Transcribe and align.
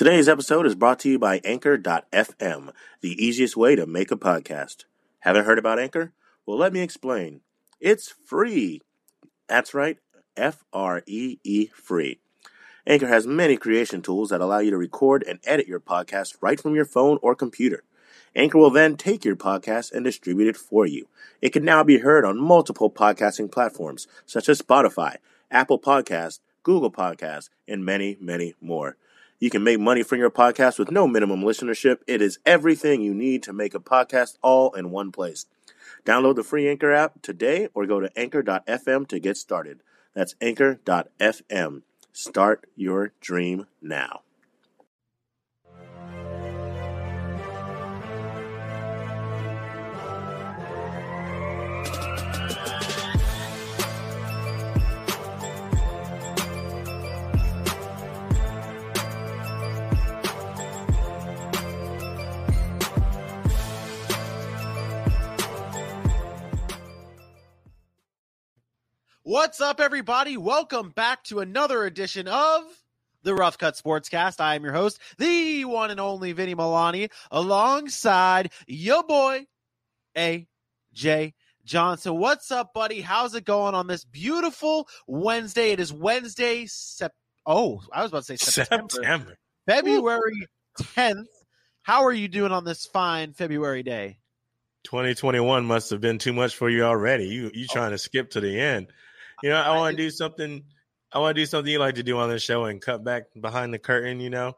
Today's 0.00 0.30
episode 0.30 0.64
is 0.64 0.74
brought 0.74 0.98
to 1.00 1.10
you 1.10 1.18
by 1.18 1.42
Anchor.fm, 1.44 2.72
the 3.02 3.22
easiest 3.22 3.54
way 3.54 3.76
to 3.76 3.84
make 3.84 4.10
a 4.10 4.16
podcast. 4.16 4.86
Haven't 5.18 5.44
heard 5.44 5.58
about 5.58 5.78
Anchor? 5.78 6.14
Well, 6.46 6.56
let 6.56 6.72
me 6.72 6.80
explain. 6.80 7.42
It's 7.80 8.08
free. 8.08 8.80
That's 9.46 9.74
right, 9.74 9.98
F 10.38 10.64
R 10.72 11.02
E 11.06 11.36
E 11.44 11.66
free. 11.66 12.18
Anchor 12.86 13.08
has 13.08 13.26
many 13.26 13.58
creation 13.58 14.00
tools 14.00 14.30
that 14.30 14.40
allow 14.40 14.60
you 14.60 14.70
to 14.70 14.78
record 14.78 15.22
and 15.28 15.38
edit 15.44 15.68
your 15.68 15.80
podcast 15.80 16.36
right 16.40 16.58
from 16.58 16.74
your 16.74 16.86
phone 16.86 17.18
or 17.20 17.34
computer. 17.34 17.82
Anchor 18.34 18.56
will 18.56 18.70
then 18.70 18.96
take 18.96 19.22
your 19.22 19.36
podcast 19.36 19.92
and 19.92 20.02
distribute 20.02 20.48
it 20.48 20.56
for 20.56 20.86
you. 20.86 21.08
It 21.42 21.50
can 21.50 21.62
now 21.62 21.84
be 21.84 21.98
heard 21.98 22.24
on 22.24 22.40
multiple 22.40 22.90
podcasting 22.90 23.52
platforms 23.52 24.06
such 24.24 24.48
as 24.48 24.62
Spotify, 24.62 25.16
Apple 25.50 25.78
Podcasts, 25.78 26.40
Google 26.62 26.90
Podcasts, 26.90 27.50
and 27.68 27.84
many, 27.84 28.16
many 28.18 28.54
more. 28.62 28.96
You 29.40 29.48
can 29.48 29.64
make 29.64 29.80
money 29.80 30.02
from 30.02 30.18
your 30.18 30.30
podcast 30.30 30.78
with 30.78 30.90
no 30.90 31.08
minimum 31.08 31.40
listenership. 31.40 32.00
It 32.06 32.20
is 32.20 32.38
everything 32.44 33.00
you 33.00 33.14
need 33.14 33.42
to 33.44 33.54
make 33.54 33.74
a 33.74 33.80
podcast 33.80 34.36
all 34.42 34.74
in 34.74 34.90
one 34.90 35.10
place. 35.10 35.46
Download 36.04 36.36
the 36.36 36.44
free 36.44 36.68
Anchor 36.68 36.92
app 36.92 37.22
today 37.22 37.68
or 37.72 37.86
go 37.86 38.00
to 38.00 38.18
anchor.fm 38.18 39.08
to 39.08 39.18
get 39.18 39.38
started. 39.38 39.80
That's 40.14 40.34
anchor.fm. 40.42 41.82
Start 42.12 42.66
your 42.76 43.12
dream 43.22 43.66
now. 43.80 44.20
What's 69.30 69.60
up, 69.60 69.78
everybody? 69.78 70.36
Welcome 70.36 70.88
back 70.90 71.22
to 71.26 71.38
another 71.38 71.84
edition 71.84 72.26
of 72.26 72.64
the 73.22 73.32
Rough 73.32 73.58
Cut 73.58 73.74
Sportscast. 73.74 74.40
I 74.40 74.56
am 74.56 74.64
your 74.64 74.72
host, 74.72 74.98
the 75.18 75.64
one 75.66 75.92
and 75.92 76.00
only 76.00 76.32
Vinny 76.32 76.56
Milani, 76.56 77.12
alongside 77.30 78.50
your 78.66 79.04
boy, 79.04 79.46
AJ 80.16 81.34
Johnson. 81.64 82.18
What's 82.18 82.50
up, 82.50 82.74
buddy? 82.74 83.02
How's 83.02 83.36
it 83.36 83.44
going 83.44 83.76
on 83.76 83.86
this 83.86 84.04
beautiful 84.04 84.88
Wednesday? 85.06 85.70
It 85.70 85.78
is 85.78 85.92
Wednesday, 85.92 86.66
sep- 86.66 87.14
oh, 87.46 87.82
I 87.92 88.02
was 88.02 88.10
about 88.10 88.24
to 88.24 88.36
say 88.36 88.36
September, 88.36 88.88
September. 88.90 89.38
February 89.64 90.48
10th. 90.76 91.26
How 91.82 92.04
are 92.04 92.12
you 92.12 92.26
doing 92.26 92.50
on 92.50 92.64
this 92.64 92.84
fine 92.84 93.32
February 93.34 93.84
day? 93.84 94.18
2021 94.86 95.64
must 95.66 95.90
have 95.90 96.00
been 96.00 96.18
too 96.18 96.32
much 96.32 96.56
for 96.56 96.68
you 96.68 96.82
already. 96.82 97.28
You 97.28 97.52
you 97.54 97.66
oh. 97.70 97.72
trying 97.72 97.92
to 97.92 97.98
skip 97.98 98.30
to 98.30 98.40
the 98.40 98.58
end. 98.58 98.88
You 99.42 99.50
know, 99.50 99.56
I 99.60 99.76
want 99.76 99.96
to 99.96 100.02
do 100.02 100.10
something. 100.10 100.62
I 101.12 101.18
want 101.18 101.34
to 101.36 101.42
do 101.42 101.46
something 101.46 101.72
you 101.72 101.78
like 101.78 101.96
to 101.96 102.02
do 102.02 102.18
on 102.18 102.28
this 102.28 102.42
show 102.42 102.64
and 102.64 102.80
cut 102.80 103.02
back 103.04 103.24
behind 103.40 103.74
the 103.74 103.78
curtain. 103.78 104.20
You 104.20 104.30
know, 104.30 104.52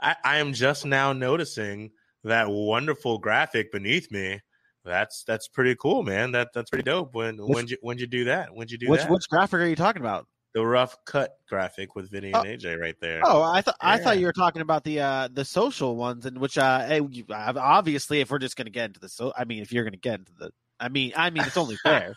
I, 0.00 0.16
I 0.24 0.38
am 0.38 0.52
just 0.52 0.86
now 0.86 1.12
noticing 1.12 1.90
that 2.24 2.48
wonderful 2.48 3.18
graphic 3.18 3.72
beneath 3.72 4.10
me. 4.10 4.40
That's 4.84 5.24
that's 5.24 5.46
pretty 5.48 5.76
cool, 5.76 6.02
man. 6.02 6.32
That 6.32 6.48
that's 6.54 6.70
pretty 6.70 6.84
dope. 6.84 7.14
When 7.14 7.36
when 7.36 7.66
you 7.68 7.76
when 7.82 7.98
you 7.98 8.06
do 8.06 8.24
that? 8.24 8.54
When 8.54 8.68
you 8.68 8.78
do 8.78 8.88
Which 8.88 9.02
that? 9.02 9.10
which 9.10 9.28
graphic 9.28 9.60
are 9.60 9.66
you 9.66 9.76
talking 9.76 10.00
about? 10.00 10.26
the 10.52 10.66
rough 10.66 10.96
cut 11.04 11.30
graphic 11.48 11.94
with 11.94 12.10
Vinny 12.10 12.32
Oh. 12.34 12.40
and 12.40 12.60
AJ 12.60 12.80
right 12.80 12.96
there. 13.00 13.20
Oh, 13.24 13.40
I 13.40 13.60
thought 13.62 13.76
I 13.80 13.98
thought 13.98 14.18
you 14.18 14.26
were 14.26 14.32
talking 14.32 14.62
about 14.62 14.82
the 14.84 15.00
uh 15.00 15.28
the 15.32 15.44
social 15.44 15.96
ones, 15.96 16.26
and 16.26 16.38
which 16.38 16.58
uh 16.58 16.86
eh, 16.88 17.00
obviously, 17.30 18.20
if 18.20 18.30
we're 18.30 18.38
just 18.40 18.56
gonna 18.56 18.70
get 18.70 18.86
into 18.86 19.00
the 19.00 19.08
so, 19.08 19.32
I 19.36 19.44
mean, 19.44 19.62
if 19.62 19.72
you're 19.72 19.84
gonna 19.84 19.96
get 19.96 20.18
into 20.20 20.32
the, 20.38 20.50
I 20.80 20.88
mean, 20.88 21.12
I 21.14 21.28
mean, 21.28 21.44
it's 21.44 21.58
only 21.58 21.76
fair. 21.76 22.16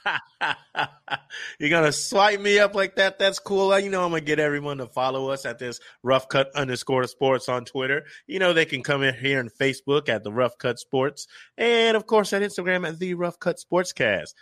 You're 1.60 1.70
gonna 1.70 1.92
swipe 1.92 2.40
me 2.40 2.60
up 2.60 2.76
like 2.76 2.96
that? 2.96 3.20
That's 3.20 3.40
cool. 3.40 3.78
You 3.78 3.90
know 3.90 4.04
I'm 4.04 4.12
gonna 4.12 4.22
get 4.22 4.40
everyone 4.40 4.78
to 4.78 4.88
follow 4.88 5.30
us 5.30 5.46
at 5.46 5.60
this 5.60 5.82
rough 6.02 6.30
cut 6.30 6.50
underscore 6.56 7.06
sports 7.08 7.50
on 7.50 7.66
Twitter. 7.66 8.06
You 8.26 8.40
know 8.40 8.54
they 8.54 8.66
can 8.66 8.82
come 8.82 9.04
in 9.04 9.16
here 9.16 9.40
on 9.40 9.50
Facebook 9.50 10.08
at 10.08 10.24
the 10.24 10.32
rough 10.32 10.58
cut 10.58 10.80
sports, 10.80 11.28
and 11.58 11.98
of 11.98 12.08
course 12.08 12.32
at 12.32 12.42
Instagram 12.42 12.88
at 12.88 13.00
the 13.00 13.16
rough 13.16 13.38
cut 13.38 13.58
sportscast. 13.60 14.34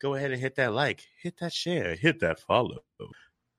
Go 0.00 0.14
ahead 0.14 0.32
and 0.32 0.40
hit 0.40 0.56
that 0.56 0.72
like, 0.72 1.04
hit 1.22 1.38
that 1.38 1.52
share, 1.52 1.94
hit 1.94 2.20
that 2.20 2.40
follow. 2.40 2.78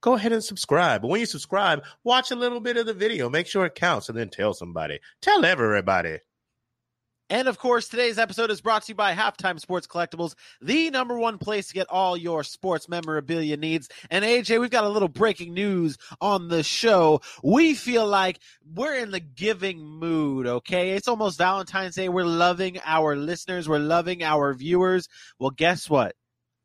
Go 0.01 0.13
ahead 0.13 0.31
and 0.31 0.43
subscribe. 0.43 1.01
But 1.01 1.09
when 1.09 1.19
you 1.19 1.25
subscribe, 1.25 1.83
watch 2.03 2.31
a 2.31 2.35
little 2.35 2.61
bit 2.61 2.77
of 2.77 2.85
the 2.85 2.93
video. 2.93 3.29
Make 3.29 3.47
sure 3.47 3.65
it 3.65 3.75
counts, 3.75 4.09
and 4.09 4.17
then 4.17 4.29
tell 4.29 4.53
somebody. 4.53 4.99
Tell 5.21 5.43
everybody. 5.43 6.19
And 7.31 7.47
of 7.47 7.59
course, 7.59 7.87
today's 7.87 8.17
episode 8.17 8.49
is 8.49 8.59
brought 8.59 8.83
to 8.83 8.89
you 8.89 8.95
by 8.95 9.13
Halftime 9.13 9.59
Sports 9.59 9.85
Collectibles, 9.85 10.33
the 10.61 10.89
number 10.89 11.17
one 11.17 11.37
place 11.37 11.67
to 11.67 11.75
get 11.75 11.87
all 11.87 12.17
your 12.17 12.43
sports 12.43 12.89
memorabilia 12.89 13.55
needs. 13.55 13.87
And 14.09 14.25
AJ, 14.25 14.59
we've 14.59 14.71
got 14.71 14.83
a 14.83 14.89
little 14.89 15.07
breaking 15.07 15.53
news 15.53 15.99
on 16.19 16.47
the 16.47 16.63
show. 16.63 17.21
We 17.43 17.75
feel 17.75 18.07
like 18.07 18.39
we're 18.73 18.95
in 18.95 19.11
the 19.11 19.19
giving 19.19 19.79
mood, 19.79 20.47
okay? 20.47 20.91
It's 20.91 21.07
almost 21.07 21.37
Valentine's 21.37 21.95
Day. 21.95 22.09
We're 22.09 22.23
loving 22.25 22.79
our 22.83 23.15
listeners, 23.15 23.69
we're 23.69 23.77
loving 23.77 24.23
our 24.23 24.55
viewers. 24.55 25.07
Well, 25.37 25.51
guess 25.51 25.87
what? 25.87 26.15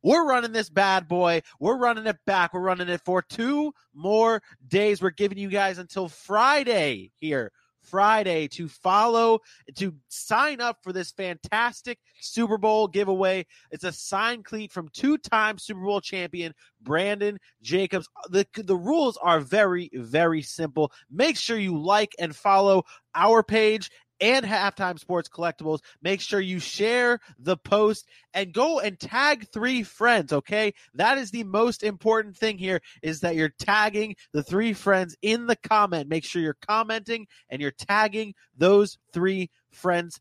We're 0.02 0.26
running 0.26 0.52
this 0.52 0.70
bad 0.70 1.08
boy. 1.08 1.42
We're 1.60 1.78
running 1.78 2.06
it 2.06 2.18
back. 2.26 2.54
We're 2.54 2.60
running 2.60 2.88
it 2.88 3.00
for 3.04 3.22
two 3.22 3.72
more 3.94 4.42
days. 4.66 5.00
We're 5.02 5.10
giving 5.10 5.38
you 5.38 5.48
guys 5.48 5.78
until 5.78 6.08
Friday 6.08 7.10
here. 7.16 7.52
Friday 7.84 8.48
to 8.48 8.68
follow, 8.68 9.40
to 9.76 9.94
sign 10.08 10.60
up 10.60 10.78
for 10.82 10.92
this 10.92 11.12
fantastic 11.12 11.98
Super 12.20 12.58
Bowl 12.58 12.88
giveaway. 12.88 13.46
It's 13.70 13.84
a 13.84 13.92
signed 13.92 14.44
cleat 14.44 14.72
from 14.72 14.88
two 14.88 15.18
time 15.18 15.58
Super 15.58 15.80
Bowl 15.80 16.00
champion 16.00 16.54
Brandon 16.82 17.38
Jacobs. 17.62 18.08
The, 18.30 18.46
the 18.54 18.76
rules 18.76 19.16
are 19.18 19.40
very, 19.40 19.90
very 19.92 20.42
simple. 20.42 20.92
Make 21.10 21.36
sure 21.36 21.58
you 21.58 21.78
like 21.78 22.14
and 22.18 22.34
follow 22.34 22.84
our 23.14 23.42
page 23.42 23.90
and 24.20 24.44
halftime 24.44 24.98
sports 24.98 25.28
collectibles. 25.28 25.80
Make 26.02 26.20
sure 26.20 26.40
you 26.40 26.58
share 26.58 27.20
the 27.38 27.56
post 27.56 28.06
and 28.32 28.52
go 28.52 28.80
and 28.80 28.98
tag 28.98 29.48
three 29.52 29.82
friends. 29.82 30.32
Okay. 30.32 30.74
That 30.94 31.18
is 31.18 31.30
the 31.30 31.44
most 31.44 31.82
important 31.82 32.36
thing 32.36 32.58
here 32.58 32.80
is 33.02 33.20
that 33.20 33.36
you're 33.36 33.54
tagging 33.58 34.16
the 34.32 34.42
three 34.42 34.72
friends 34.72 35.16
in 35.22 35.46
the 35.46 35.56
comment. 35.56 36.08
Make 36.08 36.24
sure 36.24 36.42
you're 36.42 36.56
commenting 36.66 37.26
and 37.48 37.60
you're 37.60 37.70
tagging 37.70 38.34
those 38.56 38.98
three 39.12 39.50
friends. 39.70 40.20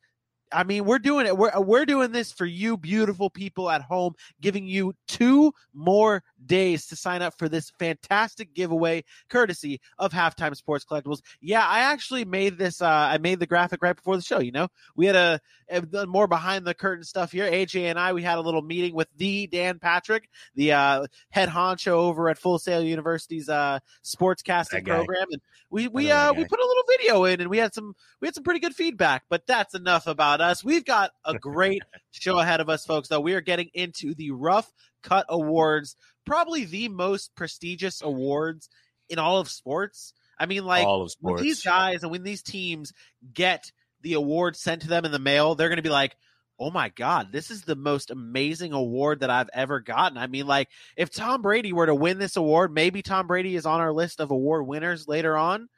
I 0.53 0.63
mean, 0.63 0.85
we're 0.85 0.99
doing 0.99 1.25
it. 1.25 1.37
We're 1.37 1.59
we're 1.59 1.85
doing 1.85 2.11
this 2.11 2.31
for 2.31 2.45
you, 2.45 2.77
beautiful 2.77 3.29
people 3.29 3.69
at 3.69 3.81
home, 3.81 4.13
giving 4.41 4.65
you 4.67 4.93
two 5.07 5.53
more 5.73 6.23
days 6.45 6.87
to 6.87 6.95
sign 6.95 7.21
up 7.21 7.37
for 7.37 7.49
this 7.49 7.71
fantastic 7.79 8.53
giveaway, 8.53 9.03
courtesy 9.29 9.81
of 9.97 10.11
Halftime 10.11 10.55
Sports 10.55 10.85
Collectibles. 10.85 11.21
Yeah, 11.41 11.65
I 11.65 11.79
actually 11.79 12.25
made 12.25 12.57
this. 12.57 12.81
Uh, 12.81 12.87
I 12.87 13.17
made 13.17 13.39
the 13.39 13.47
graphic 13.47 13.81
right 13.81 13.95
before 13.95 14.15
the 14.15 14.21
show. 14.23 14.39
You 14.39 14.51
know, 14.51 14.67
we 14.95 15.05
had 15.05 15.15
a, 15.15 15.39
a 15.69 16.05
more 16.05 16.27
behind 16.27 16.65
the 16.65 16.73
curtain 16.73 17.03
stuff 17.03 17.31
here. 17.31 17.49
AJ 17.49 17.83
and 17.83 17.99
I, 17.99 18.13
we 18.13 18.21
had 18.23 18.37
a 18.37 18.41
little 18.41 18.61
meeting 18.61 18.93
with 18.93 19.07
the 19.17 19.47
Dan 19.47 19.79
Patrick, 19.79 20.29
the 20.55 20.73
uh, 20.73 21.07
head 21.29 21.49
honcho 21.49 21.87
over 21.91 22.29
at 22.29 22.37
Full 22.37 22.59
Sail 22.59 22.81
University's 22.81 23.49
uh, 23.49 23.79
sportscasting 24.03 24.69
That 24.71 24.83
guy. 24.83 24.95
program, 24.95 25.27
and 25.31 25.41
we 25.69 25.87
we 25.87 26.11
uh 26.11 26.33
we 26.33 26.45
put 26.45 26.59
a 26.59 26.65
little 26.65 26.83
video 26.87 27.25
in, 27.25 27.41
and 27.41 27.49
we 27.49 27.57
had 27.57 27.73
some 27.73 27.95
we 28.21 28.27
had 28.27 28.35
some 28.35 28.43
pretty 28.43 28.59
good 28.59 28.75
feedback. 28.75 29.23
But 29.29 29.47
that's 29.47 29.73
enough 29.73 30.07
about 30.07 30.41
us. 30.43 30.63
We've 30.63 30.85
got 30.85 31.11
a 31.25 31.33
great 31.39 31.81
show 32.11 32.37
ahead 32.37 32.59
of 32.59 32.69
us, 32.69 32.85
folks. 32.85 33.07
Though 33.07 33.21
we 33.21 33.33
are 33.33 33.41
getting 33.41 33.69
into 33.73 34.13
the 34.13 34.31
Rough 34.31 34.71
Cut 35.01 35.25
Awards, 35.29 35.95
probably 36.25 36.65
the 36.65 36.89
most 36.89 37.35
prestigious 37.35 38.01
awards 38.01 38.69
in 39.09 39.19
all 39.19 39.39
of 39.39 39.49
sports. 39.49 40.13
I 40.39 40.45
mean, 40.45 40.65
like 40.65 40.85
All 40.85 41.03
of 41.03 41.13
when 41.19 41.35
these 41.37 41.63
guys 41.63 42.03
and 42.03 42.11
when 42.11 42.23
these 42.23 42.41
teams 42.41 42.93
get 43.33 43.71
the 44.01 44.13
award 44.13 44.55
sent 44.55 44.81
to 44.81 44.87
them 44.87 45.05
in 45.05 45.11
the 45.11 45.19
mail, 45.19 45.55
they're 45.55 45.69
going 45.69 45.77
to 45.77 45.83
be 45.83 45.89
like, 45.89 46.15
"Oh 46.59 46.71
my 46.71 46.89
god, 46.89 47.31
this 47.31 47.51
is 47.51 47.61
the 47.61 47.75
most 47.75 48.11
amazing 48.11 48.73
award 48.73 49.21
that 49.21 49.29
I've 49.29 49.49
ever 49.53 49.79
gotten." 49.79 50.17
I 50.17 50.27
mean, 50.27 50.47
like 50.47 50.69
if 50.97 51.11
Tom 51.11 51.41
Brady 51.41 51.71
were 51.71 51.85
to 51.85 51.95
win 51.95 52.19
this 52.19 52.35
award, 52.35 52.73
maybe 52.73 53.01
Tom 53.01 53.27
Brady 53.27 53.55
is 53.55 53.65
on 53.65 53.79
our 53.79 53.93
list 53.93 54.19
of 54.19 54.31
award 54.31 54.67
winners 54.67 55.07
later 55.07 55.37
on. 55.37 55.69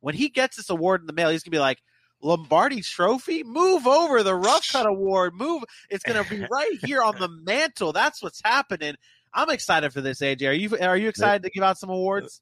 When 0.00 0.14
he 0.16 0.28
gets 0.28 0.56
this 0.56 0.68
award 0.68 1.00
in 1.00 1.06
the 1.06 1.12
mail, 1.12 1.30
he's 1.30 1.44
going 1.44 1.52
to 1.52 1.56
be 1.56 1.60
like, 1.60 1.80
Lombardi 2.22 2.80
Trophy, 2.80 3.42
move 3.42 3.86
over 3.86 4.22
the 4.22 4.34
Rough 4.34 4.70
Cut 4.70 4.86
Award. 4.90 5.34
Move, 5.34 5.64
it's 5.90 6.04
going 6.04 6.22
to 6.22 6.28
be 6.28 6.46
right 6.50 6.78
here 6.84 7.02
on 7.02 7.18
the 7.18 7.28
mantle. 7.42 7.92
That's 7.92 8.22
what's 8.22 8.40
happening. 8.44 8.94
I'm 9.34 9.50
excited 9.50 9.92
for 9.92 10.00
this, 10.00 10.20
AJ. 10.20 10.48
Are 10.48 10.52
you 10.52 10.78
are 10.78 10.96
you 10.96 11.08
excited 11.08 11.42
to 11.42 11.50
give 11.50 11.64
out 11.64 11.78
some 11.78 11.90
awards? 11.90 12.40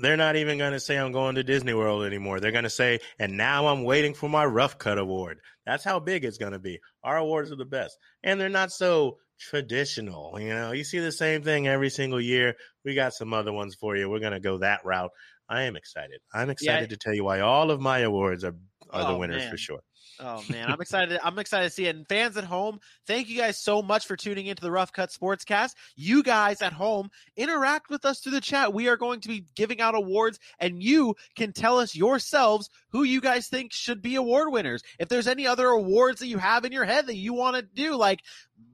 they're 0.00 0.16
not 0.16 0.36
even 0.36 0.58
going 0.58 0.72
to 0.72 0.80
say 0.80 0.96
I'm 0.96 1.12
going 1.12 1.34
to 1.34 1.44
Disney 1.44 1.74
World 1.74 2.04
anymore. 2.04 2.40
They're 2.40 2.52
going 2.52 2.64
to 2.64 2.70
say, 2.70 3.00
and 3.18 3.36
now 3.36 3.66
I'm 3.66 3.84
waiting 3.84 4.14
for 4.14 4.28
my 4.28 4.44
Rough 4.44 4.78
Cut 4.78 4.98
Award. 4.98 5.38
That's 5.66 5.84
how 5.84 6.00
big 6.00 6.24
it's 6.24 6.38
going 6.38 6.52
to 6.52 6.58
be. 6.58 6.80
Our 7.04 7.18
awards 7.18 7.52
are 7.52 7.56
the 7.56 7.64
best. 7.64 7.98
And 8.22 8.40
they're 8.40 8.48
not 8.48 8.72
so 8.72 9.18
traditional. 9.38 10.38
You 10.40 10.54
know, 10.54 10.72
you 10.72 10.84
see 10.84 10.98
the 10.98 11.12
same 11.12 11.42
thing 11.42 11.68
every 11.68 11.90
single 11.90 12.20
year. 12.20 12.54
We 12.84 12.94
got 12.94 13.12
some 13.12 13.34
other 13.34 13.52
ones 13.52 13.74
for 13.74 13.96
you. 13.96 14.08
We're 14.08 14.20
going 14.20 14.32
to 14.32 14.40
go 14.40 14.58
that 14.58 14.84
route. 14.84 15.10
I 15.48 15.62
am 15.62 15.76
excited. 15.76 16.20
I'm 16.32 16.50
excited 16.50 16.90
yeah. 16.90 16.96
to 16.96 16.96
tell 16.96 17.14
you 17.14 17.24
why 17.24 17.40
all 17.40 17.70
of 17.70 17.80
my 17.80 17.98
awards 17.98 18.44
are 18.44 18.54
are 18.92 19.02
oh, 19.04 19.12
the 19.12 19.18
winners 19.18 19.42
man. 19.42 19.50
for 19.50 19.56
sure. 19.56 19.80
Oh 20.20 20.42
man, 20.50 20.70
I'm 20.70 20.80
excited. 20.80 21.18
I'm 21.22 21.38
excited 21.38 21.68
to 21.68 21.70
see 21.70 21.86
it. 21.86 21.96
And 21.96 22.06
fans 22.08 22.36
at 22.36 22.44
home, 22.44 22.78
thank 23.06 23.28
you 23.28 23.38
guys 23.38 23.58
so 23.58 23.82
much 23.82 24.06
for 24.06 24.16
tuning 24.16 24.46
into 24.46 24.62
the 24.62 24.70
Rough 24.70 24.92
Cut 24.92 25.10
Sportscast. 25.10 25.72
You 25.96 26.22
guys 26.22 26.62
at 26.62 26.72
home, 26.72 27.08
interact 27.36 27.90
with 27.90 28.04
us 28.04 28.20
through 28.20 28.32
the 28.32 28.40
chat. 28.40 28.72
We 28.72 28.88
are 28.88 28.96
going 28.96 29.20
to 29.20 29.28
be 29.28 29.44
giving 29.56 29.80
out 29.80 29.94
awards, 29.94 30.38
and 30.58 30.82
you 30.82 31.14
can 31.36 31.52
tell 31.52 31.78
us 31.78 31.94
yourselves 31.94 32.68
who 32.90 33.02
you 33.02 33.20
guys 33.20 33.48
think 33.48 33.72
should 33.72 34.02
be 34.02 34.16
award 34.16 34.52
winners. 34.52 34.82
If 34.98 35.08
there's 35.08 35.28
any 35.28 35.46
other 35.46 35.68
awards 35.68 36.20
that 36.20 36.28
you 36.28 36.38
have 36.38 36.64
in 36.64 36.72
your 36.72 36.84
head 36.84 37.06
that 37.06 37.16
you 37.16 37.32
want 37.34 37.56
to 37.56 37.62
do, 37.62 37.96
like 37.96 38.20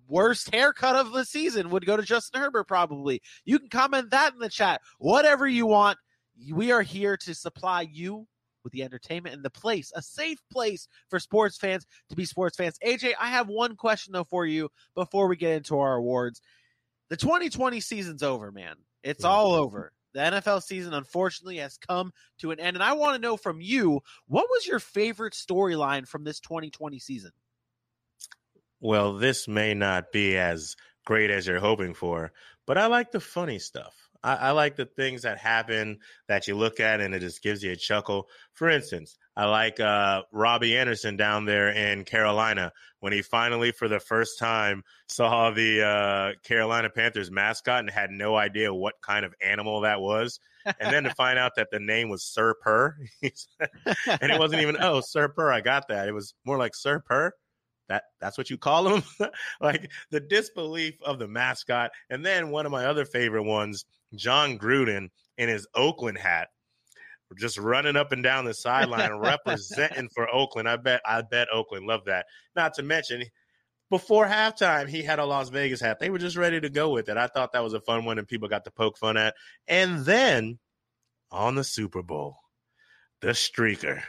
worst 0.09 0.53
haircut 0.55 0.97
of 0.97 1.12
the 1.12 1.25
season 1.25 1.70
would 1.70 1.87
go 1.87 1.97
to 1.97 2.03
Justin 2.03 2.41
Herbert, 2.41 2.65
probably. 2.65 3.20
You 3.44 3.59
can 3.59 3.69
comment 3.69 4.11
that 4.11 4.32
in 4.32 4.38
the 4.38 4.49
chat. 4.49 4.81
Whatever 4.99 5.47
you 5.47 5.67
want. 5.67 5.99
We 6.53 6.70
are 6.70 6.82
here 6.82 7.17
to 7.17 7.35
supply 7.35 7.88
you 7.91 8.29
with 8.69 8.73
the 8.75 8.82
entertainment 8.82 9.35
and 9.35 9.43
the 9.43 9.50
place, 9.50 9.91
a 9.94 10.03
safe 10.03 10.38
place 10.53 10.88
for 11.09 11.19
sports 11.19 11.56
fans 11.56 11.87
to 12.11 12.17
be 12.17 12.26
sports 12.26 12.56
fans. 12.56 12.79
AJ, 12.87 13.12
I 13.19 13.29
have 13.29 13.49
one 13.49 13.76
question 13.76 14.12
though 14.12 14.25
for 14.25 14.44
you 14.44 14.69
before 14.94 15.26
we 15.26 15.37
get 15.37 15.56
into 15.56 15.79
our 15.79 15.94
awards. 15.94 16.43
The 17.09 17.17
2020 17.17 17.81
season's 17.81 18.23
over, 18.23 18.53
man. 18.53 18.76
It's 19.03 19.25
all 19.25 19.55
over. 19.55 19.93
The 20.12 20.20
NFL 20.20 20.62
season, 20.62 20.93
unfortunately, 20.93 21.59
has 21.59 21.79
come 21.79 22.12
to 22.41 22.50
an 22.50 22.61
end. 22.61 22.76
And 22.76 22.82
I 22.82 22.93
want 22.93 23.15
to 23.15 23.23
know 23.23 23.38
from 23.38 23.62
you, 23.62 24.00
what 24.26 24.47
was 24.50 24.67
your 24.67 24.81
favorite 24.81 25.32
storyline 25.32 26.06
from 26.06 26.25
this 26.25 26.41
2020 26.41 26.99
season? 26.99 27.31
Well, 28.81 29.15
this 29.15 29.49
may 29.49 29.73
not 29.75 30.12
be 30.12 30.37
as 30.37 30.76
great 31.06 31.31
as 31.31 31.47
you're 31.47 31.61
hoping 31.61 31.94
for, 31.94 32.32
but 32.67 32.76
I 32.76 32.87
like 32.87 33.12
the 33.12 33.20
funny 33.20 33.59
stuff. 33.59 34.07
I, 34.23 34.35
I, 34.35 34.50
like 34.50 34.76
the 34.76 34.87
things 34.87 35.23
that 35.23 35.38
happen 35.38 35.99
that 36.26 36.49
you 36.49 36.56
look 36.56 36.81
at 36.81 37.00
and 37.00 37.15
it 37.15 37.20
just 37.20 37.43
gives 37.43 37.62
you 37.62 37.73
a 37.73 37.76
chuckle. 37.76 38.29
For 38.55 38.69
instance, 38.69 39.17
I 39.37 39.47
like 39.47 39.79
uh, 39.79 40.23
Robbie 40.32 40.76
Anderson 40.76 41.17
down 41.17 41.44
there 41.44 41.69
in 41.69 42.05
Carolina 42.05 42.73
when 43.00 43.12
he 43.12 43.23
finally, 43.23 43.70
for 43.70 43.88
the 43.88 44.00
first 44.00 44.38
time, 44.38 44.82
saw 45.09 45.50
the 45.50 45.82
uh, 45.82 46.32
Carolina 46.44 46.91
Panthers 46.91 47.31
mascot 47.31 47.81
and 47.81 47.91
had 47.91 48.11
no 48.11 48.35
idea 48.37 48.75
what 48.75 48.94
kind 49.00 49.25
of 49.25 49.35
animal 49.41 49.82
that 49.82 50.00
was. 50.00 50.41
And 50.65 50.93
then 50.93 51.05
to 51.05 51.11
find 51.17 51.38
out 51.38 51.53
that 51.56 51.69
the 51.70 51.79
name 51.79 52.09
was 52.09 52.25
Sir 52.25 52.55
Purr. 52.61 52.97
and 53.23 53.32
it 54.32 54.38
wasn't 54.38 54.62
even, 54.62 54.76
oh, 54.81 55.00
Sir 55.00 55.29
Purr, 55.29 55.53
I 55.53 55.61
got 55.61 55.88
that. 55.88 56.09
It 56.09 56.12
was 56.12 56.35
more 56.44 56.59
like 56.59 56.75
Sir 56.75 57.00
Purr 57.00 57.32
that 57.88 58.05
that's 58.20 58.37
what 58.37 58.50
you 58.50 58.58
call 58.58 58.88
him 58.88 59.02
like 59.61 59.90
the 60.11 60.20
disbelief 60.20 60.94
of 61.02 61.19
the 61.19 61.29
mascot 61.29 61.90
and 62.11 62.25
then 62.25 62.50
one 62.50 62.67
of 62.67 62.73
my 62.73 62.87
other 62.87 63.05
favorite 63.05 63.44
ones 63.44 63.85
Jon 64.14 64.58
Gruden 64.58 65.11
in 65.37 65.49
his 65.49 65.67
Oakland 65.75 66.19
hat, 66.19 66.49
just 67.37 67.58
running 67.58 67.96
up 67.96 68.12
and 68.12 68.23
down 68.23 68.44
the 68.44 68.55
sideline 68.55 69.19
representing 69.19 70.08
for 70.14 70.29
Oakland. 70.29 70.69
I 70.69 70.76
bet 70.76 71.02
I 71.05 71.23
bet 71.23 71.49
Oakland 71.52 71.87
loved 71.87 72.06
that. 72.06 72.26
Not 72.56 72.75
to 72.75 72.82
mention 72.82 73.25
before 73.91 74.26
halftime, 74.26 74.88
he 74.88 75.02
had 75.02 75.19
a 75.19 75.25
Las 75.25 75.49
Vegas 75.50 75.81
hat. 75.81 75.99
They 75.99 76.11
were 76.11 76.19
just 76.19 76.37
ready 76.37 76.61
to 76.61 76.69
go 76.69 76.91
with 76.91 77.08
it. 77.08 77.17
I 77.17 77.26
thought 77.26 77.52
that 77.52 77.64
was 77.64 77.75
a 77.75 77.81
fun 77.81 78.05
one 78.05 78.19
and 78.19 78.29
people 78.29 78.49
got 78.49 78.64
to 78.64 78.70
poke 78.70 78.99
fun 78.99 79.17
at. 79.17 79.34
And 79.67 80.05
then 80.05 80.58
on 81.31 81.55
the 81.55 81.64
Super 81.64 82.02
Bowl, 82.02 82.37
the 83.20 83.29
streaker 83.29 84.02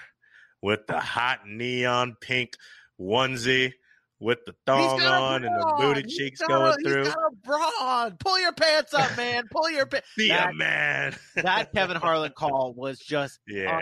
with 0.62 0.86
the 0.88 1.00
hot 1.00 1.40
neon 1.48 2.18
pink 2.20 2.56
onesie 3.00 3.74
with 4.20 4.40
the 4.46 4.54
thong 4.66 5.02
on 5.02 5.46
and 5.46 5.56
the 5.56 5.76
booty 5.78 6.04
cheeks 6.04 6.42
going 6.42 6.74
a, 6.74 6.84
through. 6.84 7.06
He's 7.06 7.14
got 7.14 7.32
a 7.32 7.36
broad. 7.44 8.20
Pull 8.20 8.40
your 8.40 8.52
pants 8.52 8.94
up, 8.94 9.16
man. 9.16 9.46
Pull 9.50 9.70
your 9.72 9.86
pants. 9.86 10.08
Be 10.18 10.30
that, 10.30 10.50
a 10.50 10.54
man. 10.54 11.16
that 11.36 11.72
Kevin 11.74 11.96
Harlan 11.96 12.34
call 12.38 12.74
was 12.74 13.00
just 13.00 13.40
yeah. 13.48 13.82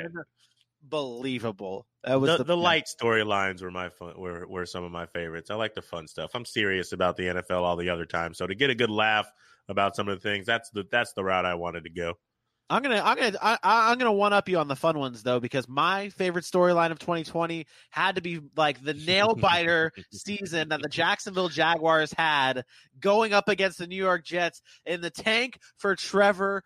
unbelievable. 0.83 1.87
That 2.03 2.21
was 2.21 2.31
the, 2.31 2.37
the, 2.37 2.43
the 2.45 2.57
light 2.57 2.85
storylines 2.85 3.61
were 3.61 3.71
my 3.71 3.89
fun 3.89 4.13
were 4.17 4.47
were 4.47 4.65
some 4.65 4.83
of 4.83 4.91
my 4.91 5.07
favorites. 5.07 5.49
I 5.49 5.55
like 5.55 5.73
the 5.73 5.81
fun 5.81 6.07
stuff. 6.07 6.31
I'm 6.35 6.45
serious 6.45 6.91
about 6.91 7.17
the 7.17 7.23
NFL 7.23 7.63
all 7.63 7.75
the 7.75 7.89
other 7.89 8.05
time. 8.05 8.33
So 8.33 8.47
to 8.47 8.55
get 8.55 8.69
a 8.69 8.75
good 8.75 8.91
laugh 8.91 9.29
about 9.67 9.95
some 9.95 10.07
of 10.07 10.21
the 10.21 10.29
things, 10.29 10.45
that's 10.45 10.69
the 10.69 10.85
that's 10.89 11.13
the 11.13 11.23
route 11.23 11.45
I 11.45 11.55
wanted 11.55 11.83
to 11.85 11.89
go. 11.89 12.13
I'm 12.69 12.81
gonna 12.81 13.01
I'm 13.03 13.17
gonna 13.17 13.37
I, 13.41 13.57
I'm 13.63 13.97
gonna 13.97 14.11
one 14.11 14.33
up 14.33 14.49
you 14.49 14.57
on 14.57 14.67
the 14.67 14.75
fun 14.75 14.99
ones 14.99 15.23
though 15.23 15.39
because 15.39 15.69
my 15.69 16.09
favorite 16.09 16.43
storyline 16.43 16.91
of 16.91 16.99
2020 16.99 17.65
had 17.91 18.15
to 18.15 18.21
be 18.21 18.41
like 18.57 18.83
the 18.83 18.93
nail 18.93 19.35
biter 19.35 19.93
season 20.11 20.69
that 20.69 20.81
the 20.81 20.89
Jacksonville 20.89 21.49
Jaguars 21.49 22.13
had 22.17 22.65
going 22.99 23.33
up 23.33 23.47
against 23.47 23.77
the 23.77 23.87
New 23.87 23.95
York 23.95 24.25
Jets 24.25 24.61
in 24.85 24.99
the 24.99 25.09
tank 25.09 25.59
for 25.77 25.95
Trevor 25.95 26.63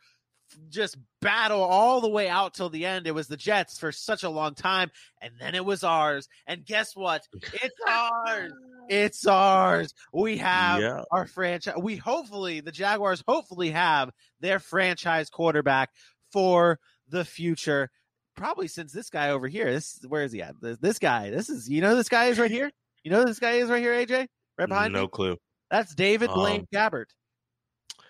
just 0.69 0.97
battle 1.21 1.61
all 1.61 2.01
the 2.01 2.09
way 2.09 2.27
out 2.27 2.53
till 2.53 2.69
the 2.69 2.85
end. 2.85 3.07
It 3.07 3.15
was 3.15 3.27
the 3.27 3.37
Jets 3.37 3.79
for 3.79 3.91
such 3.91 4.23
a 4.23 4.29
long 4.29 4.55
time, 4.55 4.91
and 5.21 5.33
then 5.39 5.55
it 5.55 5.63
was 5.63 5.83
ours. 5.83 6.27
And 6.47 6.65
guess 6.65 6.95
what? 6.95 7.23
It's 7.33 7.75
ours. 7.87 8.51
It's 8.91 9.25
ours. 9.25 9.93
We 10.11 10.35
have 10.39 10.81
yeah. 10.81 11.03
our 11.11 11.25
franchise. 11.25 11.75
We 11.81 11.95
hopefully 11.95 12.59
the 12.59 12.73
Jaguars 12.73 13.23
hopefully 13.25 13.71
have 13.71 14.11
their 14.41 14.59
franchise 14.59 15.29
quarterback 15.29 15.91
for 16.33 16.77
the 17.07 17.23
future. 17.23 17.89
Probably 18.35 18.67
since 18.67 18.91
this 18.91 19.09
guy 19.09 19.29
over 19.29 19.47
here. 19.47 19.71
This 19.71 20.01
where 20.05 20.23
is 20.23 20.33
he 20.33 20.41
at? 20.41 20.59
This, 20.61 20.77
this 20.79 20.99
guy. 20.99 21.29
This 21.29 21.49
is 21.49 21.69
you 21.69 21.79
know 21.79 21.95
this 21.95 22.09
guy 22.09 22.25
is 22.25 22.37
right 22.37 22.51
here. 22.51 22.69
You 23.05 23.11
know 23.11 23.23
this 23.23 23.39
guy 23.39 23.53
is 23.53 23.69
right 23.69 23.81
here. 23.81 23.93
AJ 23.93 24.27
right 24.57 24.67
behind 24.67 24.93
no 24.93 25.03
me. 25.03 25.07
clue. 25.07 25.37
That's 25.69 25.95
David 25.95 26.29
Blaine 26.31 26.61
um, 26.61 26.67
Gabbert. 26.73 27.05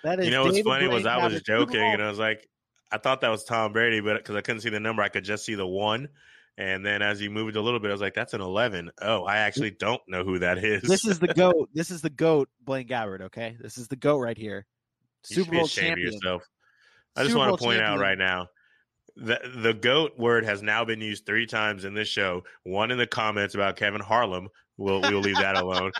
That 0.03 0.19
is. 0.19 0.25
You 0.25 0.31
know 0.31 0.45
what's 0.45 0.59
funny 0.61 0.87
Blaine 0.87 0.91
was 0.91 1.05
I 1.05 1.23
was 1.27 1.43
joking 1.43 1.79
and 1.79 2.01
I 2.01 2.09
was 2.09 2.17
like, 2.17 2.47
I 2.91 2.97
thought 2.97 3.21
that 3.21 3.29
was 3.29 3.43
Tom 3.43 3.71
Brady, 3.71 3.99
but 3.99 4.17
because 4.17 4.35
I 4.35 4.41
couldn't 4.41 4.61
see 4.61 4.69
the 4.69 4.79
number, 4.79 5.03
I 5.03 5.09
could 5.09 5.25
just 5.25 5.45
see 5.45 5.53
the 5.53 5.67
one. 5.67 6.09
And 6.57 6.85
then 6.85 7.01
as 7.01 7.21
you 7.21 7.31
moved 7.31 7.55
a 7.55 7.61
little 7.61 7.79
bit, 7.79 7.89
I 7.89 7.91
was 7.91 8.01
like, 8.01 8.13
that's 8.13 8.33
an 8.33 8.41
11. 8.41 8.91
Oh, 9.01 9.23
I 9.23 9.37
actually 9.37 9.71
don't 9.71 10.01
know 10.07 10.23
who 10.23 10.37
that 10.39 10.57
is. 10.63 10.83
This 10.83 11.05
is 11.05 11.17
the 11.17 11.27
GOAT. 11.33 11.69
This 11.73 11.89
is 11.89 12.01
the 12.01 12.09
GOAT, 12.09 12.49
Blaine 12.63 12.87
Gabbert, 12.87 13.21
okay? 13.21 13.57
This 13.59 13.77
is 13.77 13.87
the 13.87 13.95
GOAT 13.95 14.19
right 14.19 14.37
here. 14.37 14.65
Super 15.23 15.51
Bowl 15.51 15.67
champion. 15.67 16.11
yourself. 16.11 16.43
I 17.15 17.21
just 17.21 17.31
Super 17.31 17.39
want 17.39 17.57
to 17.57 17.63
point 17.63 17.79
champion. 17.79 17.99
out 17.99 18.01
right 18.01 18.17
now 18.17 18.47
the, 19.15 19.39
the 19.57 19.73
goat 19.73 20.17
word 20.17 20.45
has 20.45 20.61
now 20.61 20.85
been 20.85 21.01
used 21.01 21.25
three 21.25 21.45
times 21.45 21.85
in 21.85 21.93
this 21.93 22.07
show. 22.07 22.43
One 22.63 22.91
in 22.91 22.97
the 22.97 23.07
comments 23.07 23.55
about 23.55 23.75
Kevin 23.75 24.01
Harlan. 24.01 24.47
We'll 24.81 25.01
we'll 25.01 25.21
leave 25.21 25.35
that 25.35 25.57
alone. 25.57 25.91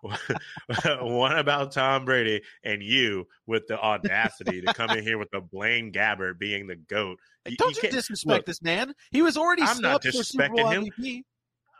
One 1.00 1.36
about 1.36 1.72
Tom 1.72 2.04
Brady 2.04 2.42
and 2.62 2.80
you 2.80 3.26
with 3.46 3.66
the 3.66 3.78
audacity 3.78 4.60
to 4.60 4.72
come 4.72 4.90
in 4.90 5.02
here 5.02 5.18
with 5.18 5.30
the 5.32 5.40
Blaine 5.40 5.90
Gabbert 5.92 6.38
being 6.38 6.68
the 6.68 6.76
goat. 6.76 7.18
You, 7.46 7.56
Don't 7.56 7.74
you, 7.76 7.82
you 7.84 7.90
disrespect 7.90 8.38
look, 8.38 8.46
this 8.46 8.62
man? 8.62 8.94
He 9.10 9.20
was 9.20 9.36
already. 9.36 9.62
I'm 9.62 9.80
not 9.80 10.02
disrespecting 10.02 10.72
him. 10.72 10.84
MVP. 10.84 11.22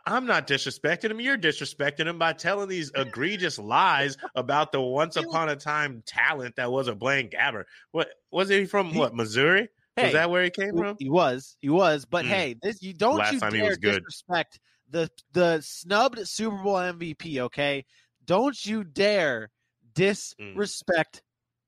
I'm 0.05 0.25
not 0.25 0.45
disrespecting 0.45 1.11
him. 1.11 1.21
You're 1.21 1.37
disrespecting 1.37 2.07
him 2.07 2.19
by 2.19 2.33
telling 2.33 2.67
these 2.67 2.91
egregious 2.95 3.57
lies 3.57 4.17
about 4.35 4.73
the 4.73 4.81
once 4.81 5.15
upon 5.15 5.47
a 5.47 5.55
time 5.55 6.03
talent 6.05 6.57
that 6.57 6.69
was 6.69 6.89
a 6.89 6.95
Blaine 6.95 7.29
Gabbert. 7.29 7.65
What 7.91 8.09
was 8.29 8.49
he 8.49 8.65
from? 8.65 8.93
What 8.93 9.15
Missouri? 9.15 9.69
Hey, 9.95 10.03
was 10.05 10.13
that 10.13 10.29
where 10.29 10.43
he 10.43 10.49
came 10.49 10.75
from? 10.75 10.97
He 10.99 11.09
was. 11.09 11.55
He 11.61 11.69
was. 11.69 12.05
But 12.05 12.25
mm. 12.25 12.29
hey, 12.29 12.55
this 12.61 12.81
you 12.81 12.93
don't 12.93 13.17
Last 13.17 13.33
you 13.33 13.39
dare 13.39 13.51
he 13.51 13.61
was 13.61 13.77
good. 13.77 14.03
disrespect 14.03 14.59
the 14.89 15.09
the 15.33 15.61
snubbed 15.61 16.27
Super 16.27 16.57
Bowl 16.57 16.75
MVP. 16.75 17.39
Okay, 17.39 17.85
don't 18.25 18.65
you 18.65 18.83
dare 18.83 19.49
mm. 19.49 19.93
disrespect 19.95 21.17
mm. 21.17 21.21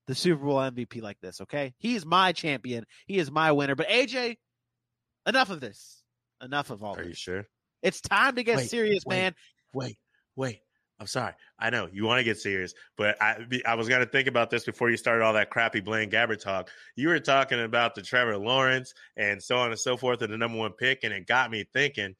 the 0.06 0.14
Super 0.14 0.44
Bowl 0.44 0.56
MVP 0.56 1.02
like 1.02 1.20
this. 1.20 1.40
Okay, 1.40 1.74
he 1.78 1.94
is 1.94 2.04
my 2.04 2.32
champion. 2.32 2.84
He 3.06 3.18
is 3.18 3.30
my 3.30 3.52
winner. 3.52 3.74
But 3.74 3.88
AJ, 3.88 4.36
enough 5.26 5.50
of 5.50 5.60
this. 5.60 6.02
Enough 6.42 6.70
of 6.70 6.82
all. 6.82 6.94
This. 6.94 7.00
Are 7.00 7.08
this. 7.08 7.10
you 7.10 7.14
sure? 7.14 7.48
It's 7.82 8.00
time 8.00 8.36
to 8.36 8.44
get 8.44 8.58
wait, 8.58 8.70
serious, 8.70 9.04
wait, 9.04 9.16
man. 9.16 9.34
Wait, 9.74 9.98
wait. 10.36 10.60
I'm 11.02 11.08
sorry. 11.08 11.32
I 11.58 11.70
know 11.70 11.88
you 11.92 12.04
want 12.04 12.20
to 12.20 12.24
get 12.24 12.38
serious, 12.38 12.74
but 12.96 13.20
I 13.20 13.44
I 13.66 13.74
was 13.74 13.88
going 13.88 14.04
to 14.04 14.06
think 14.06 14.28
about 14.28 14.50
this 14.50 14.64
before 14.64 14.88
you 14.88 14.96
started 14.96 15.24
all 15.24 15.32
that 15.32 15.50
crappy 15.50 15.80
Blaine 15.80 16.08
Gabbert 16.08 16.40
talk. 16.40 16.70
You 16.94 17.08
were 17.08 17.18
talking 17.18 17.60
about 17.60 17.96
the 17.96 18.02
Trevor 18.02 18.38
Lawrence 18.38 18.94
and 19.16 19.42
so 19.42 19.56
on 19.56 19.70
and 19.70 19.80
so 19.80 19.96
forth, 19.96 20.22
and 20.22 20.32
the 20.32 20.38
number 20.38 20.58
one 20.58 20.70
pick, 20.72 21.00
and 21.02 21.12
it 21.12 21.26
got 21.26 21.50
me 21.50 21.64
thinking. 21.72 22.14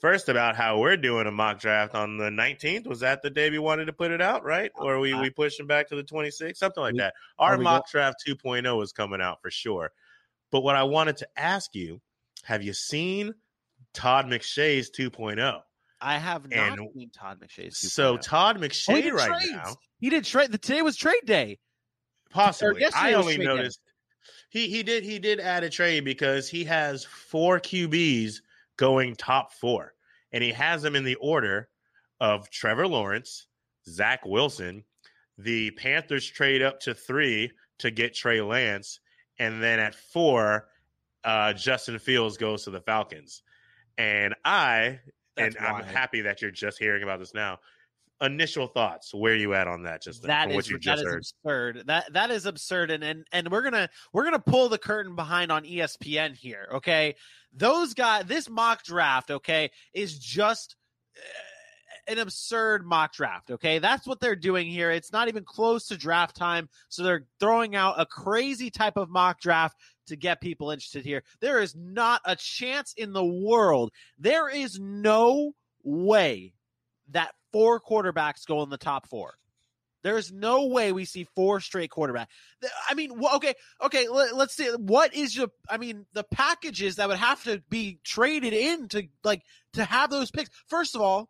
First, 0.00 0.30
about 0.30 0.56
how 0.56 0.78
we're 0.78 0.96
doing 0.96 1.26
a 1.26 1.30
mock 1.30 1.60
draft 1.60 1.94
on 1.94 2.16
the 2.16 2.30
19th. 2.30 2.86
Was 2.86 3.00
that 3.00 3.20
the 3.20 3.28
day 3.28 3.50
we 3.50 3.58
wanted 3.58 3.84
to 3.84 3.92
put 3.92 4.10
it 4.10 4.22
out, 4.22 4.44
right? 4.44 4.72
Or 4.76 4.98
we 4.98 5.12
we 5.12 5.28
pushing 5.28 5.66
back 5.66 5.88
to 5.88 5.96
the 5.96 6.02
26th, 6.02 6.56
something 6.56 6.82
like 6.82 6.94
that. 6.96 7.12
Our 7.38 7.58
mock 7.58 7.84
go? 7.86 7.90
draft 7.90 8.24
2.0 8.26 8.82
is 8.82 8.92
coming 8.92 9.20
out 9.20 9.42
for 9.42 9.50
sure. 9.50 9.92
But 10.50 10.62
what 10.62 10.74
I 10.74 10.84
wanted 10.84 11.18
to 11.18 11.28
ask 11.36 11.74
you, 11.74 12.00
have 12.44 12.62
you 12.62 12.72
seen 12.72 13.34
Todd 13.92 14.26
McShay's 14.26 14.90
2.0? 14.90 15.60
I 16.00 16.16
have 16.16 16.48
not 16.48 16.78
and 16.78 16.90
seen 16.94 17.10
Todd 17.10 17.38
McShay. 17.40 17.66
Oh. 17.66 17.70
So 17.70 18.16
Todd 18.16 18.58
McShay 18.58 19.10
oh, 19.10 19.14
right 19.14 19.28
trades. 19.28 19.52
now, 19.52 19.76
he 19.98 20.08
did 20.08 20.24
trade. 20.24 20.50
The 20.50 20.56
today 20.56 20.80
was 20.80 20.96
trade 20.96 21.26
day. 21.26 21.58
Possibly, 22.30 22.86
I 22.94 23.12
only 23.14 23.36
noticed 23.36 23.80
day. 23.84 24.60
he 24.60 24.68
he 24.70 24.82
did 24.82 25.04
he 25.04 25.18
did 25.18 25.40
add 25.40 25.62
a 25.62 25.68
trade 25.68 26.04
because 26.04 26.48
he 26.48 26.64
has 26.64 27.04
four 27.04 27.60
QBs 27.60 28.40
going 28.80 29.14
top 29.14 29.52
four, 29.52 29.92
and 30.32 30.42
he 30.42 30.50
has 30.50 30.80
them 30.80 30.96
in 30.96 31.04
the 31.04 31.16
order 31.16 31.68
of 32.18 32.48
Trevor 32.50 32.88
Lawrence, 32.88 33.46
Zach 33.86 34.24
Wilson. 34.24 34.84
The 35.36 35.70
Panthers 35.72 36.26
trade 36.26 36.62
up 36.62 36.80
to 36.80 36.94
three 36.94 37.52
to 37.78 37.90
get 37.90 38.14
Trey 38.14 38.40
Lance, 38.40 39.00
and 39.38 39.62
then 39.62 39.78
at 39.78 39.94
four 39.94 40.68
uh, 41.24 41.52
Justin 41.52 41.98
Fields 41.98 42.38
goes 42.38 42.64
to 42.64 42.70
the 42.70 42.80
Falcons. 42.80 43.42
And 43.98 44.34
I, 44.46 45.00
That's 45.36 45.56
and 45.56 45.66
I'm 45.66 45.84
happy 45.84 46.22
that 46.22 46.40
you're 46.40 46.50
just 46.50 46.78
hearing 46.78 47.02
about 47.02 47.18
this 47.18 47.34
now. 47.34 47.58
Initial 48.22 48.66
thoughts, 48.66 49.14
where 49.14 49.34
you 49.34 49.54
at 49.54 49.66
on 49.66 49.84
that? 49.84 50.02
Just 50.02 50.22
That 50.24 50.50
is 50.50 50.56
what 50.56 50.68
you 50.68 50.76
that 50.76 50.82
just 50.82 51.00
is 51.00 51.04
heard. 51.06 51.18
absurd. 51.18 51.86
That 51.86 52.12
that 52.12 52.30
is 52.30 52.44
absurd, 52.44 52.90
and, 52.90 53.02
and 53.02 53.26
and 53.32 53.50
we're 53.50 53.62
gonna 53.62 53.88
we're 54.12 54.24
gonna 54.24 54.38
pull 54.38 54.68
the 54.68 54.76
curtain 54.78 55.16
behind 55.16 55.50
on 55.50 55.64
ESPN 55.64 56.36
here. 56.36 56.68
Okay, 56.74 57.14
those 57.52 57.94
guys, 57.94 58.26
this 58.26 58.50
mock 58.50 58.82
draft, 58.84 59.30
okay, 59.30 59.70
is 59.94 60.18
just 60.18 60.76
uh, 61.16 62.12
an 62.12 62.18
absurd 62.18 62.84
mock 62.84 63.14
draft. 63.14 63.50
Okay, 63.50 63.78
that's 63.78 64.06
what 64.06 64.20
they're 64.20 64.36
doing 64.36 64.66
here. 64.66 64.90
It's 64.90 65.12
not 65.12 65.28
even 65.28 65.42
close 65.44 65.86
to 65.86 65.96
draft 65.96 66.36
time, 66.36 66.68
so 66.90 67.02
they're 67.02 67.24
throwing 67.38 67.74
out 67.74 67.94
a 67.98 68.04
crazy 68.04 68.70
type 68.70 68.98
of 68.98 69.08
mock 69.08 69.40
draft 69.40 69.78
to 70.08 70.16
get 70.16 70.42
people 70.42 70.70
interested 70.70 71.06
here. 71.06 71.22
There 71.40 71.60
is 71.60 71.74
not 71.74 72.20
a 72.26 72.36
chance 72.36 72.92
in 72.98 73.12
the 73.14 73.24
world. 73.24 73.92
There 74.18 74.50
is 74.50 74.78
no 74.78 75.52
way 75.84 76.52
that 77.12 77.32
four 77.52 77.80
quarterbacks 77.80 78.46
go 78.46 78.62
in 78.62 78.70
the 78.70 78.78
top 78.78 79.08
four. 79.08 79.34
There's 80.02 80.32
no 80.32 80.66
way 80.66 80.92
we 80.92 81.04
see 81.04 81.26
four 81.36 81.60
straight 81.60 81.90
quarterback. 81.90 82.30
I 82.88 82.94
mean, 82.94 83.12
okay, 83.34 83.54
okay. 83.82 84.08
Let, 84.08 84.32
us 84.32 84.54
see. 84.54 84.70
What 84.78 85.14
is 85.14 85.36
your? 85.36 85.48
I 85.68 85.76
mean, 85.76 86.06
the 86.14 86.24
packages 86.24 86.96
that 86.96 87.08
would 87.08 87.18
have 87.18 87.42
to 87.44 87.62
be 87.68 88.00
traded 88.02 88.54
in 88.54 88.88
to 88.88 89.08
like 89.24 89.42
to 89.74 89.84
have 89.84 90.10
those 90.10 90.30
picks. 90.30 90.50
First 90.68 90.94
of 90.94 91.02
all, 91.02 91.28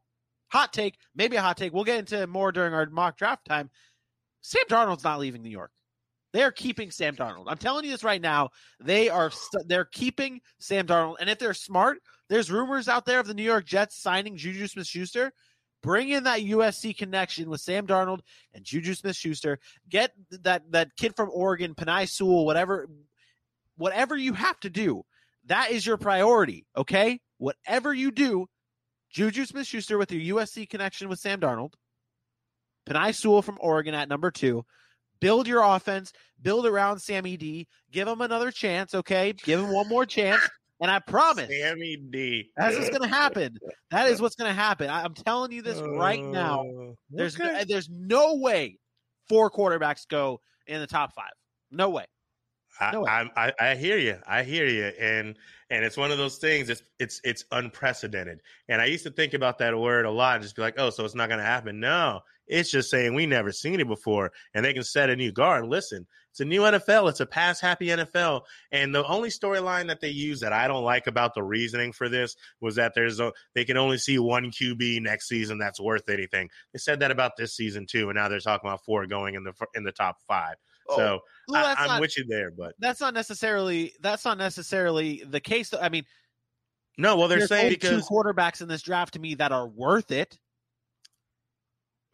hot 0.49 0.73
take, 0.73 0.97
maybe 1.17 1.37
a 1.37 1.43
hot 1.43 1.57
take. 1.57 1.73
We'll 1.73 1.85
get 1.85 1.99
into 1.99 2.27
more 2.27 2.53
during 2.53 2.73
our 2.73 2.87
mock 2.87 3.17
draft 3.17 3.47
time. 3.47 3.71
Sam 4.43 4.63
Darnold's 4.69 5.05
not 5.05 5.19
leaving 5.19 5.43
New 5.43 5.51
York. 5.51 5.73
They 6.33 6.45
are 6.45 6.53
keeping 6.53 6.93
Sam 6.93 7.17
Darnold. 7.17 7.47
I'm 7.49 7.59
telling 7.59 7.85
you 7.85 7.91
this 7.91 8.05
right 8.05 8.23
now. 8.23 8.51
They 8.79 9.09
are 9.09 9.31
st- 9.31 9.69
they're 9.69 9.85
keeping 9.85 10.41
Sam 10.61 10.87
Darnold, 10.87 11.17
and 11.21 11.29
if 11.29 11.41
they're 11.41 11.55
smart, 11.55 11.99
there's 12.29 12.53
rumors 12.53 12.89
out 12.89 13.05
there 13.05 13.19
of 13.19 13.27
the 13.27 13.35
New 13.35 13.43
York 13.43 13.67
Jets 13.67 14.01
signing 14.01 14.37
Juju 14.37 14.69
Smith-Schuster. 14.69 15.33
Bring 15.83 16.11
in 16.11 16.25
that 16.25 16.41
USC 16.41 16.97
connection 16.97 17.49
with 17.49 17.61
Sam 17.61 17.87
Darnold 17.87 18.21
and 18.53 18.65
Juju 18.65 18.95
Smith-Schuster. 18.95 19.59
Get 19.89 20.13
that 20.43 20.71
that 20.73 20.97
kid 20.97 21.17
from 21.17 21.31
Oregon, 21.33 21.75
Penei 21.75 22.09
Sewell, 22.09 22.45
whatever, 22.45 22.89
whatever 23.77 24.17
you 24.17 24.35
have 24.35 24.61
to 24.61 24.71
do. 24.71 25.03
That 25.47 25.71
is 25.71 25.87
your 25.87 25.97
priority. 25.97 26.67
Okay, 26.77 27.21
whatever 27.39 27.95
you 27.95 28.11
do, 28.11 28.47
Juju 29.11 29.47
Smith-Schuster 29.47 29.97
with 29.97 30.13
your 30.13 30.37
USC 30.37 30.69
connection 30.69 31.09
with 31.09 31.19
Sam 31.19 31.41
Darnold, 31.41 31.73
Penei 32.87 33.15
Sewell 33.15 33.43
from 33.43 33.59
Oregon 33.61 33.95
at 33.95 34.09
number 34.09 34.31
two. 34.31 34.65
Build 35.21 35.47
your 35.47 35.63
offense, 35.63 36.13
build 36.41 36.67
around 36.67 36.99
Sammy 36.99 37.37
D, 37.37 37.69
give 37.91 38.09
him 38.09 38.21
another 38.21 38.51
chance, 38.51 38.95
okay? 38.95 39.33
Give 39.33 39.61
him 39.61 39.71
one 39.73 39.89
more 39.89 40.07
chance. 40.07 40.41
And 40.81 40.91
I 40.91 40.99
promise 40.99 41.49
Sammy 41.51 41.97
D. 42.11 42.51
that's 42.57 42.77
what's 42.77 42.89
going 42.89 43.03
to 43.03 43.09
happen. 43.09 43.57
That 43.91 44.09
is 44.09 44.21
what's 44.21 44.35
going 44.35 44.49
to 44.49 44.55
happen. 44.59 44.89
I, 44.89 45.05
I'm 45.05 45.15
telling 45.15 45.53
you 45.53 45.61
this 45.63 45.79
right 45.81 46.25
now. 46.25 46.63
Uh, 46.63 46.93
There's 47.11 47.39
okay. 47.39 47.65
there's 47.69 47.89
no 47.91 48.37
way 48.37 48.79
four 49.29 49.51
quarterbacks 49.51 50.09
go 50.09 50.41
in 50.67 50.81
the 50.81 50.87
top 50.87 51.13
five. 51.15 51.33
No 51.71 51.91
way. 51.91 52.07
No. 52.81 53.07
I, 53.07 53.29
I, 53.37 53.53
I 53.59 53.71
I 53.71 53.75
hear 53.77 53.99
you. 53.99 54.19
I 54.27 54.43
hear 54.43 54.67
you. 54.67 54.87
And 55.01 55.37
and 55.71 55.85
it's 55.85 55.97
one 55.97 56.11
of 56.11 56.19
those 56.19 56.39
things. 56.39 56.69
It's 56.69 56.83
it's 56.99 57.21
it's 57.25 57.45
unprecedented. 57.53 58.41
And 58.69 58.81
I 58.81 58.87
used 58.87 59.05
to 59.05 59.11
think 59.11 59.35
about 59.35 59.59
that 59.59 59.79
word 59.79 60.05
a 60.07 60.11
lot 60.11 60.37
and 60.37 60.43
just 60.43 60.57
be 60.57 60.63
like, 60.63 60.75
oh, 60.79 60.91
so 60.91 61.05
it's 61.05 61.15
not 61.15 61.29
going 61.29 61.41
to 61.41 61.47
happen. 61.47 61.81
No, 61.81 62.21
it's 62.47 62.71
just 62.71 62.91
saying 62.91 63.15
we 63.15 63.27
never 63.27 63.53
seen 63.53 63.81
it 63.81 63.89
before, 63.89 64.33
and 64.55 64.65
they 64.65 64.73
can 64.73 64.83
set 64.83 65.11
a 65.11 65.17
new 65.17 65.31
guard. 65.33 65.67
Listen, 65.67 66.07
it's 66.31 66.41
a 66.41 66.45
new 66.45 66.63
NFL. 66.63 67.09
It's 67.09 67.21
a 67.21 67.27
pass 67.27 67.61
happy 67.61 67.87
NFL. 67.87 68.43
And 68.71 68.95
the 68.95 69.05
only 69.07 69.31
storyline 69.31 69.89
that 69.89 70.01
they 70.01 70.11
use 70.11 70.41
that 70.41 70.53
I 70.53 70.69
don't 70.69 70.85
like 70.85 71.07
about 71.07 71.35
the 71.35 71.43
reasoning 71.43 71.93
for 71.93 72.09
this 72.09 72.37
was 72.61 72.77
that 72.77 72.93
there's 72.95 73.21
a 73.21 73.33
they 73.55 73.65
can 73.65 73.77
only 73.77 73.99
see 73.99 74.19
one 74.19 74.51
QB 74.51 75.03
next 75.03 75.29
season 75.29 75.59
that's 75.59 75.81
worth 75.81 76.09
anything. 76.09 76.49
They 76.73 76.79
said 76.79 77.01
that 77.01 77.11
about 77.11 77.37
this 77.37 77.55
season 77.55 77.87
too, 77.87 78.11
and 78.11 78.17
now 78.17 78.29
they're 78.29 78.41
talking 78.41 78.69
about 78.69 78.85
four 78.85 79.07
going 79.07 79.35
in 79.35 79.45
the 79.45 79.53
in 79.75 79.85
the 79.85 79.93
top 79.93 80.17
five. 80.27 80.55
So 80.97 81.21
Well, 81.49 81.67
I, 81.67 81.75
I'm 81.79 81.89
not 81.89 82.01
with 82.01 82.17
you 82.17 82.25
there, 82.29 82.51
but 82.51 82.75
that's 82.79 83.01
not 83.01 83.15
necessarily 83.15 83.95
that's 84.01 84.25
not 84.25 84.39
necessarily 84.39 85.23
the 85.29 85.41
case. 85.41 85.71
Though. 85.71 85.81
I 85.81 85.89
mean, 85.89 86.05
no, 86.99 87.17
well, 87.17 87.29
they're 87.29 87.47
saying 87.47 87.71
because 87.71 88.07
two 88.07 88.15
quarterbacks 88.15 88.61
in 88.61 88.69
this 88.69 88.83
draft 88.83 89.15
to 89.15 89.21
me 89.21 89.35
that 89.37 89.53
are 89.53 89.69
worth 89.69 90.11
it. 90.11 90.39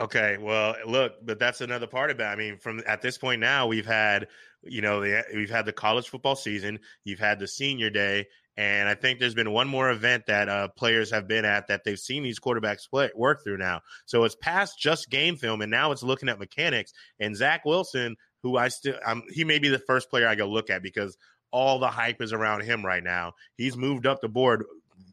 okay, 0.00 0.36
well, 0.38 0.76
look, 0.86 1.14
but 1.24 1.38
that's 1.38 1.60
another 1.60 1.86
part 1.86 2.10
of 2.10 2.20
it. 2.20 2.24
I 2.24 2.36
mean, 2.36 2.58
from 2.58 2.82
at 2.86 3.02
this 3.02 3.18
point 3.18 3.40
now, 3.40 3.66
we've 3.66 3.86
had 3.86 4.28
you 4.62 4.82
know 4.82 5.00
the, 5.00 5.24
we've 5.34 5.50
had 5.50 5.66
the 5.66 5.72
college 5.72 6.08
football 6.08 6.36
season, 6.36 6.78
you've 7.04 7.18
had 7.18 7.38
the 7.38 7.48
senior 7.48 7.90
day, 7.90 8.26
and 8.56 8.88
I 8.88 8.94
think 8.94 9.18
there's 9.18 9.34
been 9.34 9.52
one 9.52 9.68
more 9.68 9.90
event 9.90 10.24
that 10.26 10.48
uh, 10.48 10.68
players 10.68 11.10
have 11.10 11.28
been 11.28 11.44
at 11.44 11.66
that 11.68 11.84
they've 11.84 11.98
seen 11.98 12.22
these 12.22 12.40
quarterbacks 12.40 12.88
play, 12.88 13.10
work 13.14 13.44
through 13.44 13.58
now. 13.58 13.82
So 14.06 14.24
it's 14.24 14.36
past 14.36 14.78
just 14.80 15.10
game 15.10 15.36
film, 15.36 15.60
and 15.60 15.70
now 15.70 15.92
it's 15.92 16.02
looking 16.02 16.28
at 16.28 16.38
mechanics. 16.38 16.92
And 17.20 17.36
Zach 17.36 17.64
Wilson, 17.66 18.16
who 18.46 18.56
I 18.56 18.68
still, 18.68 18.94
um, 19.04 19.24
he 19.30 19.44
may 19.44 19.58
be 19.58 19.68
the 19.68 19.78
first 19.78 20.08
player 20.08 20.28
I 20.28 20.36
go 20.36 20.46
look 20.46 20.70
at 20.70 20.82
because 20.82 21.16
all 21.50 21.78
the 21.78 21.88
hype 21.88 22.22
is 22.22 22.32
around 22.32 22.62
him 22.62 22.86
right 22.86 23.02
now. 23.02 23.32
He's 23.56 23.76
moved 23.76 24.06
up 24.06 24.20
the 24.20 24.28
board 24.28 24.64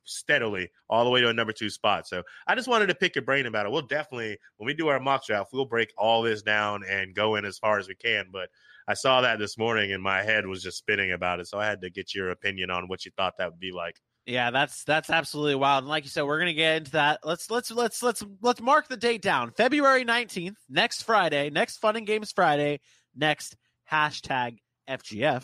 steadily 0.05 0.69
all 0.89 1.03
the 1.03 1.09
way 1.09 1.21
to 1.21 1.29
a 1.29 1.33
number 1.33 1.53
two 1.53 1.69
spot. 1.69 2.07
So 2.07 2.23
I 2.45 2.55
just 2.55 2.67
wanted 2.67 2.87
to 2.87 2.95
pick 2.95 3.15
your 3.15 3.23
brain 3.23 3.45
about 3.45 3.65
it. 3.65 3.71
We'll 3.71 3.81
definitely, 3.81 4.37
when 4.57 4.67
we 4.67 4.73
do 4.73 4.89
our 4.89 4.99
mock 4.99 5.25
draft, 5.25 5.51
we'll 5.51 5.65
break 5.65 5.91
all 5.97 6.21
this 6.21 6.41
down 6.41 6.83
and 6.87 7.15
go 7.15 7.35
in 7.35 7.45
as 7.45 7.57
far 7.57 7.79
as 7.79 7.87
we 7.87 7.95
can. 7.95 8.27
But 8.31 8.49
I 8.87 8.93
saw 8.93 9.21
that 9.21 9.39
this 9.39 9.57
morning 9.57 9.93
and 9.93 10.03
my 10.03 10.21
head 10.21 10.45
was 10.45 10.61
just 10.61 10.77
spinning 10.77 11.11
about 11.11 11.39
it. 11.39 11.47
So 11.47 11.57
I 11.57 11.65
had 11.65 11.81
to 11.81 11.89
get 11.89 12.13
your 12.13 12.29
opinion 12.29 12.69
on 12.69 12.87
what 12.87 13.05
you 13.05 13.11
thought 13.15 13.37
that 13.37 13.49
would 13.51 13.59
be 13.59 13.71
like. 13.71 13.99
Yeah, 14.25 14.51
that's 14.51 14.85
that's 14.85 15.09
absolutely 15.09 15.55
wild. 15.55 15.83
And 15.83 15.89
like 15.89 16.05
you 16.05 16.09
said, 16.09 16.23
we're 16.23 16.39
gonna 16.39 16.53
get 16.53 16.77
into 16.77 16.91
that. 16.91 17.19
Let's 17.25 17.51
let's 17.51 17.69
let's 17.71 18.01
let's 18.01 18.23
let's 18.41 18.61
mark 18.61 18.87
the 18.87 18.95
date 18.95 19.21
down. 19.21 19.51
February 19.51 20.05
nineteenth, 20.05 20.57
next 20.69 21.03
Friday, 21.03 21.49
next 21.49 21.79
Fun 21.79 21.97
and 21.97 22.07
Games 22.07 22.31
Friday, 22.31 22.79
next 23.15 23.55
hashtag 23.91 24.57
FGF. 24.89 25.43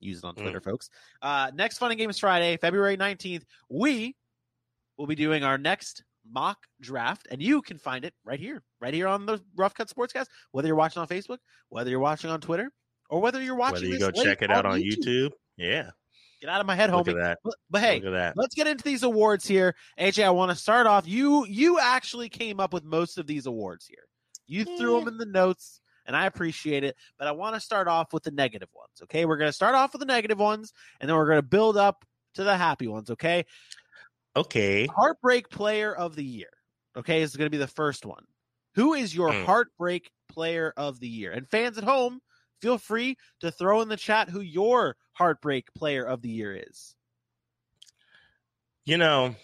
Use 0.00 0.18
it 0.18 0.24
on 0.24 0.34
Twitter, 0.34 0.60
folks. 0.60 0.90
Uh, 1.22 1.50
next 1.54 1.78
Fun 1.78 1.90
and 1.90 1.98
Games 1.98 2.18
Friday, 2.18 2.56
February 2.58 2.96
nineteenth, 2.96 3.44
we 3.70 4.14
will 4.98 5.06
be 5.06 5.14
doing 5.14 5.42
our 5.42 5.56
next 5.58 6.04
mock 6.30 6.58
draft, 6.80 7.26
and 7.30 7.42
you 7.42 7.62
can 7.62 7.78
find 7.78 8.04
it 8.04 8.12
right 8.24 8.38
here, 8.40 8.62
right 8.80 8.92
here 8.92 9.08
on 9.08 9.26
the 9.26 9.40
Rough 9.56 9.74
Cut 9.74 9.88
Sportscast. 9.88 10.26
Whether 10.52 10.68
you're 10.68 10.76
watching 10.76 11.00
on 11.00 11.08
Facebook, 11.08 11.38
whether 11.70 11.88
you're 11.90 11.98
watching 12.00 12.30
on 12.30 12.40
Twitter, 12.40 12.70
or 13.08 13.20
whether 13.20 13.42
you're 13.42 13.54
watching, 13.56 13.74
Whether 13.74 13.86
you 13.86 13.98
this 13.98 14.10
go 14.10 14.18
late 14.18 14.24
check 14.26 14.42
it 14.42 14.50
out 14.50 14.66
on 14.66 14.80
YouTube. 14.80 15.30
Yeah. 15.56 15.90
Get 16.42 16.50
out 16.50 16.60
of 16.60 16.66
my 16.66 16.74
head, 16.74 16.90
Look 16.90 17.06
homie. 17.06 17.12
at 17.12 17.16
that. 17.16 17.38
But, 17.42 17.54
but 17.70 17.80
hey, 17.80 17.96
Look 17.96 18.08
at 18.08 18.10
that. 18.10 18.36
let's 18.36 18.54
get 18.54 18.66
into 18.66 18.84
these 18.84 19.02
awards 19.02 19.46
here. 19.46 19.74
AJ, 19.98 20.24
I 20.24 20.30
want 20.30 20.50
to 20.50 20.56
start 20.56 20.86
off. 20.86 21.08
You 21.08 21.46
you 21.46 21.78
actually 21.80 22.28
came 22.28 22.60
up 22.60 22.74
with 22.74 22.84
most 22.84 23.16
of 23.16 23.26
these 23.26 23.46
awards 23.46 23.86
here. 23.86 24.04
You 24.46 24.64
threw 24.76 24.98
them 25.00 25.08
in 25.08 25.16
the 25.16 25.24
notes, 25.26 25.80
and 26.06 26.16
I 26.16 26.26
appreciate 26.26 26.84
it. 26.84 26.96
But 27.18 27.28
I 27.28 27.32
want 27.32 27.54
to 27.54 27.60
start 27.60 27.88
off 27.88 28.12
with 28.12 28.22
the 28.22 28.30
negative 28.30 28.68
ones. 28.74 29.02
Okay, 29.02 29.24
we're 29.24 29.36
going 29.36 29.48
to 29.48 29.52
start 29.52 29.74
off 29.74 29.92
with 29.92 30.00
the 30.00 30.06
negative 30.06 30.38
ones, 30.38 30.72
and 31.00 31.08
then 31.08 31.16
we're 31.16 31.26
going 31.26 31.38
to 31.38 31.42
build 31.42 31.76
up 31.76 32.04
to 32.34 32.44
the 32.44 32.56
happy 32.56 32.86
ones. 32.86 33.10
Okay, 33.10 33.44
Okay. 34.36 34.86
heartbreak 34.94 35.48
player 35.48 35.94
of 35.94 36.14
the 36.16 36.24
year. 36.24 36.50
Okay, 36.96 37.22
is 37.22 37.36
going 37.36 37.46
to 37.46 37.50
be 37.50 37.58
the 37.58 37.66
first 37.66 38.06
one. 38.06 38.24
Who 38.74 38.94
is 38.94 39.14
your 39.14 39.32
Mm. 39.32 39.44
heartbreak 39.44 40.10
player 40.28 40.72
of 40.76 41.00
the 41.00 41.08
year? 41.08 41.32
And 41.32 41.48
fans 41.48 41.78
at 41.78 41.84
home, 41.84 42.20
feel 42.60 42.78
free 42.78 43.16
to 43.40 43.50
throw 43.50 43.80
in 43.80 43.88
the 43.88 43.96
chat 43.96 44.28
who 44.28 44.40
your 44.40 44.96
heartbreak 45.12 45.72
player 45.74 46.04
of 46.04 46.22
the 46.22 46.28
year 46.30 46.54
is. 46.54 46.96
You 48.84 48.98
know, 48.98 49.34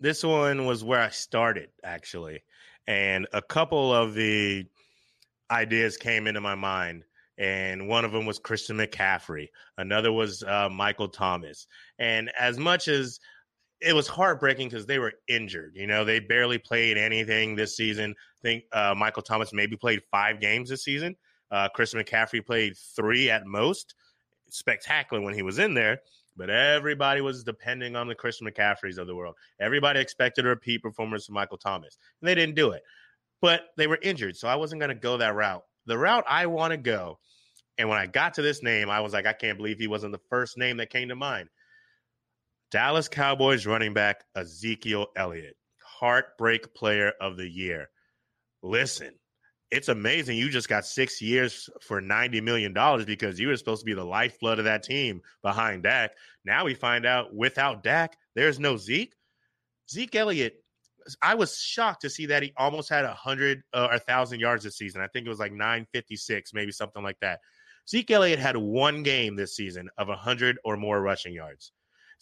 this 0.00 0.24
one 0.24 0.66
was 0.66 0.82
where 0.82 1.00
I 1.00 1.10
started 1.10 1.70
actually, 1.84 2.42
and 2.86 3.28
a 3.32 3.42
couple 3.42 3.94
of 3.94 4.14
the 4.14 4.66
ideas 5.52 5.96
came 5.96 6.26
into 6.26 6.40
my 6.40 6.54
mind. 6.54 7.04
And 7.38 7.88
one 7.88 8.04
of 8.04 8.12
them 8.12 8.26
was 8.26 8.38
Christian 8.38 8.76
McCaffrey. 8.76 9.48
Another 9.78 10.12
was 10.12 10.42
uh, 10.42 10.68
Michael 10.70 11.08
Thomas. 11.08 11.66
And 11.98 12.30
as 12.38 12.58
much 12.58 12.88
as 12.88 13.20
it 13.80 13.94
was 13.94 14.06
heartbreaking 14.06 14.68
because 14.68 14.86
they 14.86 14.98
were 14.98 15.14
injured, 15.28 15.72
you 15.74 15.86
know, 15.86 16.04
they 16.04 16.20
barely 16.20 16.58
played 16.58 16.98
anything 16.98 17.56
this 17.56 17.76
season. 17.76 18.10
I 18.12 18.40
think 18.42 18.64
uh, 18.72 18.94
Michael 18.96 19.22
Thomas 19.22 19.52
maybe 19.52 19.76
played 19.76 20.02
five 20.10 20.40
games 20.40 20.68
this 20.68 20.84
season. 20.84 21.16
Uh, 21.50 21.68
Christian 21.74 22.00
McCaffrey 22.00 22.44
played 22.44 22.76
three 22.76 23.30
at 23.30 23.46
most. 23.46 23.94
Spectacular 24.50 25.22
when 25.22 25.34
he 25.34 25.42
was 25.42 25.58
in 25.58 25.72
there 25.72 26.00
but 26.36 26.50
everybody 26.50 27.20
was 27.20 27.44
depending 27.44 27.96
on 27.96 28.08
the 28.08 28.14
Christian 28.14 28.46
McCaffreys 28.46 28.98
of 28.98 29.06
the 29.06 29.14
world. 29.14 29.34
Everybody 29.60 30.00
expected 30.00 30.46
a 30.46 30.48
repeat 30.48 30.82
performance 30.82 31.26
from 31.26 31.34
Michael 31.34 31.58
Thomas, 31.58 31.98
and 32.20 32.28
they 32.28 32.34
didn't 32.34 32.54
do 32.54 32.70
it. 32.70 32.82
But 33.42 33.66
they 33.76 33.86
were 33.86 33.98
injured, 34.00 34.36
so 34.36 34.48
I 34.48 34.54
wasn't 34.54 34.80
going 34.80 34.94
to 34.94 34.94
go 34.94 35.18
that 35.18 35.34
route. 35.34 35.64
The 35.86 35.98
route 35.98 36.24
I 36.28 36.46
want 36.46 36.70
to 36.70 36.78
go, 36.78 37.18
and 37.76 37.88
when 37.88 37.98
I 37.98 38.06
got 38.06 38.34
to 38.34 38.42
this 38.42 38.62
name, 38.62 38.88
I 38.88 39.00
was 39.00 39.12
like, 39.12 39.26
I 39.26 39.32
can't 39.32 39.58
believe 39.58 39.78
he 39.78 39.88
wasn't 39.88 40.12
the 40.12 40.20
first 40.30 40.56
name 40.56 40.78
that 40.78 40.90
came 40.90 41.08
to 41.08 41.16
mind. 41.16 41.48
Dallas 42.70 43.08
Cowboys 43.08 43.66
running 43.66 43.92
back 43.92 44.24
Ezekiel 44.36 45.08
Elliott, 45.16 45.56
heartbreak 45.84 46.72
player 46.74 47.12
of 47.20 47.36
the 47.36 47.46
year. 47.46 47.90
Listen, 48.62 49.12
it's 49.72 49.88
amazing 49.88 50.36
you 50.36 50.48
just 50.48 50.68
got 50.68 50.86
six 50.86 51.20
years 51.20 51.68
for 51.80 52.00
$90 52.00 52.42
million 52.42 52.72
because 53.04 53.40
you 53.40 53.48
were 53.48 53.56
supposed 53.56 53.80
to 53.80 53.86
be 53.86 53.94
the 53.94 54.04
lifeblood 54.04 54.58
of 54.58 54.66
that 54.66 54.82
team 54.82 55.20
behind 55.42 55.82
Dak. 55.82 56.12
Now 56.44 56.64
we 56.64 56.74
find 56.74 57.04
out 57.04 57.34
without 57.34 57.82
Dak, 57.82 58.16
there's 58.34 58.60
no 58.60 58.76
Zeke. 58.76 59.14
Zeke 59.90 60.14
Elliott, 60.14 60.61
I 61.20 61.34
was 61.34 61.58
shocked 61.58 62.02
to 62.02 62.10
see 62.10 62.26
that 62.26 62.42
he 62.42 62.52
almost 62.56 62.88
had 62.88 63.04
a 63.04 63.14
hundred 63.14 63.62
uh, 63.74 63.88
or 63.90 63.94
a 63.94 63.98
thousand 63.98 64.40
yards 64.40 64.64
this 64.64 64.76
season. 64.76 65.00
I 65.00 65.08
think 65.08 65.26
it 65.26 65.30
was 65.30 65.38
like 65.38 65.52
956, 65.52 66.52
maybe 66.54 66.72
something 66.72 67.02
like 67.02 67.18
that. 67.20 67.40
Zeke 67.88 68.10
Elliott 68.10 68.38
had 68.38 68.56
one 68.56 69.02
game 69.02 69.36
this 69.36 69.56
season 69.56 69.88
of 69.98 70.08
100 70.08 70.58
or 70.64 70.76
more 70.76 71.00
rushing 71.00 71.34
yards. 71.34 71.72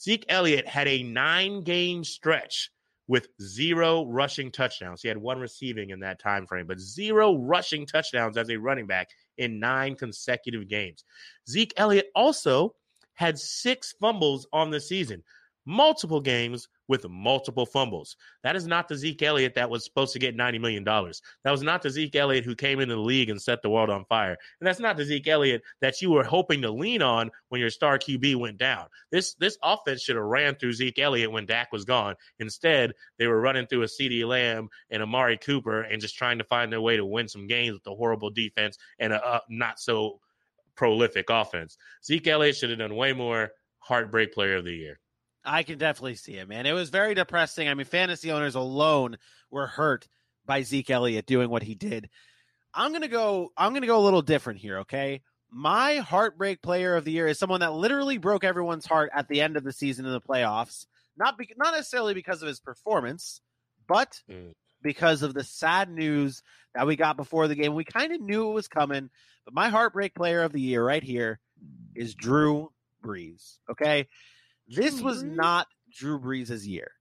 Zeke 0.00 0.24
Elliott 0.28 0.66
had 0.66 0.88
a 0.88 1.02
nine 1.02 1.62
game 1.62 2.04
stretch 2.04 2.70
with 3.10 3.28
zero 3.42 4.06
rushing 4.06 4.52
touchdowns. 4.52 5.02
He 5.02 5.08
had 5.08 5.18
one 5.18 5.40
receiving 5.40 5.90
in 5.90 6.00
that 6.00 6.20
time 6.20 6.46
frame, 6.46 6.66
but 6.66 6.78
zero 6.78 7.36
rushing 7.36 7.84
touchdowns 7.84 8.36
as 8.36 8.48
a 8.48 8.56
running 8.56 8.86
back 8.86 9.08
in 9.36 9.58
nine 9.58 9.96
consecutive 9.96 10.68
games. 10.68 11.04
Zeke 11.48 11.74
Elliott 11.76 12.06
also 12.14 12.74
had 13.14 13.38
six 13.38 13.94
fumbles 14.00 14.46
on 14.52 14.70
the 14.70 14.80
season, 14.80 15.22
multiple 15.66 16.20
games 16.20 16.68
with 16.88 17.08
multiple 17.08 17.64
fumbles. 17.66 18.16
That 18.42 18.56
is 18.56 18.66
not 18.66 18.88
the 18.88 18.96
Zeke 18.96 19.22
Elliott 19.22 19.54
that 19.54 19.70
was 19.70 19.84
supposed 19.84 20.12
to 20.14 20.18
get 20.18 20.36
$90 20.36 20.60
million. 20.60 20.84
That 20.84 21.50
was 21.50 21.62
not 21.62 21.82
the 21.82 21.90
Zeke 21.90 22.16
Elliott 22.16 22.44
who 22.44 22.54
came 22.54 22.80
into 22.80 22.96
the 22.96 23.00
league 23.00 23.30
and 23.30 23.40
set 23.40 23.62
the 23.62 23.70
world 23.70 23.90
on 23.90 24.04
fire. 24.06 24.36
And 24.60 24.66
that's 24.66 24.80
not 24.80 24.96
the 24.96 25.04
Zeke 25.04 25.28
Elliott 25.28 25.62
that 25.80 26.02
you 26.02 26.10
were 26.10 26.24
hoping 26.24 26.62
to 26.62 26.70
lean 26.70 27.02
on 27.02 27.30
when 27.48 27.60
your 27.60 27.70
star 27.70 27.98
QB 27.98 28.36
went 28.36 28.58
down. 28.58 28.86
This 29.12 29.34
this 29.34 29.56
offense 29.62 30.02
should 30.02 30.16
have 30.16 30.24
ran 30.24 30.56
through 30.56 30.72
Zeke 30.72 30.98
Elliott 30.98 31.30
when 31.30 31.46
Dak 31.46 31.70
was 31.72 31.84
gone. 31.84 32.16
Instead, 32.38 32.92
they 33.18 33.26
were 33.26 33.40
running 33.40 33.66
through 33.66 33.82
a 33.82 33.86
CeeDee 33.86 34.26
Lamb 34.26 34.68
and 34.90 35.02
Amari 35.02 35.38
Cooper 35.38 35.82
and 35.82 36.00
just 36.00 36.16
trying 36.16 36.38
to 36.38 36.44
find 36.44 36.72
their 36.72 36.80
way 36.80 36.96
to 36.96 37.04
win 37.04 37.28
some 37.28 37.46
games 37.46 37.74
with 37.74 37.86
a 37.86 37.94
horrible 37.94 38.30
defense 38.30 38.78
and 38.98 39.12
a, 39.12 39.24
a 39.24 39.42
not 39.48 39.78
so 39.78 40.20
prolific 40.74 41.30
offense. 41.30 41.76
Zeke 42.04 42.26
Elliott 42.26 42.56
should 42.56 42.70
have 42.70 42.78
done 42.78 42.96
way 42.96 43.12
more 43.12 43.52
heartbreak 43.78 44.32
player 44.32 44.56
of 44.56 44.64
the 44.64 44.74
year. 44.74 44.98
I 45.44 45.62
can 45.62 45.78
definitely 45.78 46.16
see 46.16 46.34
it, 46.34 46.48
man. 46.48 46.66
It 46.66 46.72
was 46.72 46.90
very 46.90 47.14
depressing. 47.14 47.68
I 47.68 47.74
mean, 47.74 47.86
fantasy 47.86 48.30
owners 48.30 48.54
alone 48.54 49.16
were 49.50 49.66
hurt 49.66 50.06
by 50.46 50.62
Zeke 50.62 50.90
Elliott 50.90 51.26
doing 51.26 51.48
what 51.50 51.62
he 51.62 51.74
did. 51.74 52.08
I'm 52.74 52.92
gonna 52.92 53.08
go. 53.08 53.50
I'm 53.56 53.72
gonna 53.74 53.86
go 53.86 53.98
a 53.98 54.04
little 54.04 54.22
different 54.22 54.60
here. 54.60 54.78
Okay, 54.80 55.22
my 55.50 55.96
heartbreak 55.96 56.62
player 56.62 56.94
of 56.96 57.04
the 57.04 57.12
year 57.12 57.26
is 57.26 57.38
someone 57.38 57.60
that 57.60 57.72
literally 57.72 58.18
broke 58.18 58.44
everyone's 58.44 58.86
heart 58.86 59.10
at 59.14 59.28
the 59.28 59.40
end 59.40 59.56
of 59.56 59.64
the 59.64 59.72
season 59.72 60.06
in 60.06 60.12
the 60.12 60.20
playoffs. 60.20 60.86
Not 61.16 61.36
be, 61.36 61.52
not 61.56 61.74
necessarily 61.74 62.14
because 62.14 62.42
of 62.42 62.48
his 62.48 62.60
performance, 62.60 63.40
but 63.88 64.20
Mm. 64.30 64.52
because 64.82 65.22
of 65.22 65.34
the 65.34 65.42
sad 65.44 65.90
news 65.90 66.42
that 66.74 66.86
we 66.86 66.94
got 66.96 67.16
before 67.16 67.48
the 67.48 67.56
game. 67.56 67.74
We 67.74 67.84
kind 67.84 68.12
of 68.12 68.20
knew 68.20 68.48
it 68.50 68.54
was 68.54 68.68
coming, 68.68 69.10
but 69.44 69.52
my 69.54 69.68
heartbreak 69.68 70.14
player 70.14 70.42
of 70.42 70.52
the 70.52 70.60
year 70.60 70.84
right 70.84 71.02
here 71.02 71.40
is 71.96 72.14
Drew 72.14 72.72
Brees. 73.02 73.58
Okay, 73.68 74.08
this 74.70 75.00
oh, 75.00 75.04
was 75.04 75.22
not 75.22 75.66
Drew 75.92 76.18
Brees' 76.18 76.66
year, 76.66 76.92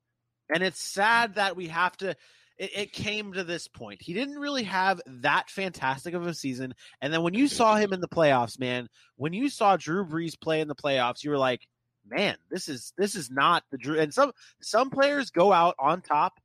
and 0.53 0.63
it's 0.63 0.81
sad 0.81 1.35
that 1.35 1.55
we 1.55 1.67
have 1.67 1.95
to. 1.97 2.15
It, 2.57 2.71
it 2.75 2.93
came 2.93 3.33
to 3.33 3.43
this 3.43 3.67
point. 3.67 4.01
He 4.01 4.13
didn't 4.13 4.39
really 4.39 4.63
have 4.63 4.99
that 5.05 5.49
fantastic 5.49 6.13
of 6.15 6.25
a 6.25 6.33
season, 6.33 6.73
and 7.01 7.13
then 7.13 7.21
when 7.21 7.35
you 7.35 7.47
saw 7.47 7.75
him 7.75 7.93
in 7.93 8.01
the 8.01 8.07
playoffs, 8.07 8.59
man, 8.59 8.89
when 9.17 9.33
you 9.33 9.49
saw 9.49 9.77
Drew 9.77 10.03
Brees 10.05 10.39
play 10.39 10.61
in 10.61 10.67
the 10.67 10.75
playoffs, 10.75 11.23
you 11.23 11.29
were 11.29 11.37
like, 11.37 11.61
"Man, 12.07 12.35
this 12.49 12.67
is 12.67 12.91
this 12.97 13.13
is 13.13 13.29
not 13.29 13.63
the 13.71 13.77
Drew." 13.77 13.99
And 13.99 14.13
some 14.13 14.31
some 14.61 14.89
players 14.89 15.29
go 15.29 15.53
out 15.53 15.75
on 15.79 16.01
top, 16.01 16.39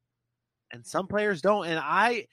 and 0.74 0.84
some 0.84 1.06
players 1.06 1.40
don't. 1.40 1.66
And 1.66 1.80
I, 1.82 2.26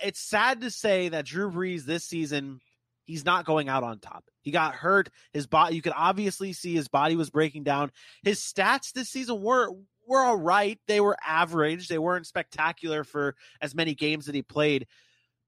it's 0.00 0.20
sad 0.20 0.62
to 0.62 0.70
say 0.70 1.10
that 1.10 1.26
Drew 1.26 1.50
Brees 1.50 1.84
this 1.84 2.04
season, 2.04 2.60
he's 3.04 3.26
not 3.26 3.44
going 3.44 3.68
out 3.68 3.82
on 3.82 3.98
top. 3.98 4.24
He 4.42 4.50
got 4.50 4.74
hurt. 4.74 5.08
His 5.32 5.46
body, 5.46 5.76
you 5.76 5.82
could 5.82 5.94
obviously 5.96 6.52
see 6.52 6.74
his 6.74 6.88
body 6.88 7.16
was 7.16 7.30
breaking 7.30 7.64
down. 7.64 7.90
His 8.22 8.40
stats 8.40 8.92
this 8.92 9.08
season 9.08 9.40
were 9.42 9.70
were 10.06 10.20
all 10.20 10.36
right. 10.36 10.78
They 10.88 11.00
were 11.00 11.16
average. 11.24 11.88
They 11.88 11.98
weren't 11.98 12.26
spectacular 12.26 13.04
for 13.04 13.36
as 13.60 13.74
many 13.74 13.94
games 13.94 14.26
that 14.26 14.34
he 14.34 14.42
played. 14.42 14.86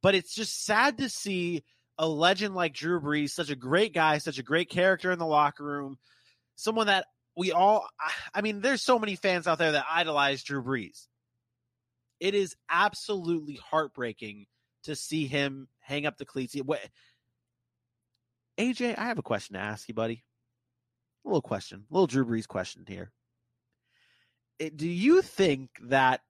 But 0.03 0.15
it's 0.15 0.35
just 0.35 0.65
sad 0.65 0.99
to 0.99 1.09
see 1.09 1.65
a 1.99 2.09
legend 2.09 2.55
like 2.55 2.75
Drew 2.75 3.01
Brees, 3.01 3.31
such 3.31 3.51
a 3.51 3.57
great 3.57 3.93
guy, 3.95 4.19
such 4.19 4.39
a 4.39 4.43
great 4.43 4.69
character 4.69 5.11
in 5.11 5.19
the 5.19 5.27
locker 5.27 5.65
room, 5.65 5.99
someone 6.57 6.87
that 6.87 7.07
we 7.37 7.53
all 7.53 7.87
I 8.35 8.43
mean, 8.43 8.61
there's 8.61 8.83
so 8.83 8.99
many 8.99 9.17
fans 9.17 9.47
out 9.47 9.59
there 9.59 9.73
that 9.73 9.87
idolize 9.91 10.43
Drew 10.43 10.63
Brees. 10.63 11.07
It 12.21 12.35
is 12.35 12.55
absolutely 12.71 13.59
heartbreaking 13.71 14.47
to 14.85 14.95
see 14.95 15.27
him 15.27 15.69
hang 15.81 16.07
up 16.07 16.17
the 16.17 16.25
cleats. 16.25 16.55
AJ, 18.59 18.97
I 18.99 19.07
have 19.07 19.19
a 19.19 19.23
question 19.23 19.55
to 19.55 19.61
ask 19.61 19.89
you, 19.89 19.95
buddy. 19.95 20.25
A 21.25 21.29
little 21.29 21.43
question, 21.43 21.85
a 21.91 21.95
little 21.95 22.07
Drew 22.07 22.25
Brees 22.25 22.47
question 22.47 22.85
here. 22.87 23.13
It- 24.59 24.77
do 24.77 24.89
you 24.89 25.23
think 25.23 25.71
that 25.85 26.21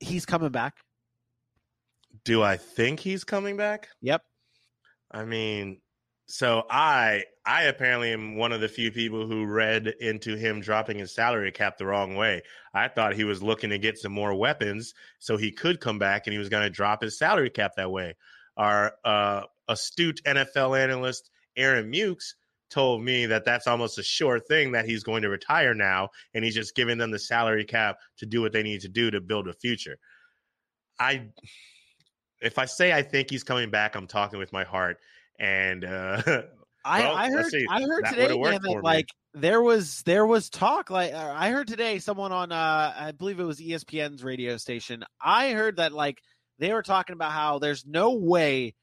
he's 0.00 0.24
coming 0.24 0.50
back? 0.50 0.76
Do 2.24 2.42
I 2.42 2.56
think 2.56 3.00
he's 3.00 3.24
coming 3.24 3.56
back? 3.56 3.88
Yep. 4.00 4.22
I 5.10 5.24
mean, 5.24 5.80
so 6.26 6.64
I 6.70 7.24
I 7.44 7.64
apparently 7.64 8.12
am 8.12 8.36
one 8.36 8.52
of 8.52 8.60
the 8.60 8.68
few 8.68 8.90
people 8.90 9.26
who 9.26 9.44
read 9.44 9.88
into 10.00 10.34
him 10.36 10.60
dropping 10.60 10.98
his 10.98 11.14
salary 11.14 11.52
cap 11.52 11.78
the 11.78 11.86
wrong 11.86 12.16
way. 12.16 12.42
I 12.74 12.88
thought 12.88 13.14
he 13.14 13.24
was 13.24 13.42
looking 13.42 13.70
to 13.70 13.78
get 13.78 13.98
some 13.98 14.12
more 14.12 14.34
weapons 14.34 14.94
so 15.18 15.36
he 15.36 15.52
could 15.52 15.80
come 15.80 15.98
back 15.98 16.26
and 16.26 16.32
he 16.32 16.38
was 16.38 16.48
going 16.48 16.64
to 16.64 16.70
drop 16.70 17.02
his 17.02 17.18
salary 17.18 17.50
cap 17.50 17.72
that 17.76 17.90
way. 17.90 18.16
Our 18.56 18.94
uh, 19.04 19.42
astute 19.68 20.20
NFL 20.24 20.78
analyst 20.78 21.30
Aaron 21.56 21.90
Mukes 21.90 22.34
told 22.70 23.02
me 23.02 23.26
that 23.26 23.44
that's 23.44 23.66
almost 23.66 23.98
a 23.98 24.02
sure 24.02 24.40
thing 24.40 24.72
that 24.72 24.86
he's 24.86 25.02
going 25.02 25.22
to 25.22 25.28
retire 25.28 25.74
now 25.74 26.08
and 26.34 26.44
he's 26.44 26.54
just 26.54 26.74
giving 26.74 26.98
them 26.98 27.10
the 27.10 27.18
salary 27.18 27.64
cap 27.64 27.96
to 28.18 28.26
do 28.26 28.40
what 28.40 28.52
they 28.52 28.62
need 28.62 28.80
to 28.80 28.88
do 28.88 29.10
to 29.10 29.20
build 29.20 29.48
a 29.48 29.52
future. 29.52 29.98
I 30.98 31.28
if 32.40 32.58
I 32.58 32.64
say 32.64 32.92
I 32.92 33.02
think 33.02 33.30
he's 33.30 33.44
coming 33.44 33.70
back, 33.70 33.94
I'm 33.94 34.06
talking 34.06 34.38
with 34.38 34.52
my 34.52 34.64
heart. 34.64 34.98
And 35.38 35.84
uh, 35.84 36.22
I, 36.84 37.00
Well, 37.00 37.16
I 37.16 37.30
heard 37.30 37.50
see. 37.50 37.66
I 37.68 37.82
heard 37.82 38.04
today 38.06 38.22
would've 38.22 38.38
worked 38.38 38.62
man, 38.62 38.72
for 38.72 38.80
that 38.80 38.84
like 38.84 39.08
there 39.34 39.60
was 39.60 40.02
there 40.02 40.26
was 40.26 40.48
talk 40.48 40.90
like 40.90 41.12
uh, 41.12 41.32
I 41.34 41.50
heard 41.50 41.68
today 41.68 41.98
someone 41.98 42.32
on 42.32 42.52
uh 42.52 42.94
I 42.96 43.12
believe 43.12 43.40
it 43.40 43.44
was 43.44 43.60
ESPN's 43.60 44.24
radio 44.24 44.56
station. 44.56 45.04
I 45.20 45.52
heard 45.52 45.76
that 45.76 45.92
like 45.92 46.22
they 46.58 46.72
were 46.72 46.82
talking 46.82 47.14
about 47.14 47.32
how 47.32 47.58
there's 47.58 47.84
no 47.86 48.14
way 48.14 48.74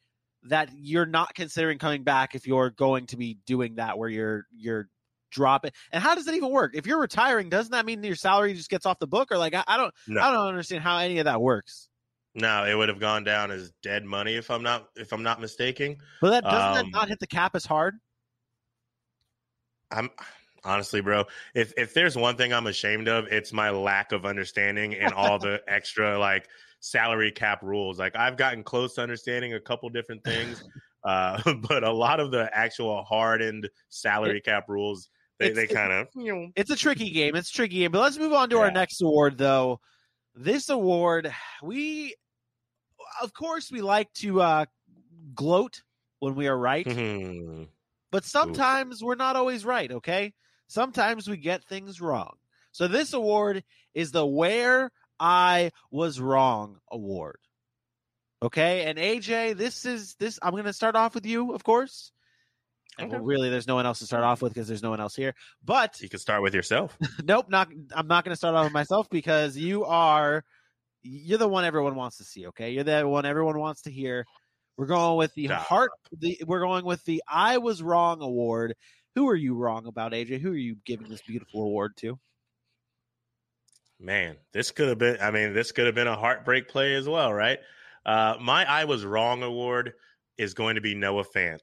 that 0.50 0.70
you're 0.76 1.06
not 1.06 1.34
considering 1.36 1.78
coming 1.78 2.04
back 2.04 2.36
if 2.36 2.46
you're 2.48 2.70
going 2.70 3.08
to 3.08 3.18
be 3.18 3.38
doing 3.46 3.76
that 3.76 3.98
where 3.98 4.10
you're 4.10 4.46
you're 4.56 4.90
dropping. 5.32 5.72
And 5.92 6.04
how 6.04 6.16
does 6.16 6.26
that 6.26 6.36
even 6.36 6.52
work? 6.52 6.76
If 6.76 6.86
you're 6.86 7.00
retiring, 7.00 7.50
doesn't 7.50 7.72
that 7.72 7.86
mean 7.86 8.04
your 8.04 8.16
salary 8.16 8.54
just 8.54 8.70
gets 8.70 8.86
off 8.86 9.00
the 9.00 9.08
book 9.08 9.32
or 9.32 9.38
like 9.38 9.54
I, 9.56 9.64
I 9.68 9.78
don't 9.78 9.94
No. 10.08 10.22
I 10.22 10.32
don't 10.32 10.48
understand 10.48 10.84
how 10.84 10.98
any 10.98 11.20
of 11.20 11.26
that 11.26 11.42
works. 11.42 11.88
no, 12.36 12.66
it 12.66 12.76
would 12.76 12.90
have 12.90 13.00
gone 13.00 13.24
down 13.24 13.52
as 13.52 13.72
dead 13.82 14.06
money 14.06 14.36
if 14.36 14.50
I'm 14.52 14.64
not 14.64 14.90
if 14.96 15.12
I'm 15.14 15.24
not 15.24 15.40
mistaken. 15.42 15.98
But 16.22 16.32
that 16.32 16.44
doesn't 16.44 16.60
Um, 16.60 16.74
that 16.76 16.98
not 16.98 17.10
hit 17.10 17.20
the 17.20 17.28
cap 17.28 17.56
as 17.56 17.66
hard? 17.66 17.96
I'm 19.92 20.10
honestly, 20.64 21.02
bro. 21.02 21.26
If 21.54 21.74
if 21.78 21.94
there's 21.94 22.16
one 22.16 22.36
thing 22.36 22.54
I'm 22.54 22.68
ashamed 22.68 23.08
of, 23.08 23.28
it's 23.28 23.54
my 23.54 23.70
lack 23.70 24.12
of 24.12 24.26
understanding 24.26 24.96
and 24.96 25.14
all 25.14 25.40
the 25.40 25.62
extra 25.68 26.18
like 26.18 26.48
salary 26.84 27.32
cap 27.32 27.64
rules. 27.64 27.98
Like 27.98 28.16
I've 28.16 28.38
gotten 28.38 28.62
close 28.62 28.96
to 28.96 29.02
understanding 29.02 29.54
a 29.54 29.60
couple 29.60 29.90
different 29.90 30.24
things, 30.26 30.64
uh, 31.04 31.42
but 31.68 31.84
a 31.84 31.92
lot 31.92 32.20
of 32.20 32.32
the 32.32 32.50
actual 32.54 33.04
hardened 33.04 33.70
salary 33.90 34.42
cap 34.42 34.66
rules, 34.68 35.10
they 35.40 35.52
they 35.52 35.66
kind 35.66 35.92
of 35.92 36.08
you 36.16 36.36
know. 36.36 36.50
It's 36.56 36.70
a 36.70 36.76
tricky 36.76 37.10
game. 37.10 37.36
It's 37.36 37.50
a 37.50 37.54
tricky 37.54 37.80
game. 37.80 37.92
But 37.92 38.02
let's 38.02 38.18
move 38.18 38.34
on 38.34 38.50
to 38.50 38.60
our 38.60 38.72
next 38.72 39.02
award, 39.02 39.38
though. 39.38 39.80
This 40.36 40.70
award, 40.70 41.32
we, 41.62 42.16
of 43.22 43.34
course, 43.34 43.72
we 43.72 43.82
like 43.82 44.12
to 44.16 44.42
uh, 44.42 44.66
gloat 45.36 45.82
when 46.20 46.36
we 46.36 46.48
are 46.48 46.58
right, 46.58 46.92
hmm, 46.92 47.64
but 48.12 48.26
sometimes 48.26 49.04
we're 49.04 49.16
not 49.16 49.36
always 49.36 49.64
right. 49.64 49.92
Okay, 49.92 50.34
sometimes 50.68 51.30
we 51.30 51.38
get 51.38 51.64
things 51.64 52.02
wrong. 52.02 52.36
So 52.72 52.88
this 52.88 53.14
award 53.14 53.64
is 53.94 54.12
the 54.12 54.26
"Where 54.26 54.92
I 55.24 55.72
Was 55.90 56.20
Wrong" 56.20 56.80
award. 56.92 57.38
Okay, 58.42 58.84
and 58.84 59.00
AJ, 59.00 59.56
this 59.56 59.86
is 59.86 60.16
this. 60.16 60.38
I'm 60.42 60.52
going 60.52 60.66
to 60.66 60.74
start 60.74 60.96
off 60.98 61.16
with 61.16 61.26
you, 61.26 61.54
of 61.54 61.64
course. 61.64 62.12
And 63.00 63.10
well, 63.10 63.20
Okay. 63.20 63.26
really, 63.26 63.50
there's 63.50 63.68
no 63.68 63.76
one 63.76 63.86
else 63.86 64.00
to 64.00 64.06
start 64.06 64.24
off 64.24 64.42
with 64.42 64.54
because 64.54 64.68
there's 64.68 64.84
no 64.84 64.90
one 64.90 65.00
else 65.00 65.16
here. 65.16 65.34
But 65.64 66.00
You 66.02 66.10
can 66.10 66.20
start 66.20 66.44
with 66.44 66.54
yourself. 66.54 66.98
nope, 67.24 67.50
not 67.50 67.70
I'm 67.96 68.08
not 68.08 68.26
going 68.26 68.34
to 68.34 68.38
start 68.38 68.54
off 68.56 68.66
with 68.66 68.74
myself 68.74 69.10
because 69.10 69.58
you 69.58 69.86
are 69.86 70.44
you're 71.02 71.38
the 71.38 71.48
one 71.48 71.66
everyone 71.66 71.96
wants 71.96 72.18
to 72.18 72.24
see, 72.24 72.48
okay? 72.48 72.72
You're 72.72 72.84
the 72.84 73.08
one 73.08 73.26
everyone 73.26 73.60
wants 73.60 73.84
to 73.84 73.92
hear. 73.92 74.26
We're 74.78 74.88
going 74.88 75.18
with 75.18 75.34
the 75.36 75.46
Stop. 75.46 75.62
heart 75.62 75.92
the 76.12 76.42
we're 76.46 76.62
going 76.62 76.86
with 76.86 77.04
the 77.06 77.24
I 77.28 77.58
was 77.60 77.82
wrong 77.82 78.22
award. 78.22 78.76
Who 79.16 79.30
are 79.30 79.36
you 79.36 79.56
wrong 79.56 79.86
about, 79.88 80.12
AJ? 80.14 80.40
Who 80.42 80.52
are 80.52 80.56
you 80.56 80.76
giving 80.86 81.08
this 81.10 81.22
beautiful 81.22 81.64
award 81.64 81.96
to? 81.98 82.20
Man, 84.04 84.36
this 84.52 84.70
could 84.72 84.90
have 84.90 84.98
been. 84.98 85.18
I 85.22 85.32
mean, 85.32 85.54
this 85.54 85.72
could 85.72 85.86
have 85.86 85.96
been 85.96 86.08
a 86.08 86.18
heartbreak 86.18 86.68
play 86.68 86.94
as 86.94 87.08
well, 87.08 87.34
right? 87.34 87.60
Uh, 88.06 88.36
my 88.42 88.66
I 88.66 88.84
was 88.84 89.06
wrong 89.06 89.44
award 89.44 89.94
is 90.38 90.54
going 90.54 90.76
to 90.76 90.82
be 90.82 90.94
Noah 90.94 91.24
Fant. 91.24 91.60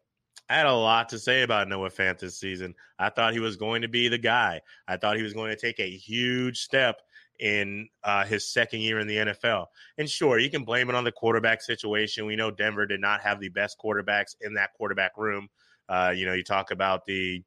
I 0.49 0.55
had 0.55 0.67
a 0.67 0.73
lot 0.73 1.11
to 1.11 1.19
say 1.19 1.43
about 1.43 1.69
Noah 1.69 1.91
Fant 1.91 2.19
this 2.19 2.41
season. 2.41 2.75
I 2.99 3.11
thought 3.11 3.35
he 3.35 3.41
was 3.41 3.57
going 3.57 3.83
to 3.83 3.89
be 3.89 4.09
the 4.09 4.19
guy. 4.19 4.63
I 4.89 4.97
thought 4.97 5.19
he 5.19 5.23
was 5.23 5.35
going 5.35 5.51
to 5.51 5.61
take 5.61 5.79
a 5.81 5.91
huge 5.91 6.61
step 6.63 7.03
in 7.41 7.89
uh, 8.05 8.25
his 8.25 8.51
second 8.51 8.81
year 8.81 9.01
in 9.01 9.07
the 9.07 9.17
NFL. 9.17 9.67
And 9.99 10.09
sure, 10.09 10.39
you 10.39 10.51
can 10.51 10.65
blame 10.65 10.89
it 10.89 10.95
on 10.95 11.05
the 11.05 11.13
quarterback 11.13 11.61
situation. 11.61 12.25
We 12.25 12.37
know 12.37 12.51
Denver 12.51 12.87
did 12.87 13.01
not 13.01 13.21
have 13.21 13.39
the 13.39 13.51
best 13.51 13.77
quarterbacks 13.79 14.35
in 14.41 14.55
that 14.55 14.73
quarterback 14.73 15.19
room. 15.19 15.49
Uh, 15.91 16.13
you 16.17 16.25
know, 16.25 16.33
you 16.33 16.43
talk 16.45 16.71
about 16.71 17.05
the 17.05 17.43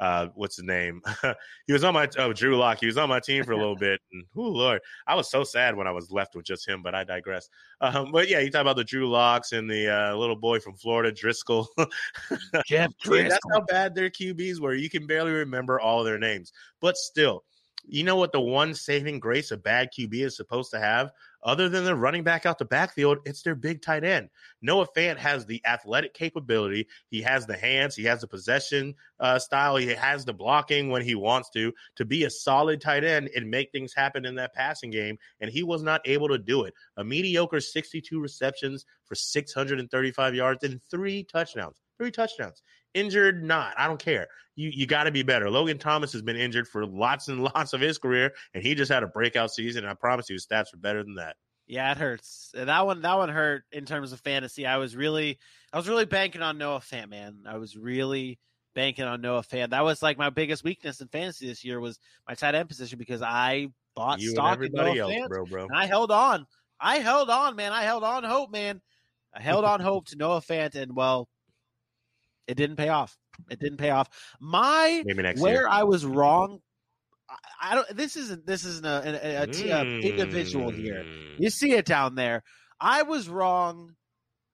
uh, 0.00 0.28
what's 0.34 0.56
his 0.56 0.64
name? 0.64 1.02
he 1.66 1.72
was 1.72 1.84
on 1.84 1.94
my 1.94 2.08
oh 2.18 2.32
Drew 2.32 2.56
Lock. 2.56 2.78
He 2.80 2.86
was 2.86 2.96
on 2.96 3.08
my 3.08 3.20
team 3.20 3.44
for 3.44 3.52
a 3.52 3.56
little 3.56 3.76
bit, 3.76 4.00
and 4.12 4.24
oh 4.36 4.42
Lord, 4.42 4.80
I 5.06 5.14
was 5.14 5.30
so 5.30 5.44
sad 5.44 5.76
when 5.76 5.86
I 5.86 5.90
was 5.90 6.10
left 6.10 6.34
with 6.34 6.46
just 6.46 6.68
him. 6.68 6.82
But 6.82 6.94
I 6.94 7.04
digress. 7.04 7.48
Um, 7.80 8.12
but 8.12 8.28
yeah, 8.28 8.40
you 8.40 8.50
talk 8.50 8.62
about 8.62 8.76
the 8.76 8.84
Drew 8.84 9.08
Locks 9.08 9.52
and 9.52 9.68
the 9.68 9.88
uh, 9.88 10.16
little 10.16 10.36
boy 10.36 10.60
from 10.60 10.76
Florida, 10.76 11.12
Driskel. 11.12 11.66
Jeff 12.66 12.90
Driskel. 13.04 13.28
That's 13.28 13.38
how 13.52 13.60
bad 13.62 13.94
their 13.94 14.10
QBs 14.10 14.60
were. 14.60 14.74
You 14.74 14.90
can 14.90 15.06
barely 15.06 15.32
remember 15.32 15.80
all 15.80 16.04
their 16.04 16.18
names, 16.18 16.52
but 16.80 16.96
still, 16.96 17.44
you 17.86 18.04
know 18.04 18.16
what 18.16 18.32
the 18.32 18.40
one 18.40 18.74
saving 18.74 19.18
grace 19.18 19.50
a 19.50 19.56
bad 19.56 19.88
QB 19.98 20.14
is 20.14 20.36
supposed 20.36 20.70
to 20.72 20.78
have? 20.78 21.10
Other 21.42 21.68
than 21.68 21.84
the 21.84 21.94
running 21.94 22.24
back 22.24 22.46
out 22.46 22.58
the 22.58 22.64
backfield, 22.64 23.18
it's 23.24 23.42
their 23.42 23.54
big 23.54 23.80
tight 23.80 24.04
end. 24.04 24.28
Noah 24.60 24.86
Fant 24.96 25.16
has 25.18 25.46
the 25.46 25.62
athletic 25.64 26.12
capability. 26.14 26.88
He 27.10 27.22
has 27.22 27.46
the 27.46 27.56
hands. 27.56 27.94
He 27.94 28.04
has 28.04 28.20
the 28.20 28.26
possession 28.26 28.94
uh, 29.20 29.38
style. 29.38 29.76
He 29.76 29.88
has 29.88 30.24
the 30.24 30.32
blocking 30.32 30.88
when 30.90 31.02
he 31.02 31.14
wants 31.14 31.50
to 31.50 31.72
to 31.96 32.04
be 32.04 32.24
a 32.24 32.30
solid 32.30 32.80
tight 32.80 33.04
end 33.04 33.30
and 33.36 33.50
make 33.50 33.70
things 33.70 33.94
happen 33.94 34.24
in 34.24 34.34
that 34.34 34.54
passing 34.54 34.90
game. 34.90 35.16
And 35.40 35.50
he 35.50 35.62
was 35.62 35.82
not 35.82 36.00
able 36.04 36.28
to 36.28 36.38
do 36.38 36.64
it. 36.64 36.74
A 36.96 37.04
mediocre 37.04 37.60
62 37.60 38.20
receptions 38.20 38.84
for 39.04 39.14
635 39.14 40.34
yards 40.34 40.64
and 40.64 40.80
three 40.90 41.22
touchdowns. 41.24 41.80
Three 41.98 42.10
touchdowns 42.10 42.62
injured, 42.94 43.42
not. 43.42 43.74
I 43.76 43.86
don't 43.86 43.98
care. 44.02 44.28
You 44.56 44.70
you 44.72 44.86
got 44.86 45.04
to 45.04 45.10
be 45.10 45.22
better. 45.22 45.50
Logan 45.50 45.78
Thomas 45.78 46.12
has 46.12 46.22
been 46.22 46.36
injured 46.36 46.66
for 46.66 46.84
lots 46.86 47.28
and 47.28 47.42
lots 47.54 47.72
of 47.72 47.80
his 47.80 47.98
career, 47.98 48.32
and 48.54 48.62
he 48.62 48.74
just 48.74 48.90
had 48.90 49.02
a 49.02 49.06
breakout 49.08 49.52
season. 49.52 49.84
And 49.84 49.90
I 49.90 49.94
promise 49.94 50.28
you, 50.28 50.34
his 50.34 50.46
stats 50.46 50.74
are 50.74 50.78
better 50.78 51.02
than 51.02 51.14
that. 51.16 51.36
Yeah, 51.66 51.92
it 51.92 51.98
hurts. 51.98 52.52
Uh, 52.56 52.64
that 52.64 52.86
one 52.86 53.02
that 53.02 53.16
one 53.18 53.28
hurt 53.28 53.64
in 53.72 53.84
terms 53.84 54.12
of 54.12 54.20
fantasy. 54.20 54.66
I 54.66 54.78
was 54.78 54.96
really 54.96 55.38
I 55.72 55.76
was 55.76 55.88
really 55.88 56.06
banking 56.06 56.42
on 56.42 56.58
Noah 56.58 56.80
Fant, 56.80 57.10
man. 57.10 57.40
I 57.46 57.58
was 57.58 57.76
really 57.76 58.38
banking 58.74 59.04
on 59.04 59.20
Noah 59.20 59.42
Fant. 59.42 59.70
That 59.70 59.84
was 59.84 60.02
like 60.02 60.16
my 60.18 60.30
biggest 60.30 60.64
weakness 60.64 61.00
in 61.00 61.08
fantasy 61.08 61.46
this 61.46 61.64
year 61.64 61.78
was 61.78 61.98
my 62.26 62.34
tight 62.34 62.54
end 62.54 62.68
position 62.68 62.98
because 62.98 63.22
I 63.22 63.68
bought 63.94 64.20
You 64.20 64.30
stock 64.30 64.62
in 64.62 64.72
Noah 64.72 64.96
else, 64.96 65.12
Fant, 65.12 65.28
bro, 65.28 65.44
bro. 65.44 65.64
and 65.66 65.76
I 65.76 65.86
held 65.86 66.10
on. 66.10 66.46
I 66.80 66.98
held 66.98 67.28
on, 67.28 67.54
man. 67.56 67.72
I 67.72 67.82
held 67.82 68.02
on 68.04 68.24
hope, 68.24 68.50
man. 68.50 68.80
I 69.34 69.42
held 69.42 69.64
on 69.64 69.80
hope 69.80 70.06
to 70.06 70.16
Noah 70.16 70.40
Fant, 70.40 70.74
and 70.74 70.96
well, 70.96 71.28
it 72.48 72.56
didn't 72.56 72.76
pay 72.76 72.88
off. 72.88 73.16
It 73.50 73.60
didn't 73.60 73.78
pay 73.78 73.90
off. 73.90 74.08
My 74.40 75.04
where 75.36 75.52
year. 75.52 75.68
I 75.68 75.84
was 75.84 76.04
wrong. 76.04 76.60
I, 77.60 77.74
don't. 77.74 77.96
This 77.96 78.16
isn't. 78.16 78.46
This 78.46 78.64
isn't 78.64 78.86
a, 78.86 79.02
a, 79.04 79.42
a, 79.42 79.46
t- 79.46 79.70
a 79.70 79.82
individual 79.82 80.70
here. 80.70 81.04
Mm. 81.04 81.38
You 81.38 81.50
see 81.50 81.72
it 81.72 81.84
down 81.84 82.14
there. 82.14 82.42
I 82.80 83.02
was 83.02 83.28
wrong 83.28 83.94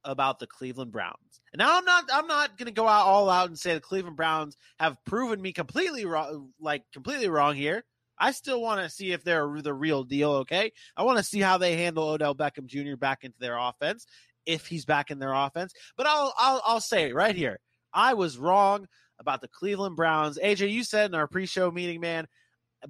about 0.05 0.39
the 0.39 0.47
Cleveland 0.47 0.93
Browns. 0.93 1.41
And 1.53 1.59
now 1.61 1.79
I'm 1.79 1.85
not 1.85 2.05
I'm 2.13 2.27
not 2.27 2.59
going 2.59 2.67
to 2.67 2.73
go 2.73 2.87
out 2.87 3.07
all 3.07 3.31
out 3.31 3.49
and 3.49 3.59
say 3.59 3.75
the 3.75 3.81
Cleveland 3.81 4.17
Browns 4.17 4.57
have 4.79 4.97
proven 5.05 5.41
me 5.41 5.53
completely 5.53 6.05
wrong 6.05 6.51
like 6.61 6.83
completely 6.93 7.29
wrong 7.29 7.55
here. 7.55 7.85
I 8.19 8.33
still 8.33 8.61
want 8.61 8.81
to 8.81 8.91
see 8.91 9.13
if 9.13 9.25
they're 9.25 9.49
the 9.61 9.75
real 9.75 10.05
deal, 10.05 10.31
okay? 10.33 10.73
I 10.97 11.03
want 11.03 11.19
to 11.19 11.25
see 11.25 11.41
how 11.41 11.59
they 11.59 11.77
handle 11.77 12.09
Odell 12.09 12.35
Beckham 12.35 12.67
Jr. 12.67 12.97
back 12.97 13.25
into 13.25 13.39
their 13.41 13.59
offense 13.59 14.07
if 14.47 14.67
he's 14.67 14.85
back 14.85 15.11
in 15.11 15.19
their 15.19 15.33
offense. 15.33 15.73
But 15.97 16.07
I'll 16.07 16.35
I'll 16.39 16.63
I'll 16.65 16.81
say 16.81 17.09
it 17.09 17.15
right 17.15 17.35
here. 17.35 17.61
I 17.95 18.15
was 18.15 18.39
wrong 18.39 18.89
about 19.19 19.41
the 19.41 19.49
Cleveland 19.49 19.97
Browns. 19.97 20.39
AJ, 20.43 20.71
you 20.71 20.85
said 20.85 21.11
in 21.11 21.15
our 21.15 21.29
pre-show 21.29 21.71
meeting, 21.71 22.01
man, 22.01 22.27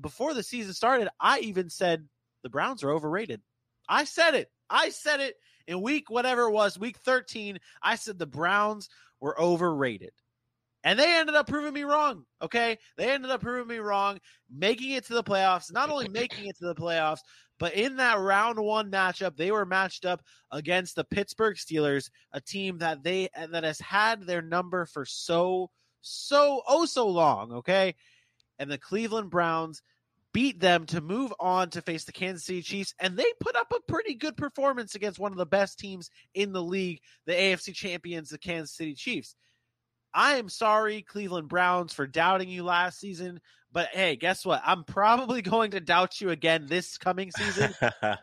before 0.00 0.34
the 0.34 0.42
season 0.42 0.72
started, 0.72 1.08
I 1.20 1.40
even 1.40 1.70
said 1.70 2.08
the 2.42 2.50
Browns 2.50 2.82
are 2.82 2.90
overrated. 2.90 3.42
I 3.88 4.04
said 4.04 4.34
it. 4.34 4.50
I 4.70 4.88
said 4.88 5.20
it 5.20 5.36
in 5.66 5.82
week 5.82 6.10
whatever 6.10 6.42
it 6.42 6.52
was, 6.52 6.78
week 6.78 6.98
13. 6.98 7.58
I 7.82 7.96
said 7.96 8.18
the 8.18 8.26
Browns 8.26 8.88
were 9.20 9.40
overrated. 9.40 10.12
And 10.84 10.98
they 10.98 11.16
ended 11.16 11.34
up 11.34 11.48
proving 11.48 11.72
me 11.72 11.82
wrong. 11.82 12.24
Okay. 12.42 12.78
They 12.96 13.10
ended 13.10 13.30
up 13.30 13.40
proving 13.40 13.66
me 13.66 13.78
wrong, 13.78 14.20
making 14.54 14.92
it 14.92 15.06
to 15.06 15.14
the 15.14 15.24
playoffs, 15.24 15.72
not 15.72 15.90
only 15.90 16.08
making 16.08 16.46
it 16.46 16.58
to 16.58 16.66
the 16.66 16.74
playoffs, 16.74 17.20
but 17.58 17.74
in 17.74 17.96
that 17.96 18.18
round 18.18 18.58
one 18.58 18.90
matchup, 18.90 19.36
they 19.36 19.50
were 19.50 19.64
matched 19.64 20.04
up 20.04 20.22
against 20.50 20.94
the 20.94 21.04
Pittsburgh 21.04 21.56
Steelers, 21.56 22.10
a 22.32 22.40
team 22.40 22.78
that 22.78 23.02
they 23.02 23.28
that 23.50 23.64
has 23.64 23.80
had 23.80 24.26
their 24.26 24.42
number 24.42 24.86
for 24.86 25.04
so, 25.06 25.70
so, 26.02 26.62
oh 26.68 26.84
so 26.84 27.08
long. 27.08 27.52
Okay. 27.52 27.94
And 28.58 28.70
the 28.70 28.78
Cleveland 28.78 29.30
Browns 29.30 29.82
beat 30.34 30.58
them 30.60 30.84
to 30.86 31.00
move 31.00 31.32
on 31.38 31.70
to 31.70 31.80
face 31.80 32.04
the 32.04 32.12
Kansas 32.12 32.44
City 32.44 32.60
Chiefs, 32.60 32.92
and 32.98 33.16
they 33.16 33.24
put 33.40 33.56
up 33.56 33.72
a 33.72 33.80
pretty 33.90 34.14
good 34.14 34.36
performance 34.36 34.96
against 34.96 35.18
one 35.18 35.30
of 35.30 35.38
the 35.38 35.46
best 35.46 35.78
teams 35.78 36.10
in 36.34 36.52
the 36.52 36.62
league, 36.62 37.00
the 37.24 37.32
AFC 37.32 37.72
champions, 37.72 38.30
the 38.30 38.38
Kansas 38.38 38.76
City 38.76 38.94
Chiefs. 38.94 39.36
I 40.14 40.36
am 40.36 40.48
sorry, 40.48 41.02
Cleveland 41.02 41.48
Browns, 41.48 41.92
for 41.92 42.06
doubting 42.06 42.48
you 42.48 42.62
last 42.62 43.00
season, 43.00 43.40
but 43.72 43.88
hey, 43.92 44.14
guess 44.14 44.46
what? 44.46 44.62
I'm 44.64 44.84
probably 44.84 45.42
going 45.42 45.72
to 45.72 45.80
doubt 45.80 46.20
you 46.20 46.30
again 46.30 46.66
this 46.68 46.96
coming 46.96 47.32
season, 47.32 47.74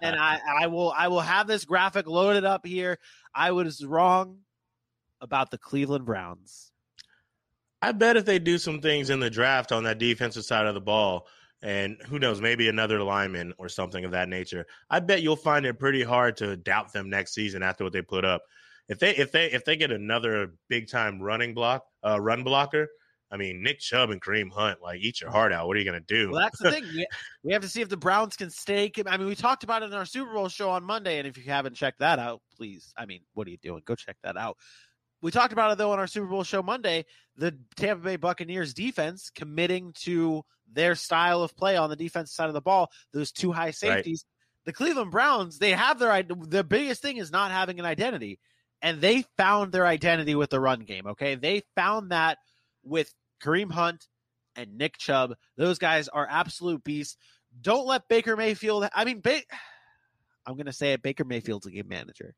and 0.02 0.16
I, 0.16 0.40
I 0.62 0.68
will 0.68 0.92
I 0.98 1.10
will 1.10 1.20
have 1.20 1.46
this 1.46 1.66
graphic 1.66 2.08
loaded 2.08 2.46
up 2.46 2.66
here. 2.66 2.98
I 3.36 3.52
was 3.52 3.86
wrong 3.86 4.40
about 5.20 5.52
the 5.52 5.58
Cleveland 5.58 6.06
Browns. 6.06 6.72
I 7.82 7.92
bet 7.92 8.16
if 8.16 8.26
they 8.26 8.40
do 8.40 8.58
some 8.58 8.80
things 8.80 9.10
in 9.10 9.20
the 9.20 9.30
draft 9.30 9.72
on 9.72 9.84
that 9.84 9.98
defensive 9.98 10.46
side 10.46 10.68
of 10.68 10.76
the 10.76 10.82
ball, 10.82 11.28
and 11.62 11.98
who 12.08 12.20
knows, 12.20 12.40
maybe 12.40 12.70
another 12.70 13.04
lineman 13.04 13.54
or 13.58 13.68
something 13.68 14.06
of 14.06 14.12
that 14.12 14.30
nature, 14.30 14.66
I 14.90 15.00
bet 15.00 15.22
you'll 15.22 15.36
find 15.36 15.66
it 15.66 15.80
pretty 15.80 16.04
hard 16.04 16.38
to 16.38 16.56
doubt 16.56 16.94
them 16.94 17.10
next 17.10 17.34
season 17.34 17.62
after 17.62 17.84
what 17.84 17.92
they 17.92 18.02
put 18.02 18.24
up. 18.24 18.44
If 18.92 19.00
they 19.00 19.16
if 19.16 19.32
they 19.32 19.46
if 19.46 19.64
they 19.64 19.78
get 19.78 19.90
another 19.90 20.54
big 20.68 20.90
time 20.90 21.22
running 21.22 21.54
block, 21.54 21.86
uh, 22.06 22.20
run 22.20 22.44
blocker, 22.44 22.90
I 23.32 23.38
mean 23.38 23.64
Nick 23.64 23.80
Chubb 23.80 24.10
and 24.10 24.22
Kareem 24.22 24.52
Hunt, 24.52 24.82
like 24.82 25.00
eat 25.00 25.22
your 25.22 25.32
heart 25.32 25.54
out. 25.54 25.68
What 25.68 25.78
are 25.78 25.80
you 25.80 25.86
gonna 25.86 26.02
do? 26.02 26.30
Well, 26.30 26.42
that's 26.42 26.60
the 26.60 26.72
thing. 26.72 26.84
We, 27.44 27.54
have 27.54 27.62
to 27.62 27.70
see 27.70 27.80
if 27.82 27.88
the 27.88 27.96
Browns 27.96 28.36
can 28.36 28.50
stay. 28.50 28.92
I 29.08 29.18
mean, 29.18 29.28
we 29.28 29.36
talked 29.36 29.64
about 29.64 29.82
it 29.82 29.86
in 29.86 29.94
our 29.94 30.06
Super 30.06 30.34
Bowl 30.34 30.50
show 30.50 30.70
on 30.72 30.84
Monday, 30.84 31.20
and 31.20 31.28
if 31.28 31.38
you 31.38 31.46
haven't 31.46 31.76
checked 31.76 32.00
that 32.00 32.20
out, 32.20 32.42
please. 32.58 32.94
I 32.98 33.06
mean, 33.06 33.22
what 33.34 33.48
are 33.48 33.50
you 33.50 33.58
doing? 33.58 33.82
Go 33.86 33.96
check 33.96 34.18
that 34.24 34.36
out. 34.36 34.58
We 35.22 35.32
talked 35.32 35.54
about 35.54 35.72
it 35.72 35.78
though 35.78 35.94
on 35.94 36.00
our 36.00 36.08
Super 36.08 36.28
Bowl 36.28 36.44
show 36.44 36.62
Monday. 36.62 37.06
The 37.38 37.58
Tampa 37.78 38.04
Bay 38.04 38.18
Buccaneers 38.18 38.74
defense 38.74 39.32
committing 39.34 39.94
to 40.02 40.44
their 40.70 40.96
style 40.96 41.44
of 41.44 41.56
play 41.56 41.78
on 41.78 41.90
the 41.90 41.96
defense 41.96 42.34
side 42.34 42.50
of 42.50 42.54
the 42.54 42.62
ball. 42.62 42.92
Those 43.14 43.32
two 43.32 43.54
high 43.54 43.72
safeties. 43.72 44.26
The 44.66 44.74
Cleveland 44.74 45.12
Browns, 45.12 45.58
they 45.58 45.72
have 45.72 45.98
their 45.98 46.22
the 46.24 46.64
biggest 46.64 47.02
thing 47.02 47.18
is 47.18 47.32
not 47.32 47.52
having 47.52 47.80
an 47.80 47.86
identity, 47.86 48.40
and 48.82 49.00
they 49.02 49.26
found 49.38 49.72
their 49.72 49.86
identity 49.86 50.36
with 50.36 50.50
the 50.50 50.60
run 50.60 50.82
game. 50.82 51.08
Okay, 51.08 51.36
they 51.36 51.62
found 51.76 52.12
that 52.12 52.38
with 52.84 53.14
Kareem 53.44 53.72
Hunt 53.72 54.08
and 54.56 54.78
Nick 54.78 54.98
Chubb. 54.98 55.36
Those 55.58 55.78
guys 55.80 56.08
are 56.08 56.28
absolute 56.30 56.84
beasts. 56.84 57.18
Don't 57.62 57.86
let 57.86 58.08
Baker 58.08 58.36
Mayfield. 58.38 58.88
I 58.94 59.06
mean, 59.06 59.20
ba- 59.22 59.42
I'm 60.46 60.56
going 60.56 60.66
to 60.66 60.74
say 60.74 60.94
it. 60.94 61.02
Baker 61.04 61.24
Mayfield's 61.24 61.68
a 61.68 61.72
game 61.72 61.88
manager. 61.88 62.34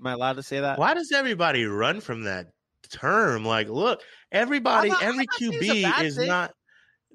Am 0.00 0.06
I 0.06 0.12
allowed 0.12 0.34
to 0.36 0.42
say 0.42 0.60
that? 0.60 0.78
Why 0.78 0.94
does 0.94 1.10
everybody 1.12 1.64
run 1.64 2.00
from 2.00 2.24
that 2.24 2.46
term? 2.90 3.44
Like, 3.44 3.68
look, 3.68 4.00
everybody, 4.30 4.90
not- 4.90 5.02
every 5.02 5.24
not 5.24 5.34
saying 5.38 5.52
it's 5.54 5.62
a 5.62 5.90
QB 5.90 6.04
is 6.04 6.16
thing. 6.16 6.28
not. 6.28 6.52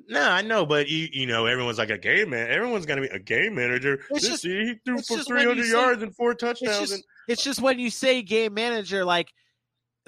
No, 0.10 0.22
I 0.22 0.42
know, 0.42 0.66
but 0.66 0.90
you 0.90 1.08
you 1.14 1.28
know, 1.28 1.46
everyone's 1.46 1.78
like 1.78 1.92
a 1.92 1.98
game 2.00 2.32
man. 2.32 2.50
Everyone's 2.50 2.86
gonna 2.88 3.02
be 3.02 3.08
a 3.08 3.20
game 3.20 3.56
manager. 3.56 4.02
It's 4.10 4.22
this 4.28 4.42
just- 4.42 4.44
he 4.44 4.74
threw 4.84 4.98
for 5.02 5.20
300 5.24 5.64
say- 5.64 5.72
yards 5.72 6.02
and 6.04 6.14
four 6.16 6.34
touchdowns. 6.34 6.80
just, 6.80 6.94
and 6.94 7.04
it's 7.28 7.44
just 7.44 7.62
when 7.62 7.80
you 7.80 7.90
say 7.90 8.22
game 8.22 8.54
manager, 8.54 9.06
like 9.06 9.32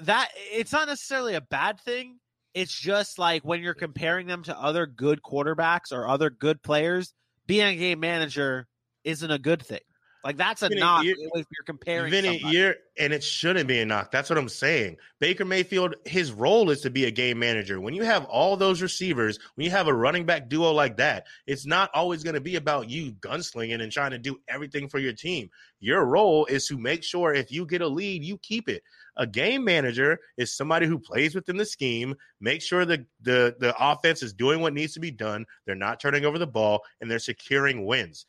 that, 0.00 0.28
it's 0.52 0.72
not 0.72 0.88
necessarily 0.88 1.34
a 1.34 1.40
bad 1.40 1.80
thing. 1.80 2.18
It's 2.54 2.72
just 2.72 3.18
like 3.18 3.44
when 3.44 3.60
you're 3.60 3.74
comparing 3.74 4.26
them 4.26 4.42
to 4.44 4.58
other 4.58 4.86
good 4.86 5.22
quarterbacks 5.22 5.92
or 5.92 6.08
other 6.08 6.30
good 6.30 6.62
players, 6.62 7.12
being 7.46 7.66
a 7.66 7.76
game 7.76 8.00
manager 8.00 8.66
isn't 9.04 9.30
a 9.30 9.38
good 9.38 9.64
thing. 9.64 9.80
Like 10.26 10.38
that's 10.38 10.62
a 10.62 10.68
Vinny, 10.68 10.80
knock 10.80 11.04
you- 11.04 11.14
if 11.34 11.46
you're 11.52 11.64
comparing. 11.64 12.10
Vinny, 12.10 12.40
somebody. 12.40 12.56
you're 12.58 12.74
and 12.98 13.12
it 13.12 13.22
shouldn't 13.22 13.68
be 13.68 13.78
a 13.78 13.86
knock. 13.86 14.10
That's 14.10 14.28
what 14.28 14.38
I'm 14.38 14.48
saying. 14.48 14.96
Baker 15.20 15.44
Mayfield, 15.44 15.94
his 16.04 16.32
role 16.32 16.70
is 16.70 16.80
to 16.80 16.90
be 16.90 17.04
a 17.04 17.12
game 17.12 17.38
manager. 17.38 17.80
When 17.80 17.94
you 17.94 18.02
have 18.02 18.24
all 18.24 18.56
those 18.56 18.82
receivers, 18.82 19.38
when 19.54 19.66
you 19.66 19.70
have 19.70 19.86
a 19.86 19.94
running 19.94 20.26
back 20.26 20.48
duo 20.48 20.72
like 20.72 20.96
that, 20.96 21.26
it's 21.46 21.64
not 21.64 21.90
always 21.94 22.24
going 22.24 22.34
to 22.34 22.40
be 22.40 22.56
about 22.56 22.90
you 22.90 23.12
gunslinging 23.12 23.80
and 23.80 23.92
trying 23.92 24.10
to 24.10 24.18
do 24.18 24.40
everything 24.48 24.88
for 24.88 24.98
your 24.98 25.12
team. 25.12 25.48
Your 25.78 26.04
role 26.04 26.46
is 26.46 26.66
to 26.68 26.76
make 26.76 27.04
sure 27.04 27.32
if 27.32 27.52
you 27.52 27.64
get 27.64 27.82
a 27.82 27.86
lead, 27.88 28.24
you 28.24 28.36
keep 28.38 28.68
it. 28.68 28.82
A 29.16 29.26
game 29.28 29.62
manager 29.64 30.18
is 30.36 30.52
somebody 30.52 30.86
who 30.86 30.98
plays 30.98 31.34
within 31.36 31.56
the 31.56 31.64
scheme, 31.64 32.16
make 32.40 32.62
sure 32.62 32.84
the 32.84 33.06
the 33.22 33.54
the 33.60 33.74
offense 33.78 34.22
is 34.24 34.32
doing 34.32 34.60
what 34.60 34.74
needs 34.74 34.94
to 34.94 35.00
be 35.00 35.12
done. 35.12 35.46
They're 35.66 35.76
not 35.76 36.00
turning 36.00 36.24
over 36.24 36.38
the 36.38 36.46
ball 36.48 36.82
and 37.00 37.08
they're 37.08 37.18
securing 37.20 37.86
wins. 37.86 38.26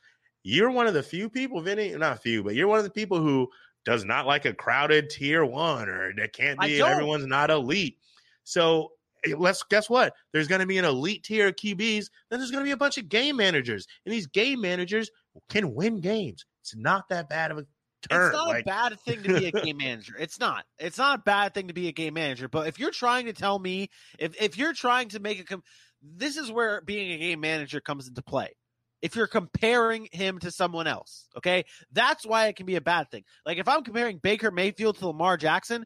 You're 0.47 0.71
one 0.71 0.87
of 0.87 0.93
the 0.93 1.03
few 1.03 1.29
people, 1.29 1.59
Vinny, 1.59 1.93
not 1.95 2.21
few, 2.21 2.41
but 2.41 2.55
you're 2.55 2.69
one 2.69 2.77
of 2.77 2.85
the 2.85 2.89
people 2.89 3.19
who 3.19 3.49
does 3.83 4.05
not 4.05 4.25
like 4.25 4.45
a 4.45 4.53
crowded 4.53 5.09
tier 5.09 5.43
one 5.43 5.89
or 5.89 6.13
that 6.15 6.31
can't 6.31 6.57
be 6.61 6.81
everyone's 6.81 7.25
not 7.25 7.49
elite. 7.49 7.97
So 8.45 8.93
eh, 9.25 9.33
let's 9.37 9.61
guess 9.63 9.89
what? 9.89 10.13
There's 10.31 10.47
going 10.47 10.61
to 10.61 10.67
be 10.67 10.77
an 10.77 10.85
elite 10.85 11.23
tier 11.23 11.47
of 11.47 11.57
QBs. 11.57 12.09
Then 12.29 12.39
there's 12.39 12.51
going 12.51 12.63
to 12.63 12.67
be 12.67 12.71
a 12.71 12.77
bunch 12.77 12.97
of 12.97 13.09
game 13.09 13.35
managers, 13.35 13.87
and 14.05 14.13
these 14.13 14.25
game 14.25 14.61
managers 14.61 15.09
can 15.49 15.75
win 15.75 15.99
games. 15.99 16.45
It's 16.61 16.75
not 16.77 17.09
that 17.09 17.27
bad 17.27 17.51
of 17.51 17.57
a 17.57 17.65
term. 18.09 18.27
It's 18.27 18.37
not 18.37 18.47
like, 18.47 18.61
a 18.61 18.65
bad 18.65 18.99
thing 19.01 19.23
to 19.23 19.39
be 19.39 19.47
a 19.47 19.51
game 19.51 19.77
manager. 19.77 20.15
It's 20.17 20.39
not. 20.39 20.63
It's 20.79 20.97
not 20.97 21.19
a 21.19 21.21
bad 21.23 21.53
thing 21.53 21.67
to 21.67 21.73
be 21.73 21.89
a 21.89 21.93
game 21.93 22.13
manager. 22.13 22.47
But 22.47 22.67
if 22.67 22.79
you're 22.79 22.91
trying 22.91 23.25
to 23.25 23.33
tell 23.33 23.59
me, 23.59 23.89
if 24.17 24.41
if 24.41 24.57
you're 24.57 24.73
trying 24.73 25.09
to 25.09 25.19
make 25.19 25.41
a, 25.41 25.43
com- 25.43 25.63
this 26.01 26.37
is 26.37 26.49
where 26.49 26.81
being 26.81 27.11
a 27.11 27.17
game 27.17 27.41
manager 27.41 27.81
comes 27.81 28.07
into 28.07 28.21
play. 28.21 28.55
If 29.01 29.15
you're 29.15 29.27
comparing 29.27 30.07
him 30.11 30.39
to 30.39 30.51
someone 30.51 30.87
else, 30.87 31.27
okay, 31.37 31.65
that's 31.91 32.25
why 32.25 32.47
it 32.47 32.55
can 32.55 32.65
be 32.65 32.75
a 32.75 32.81
bad 32.81 33.11
thing. 33.11 33.23
Like 33.45 33.57
if 33.57 33.67
I'm 33.67 33.83
comparing 33.83 34.17
Baker 34.17 34.51
Mayfield 34.51 34.97
to 34.97 35.07
Lamar 35.07 35.37
Jackson, 35.37 35.85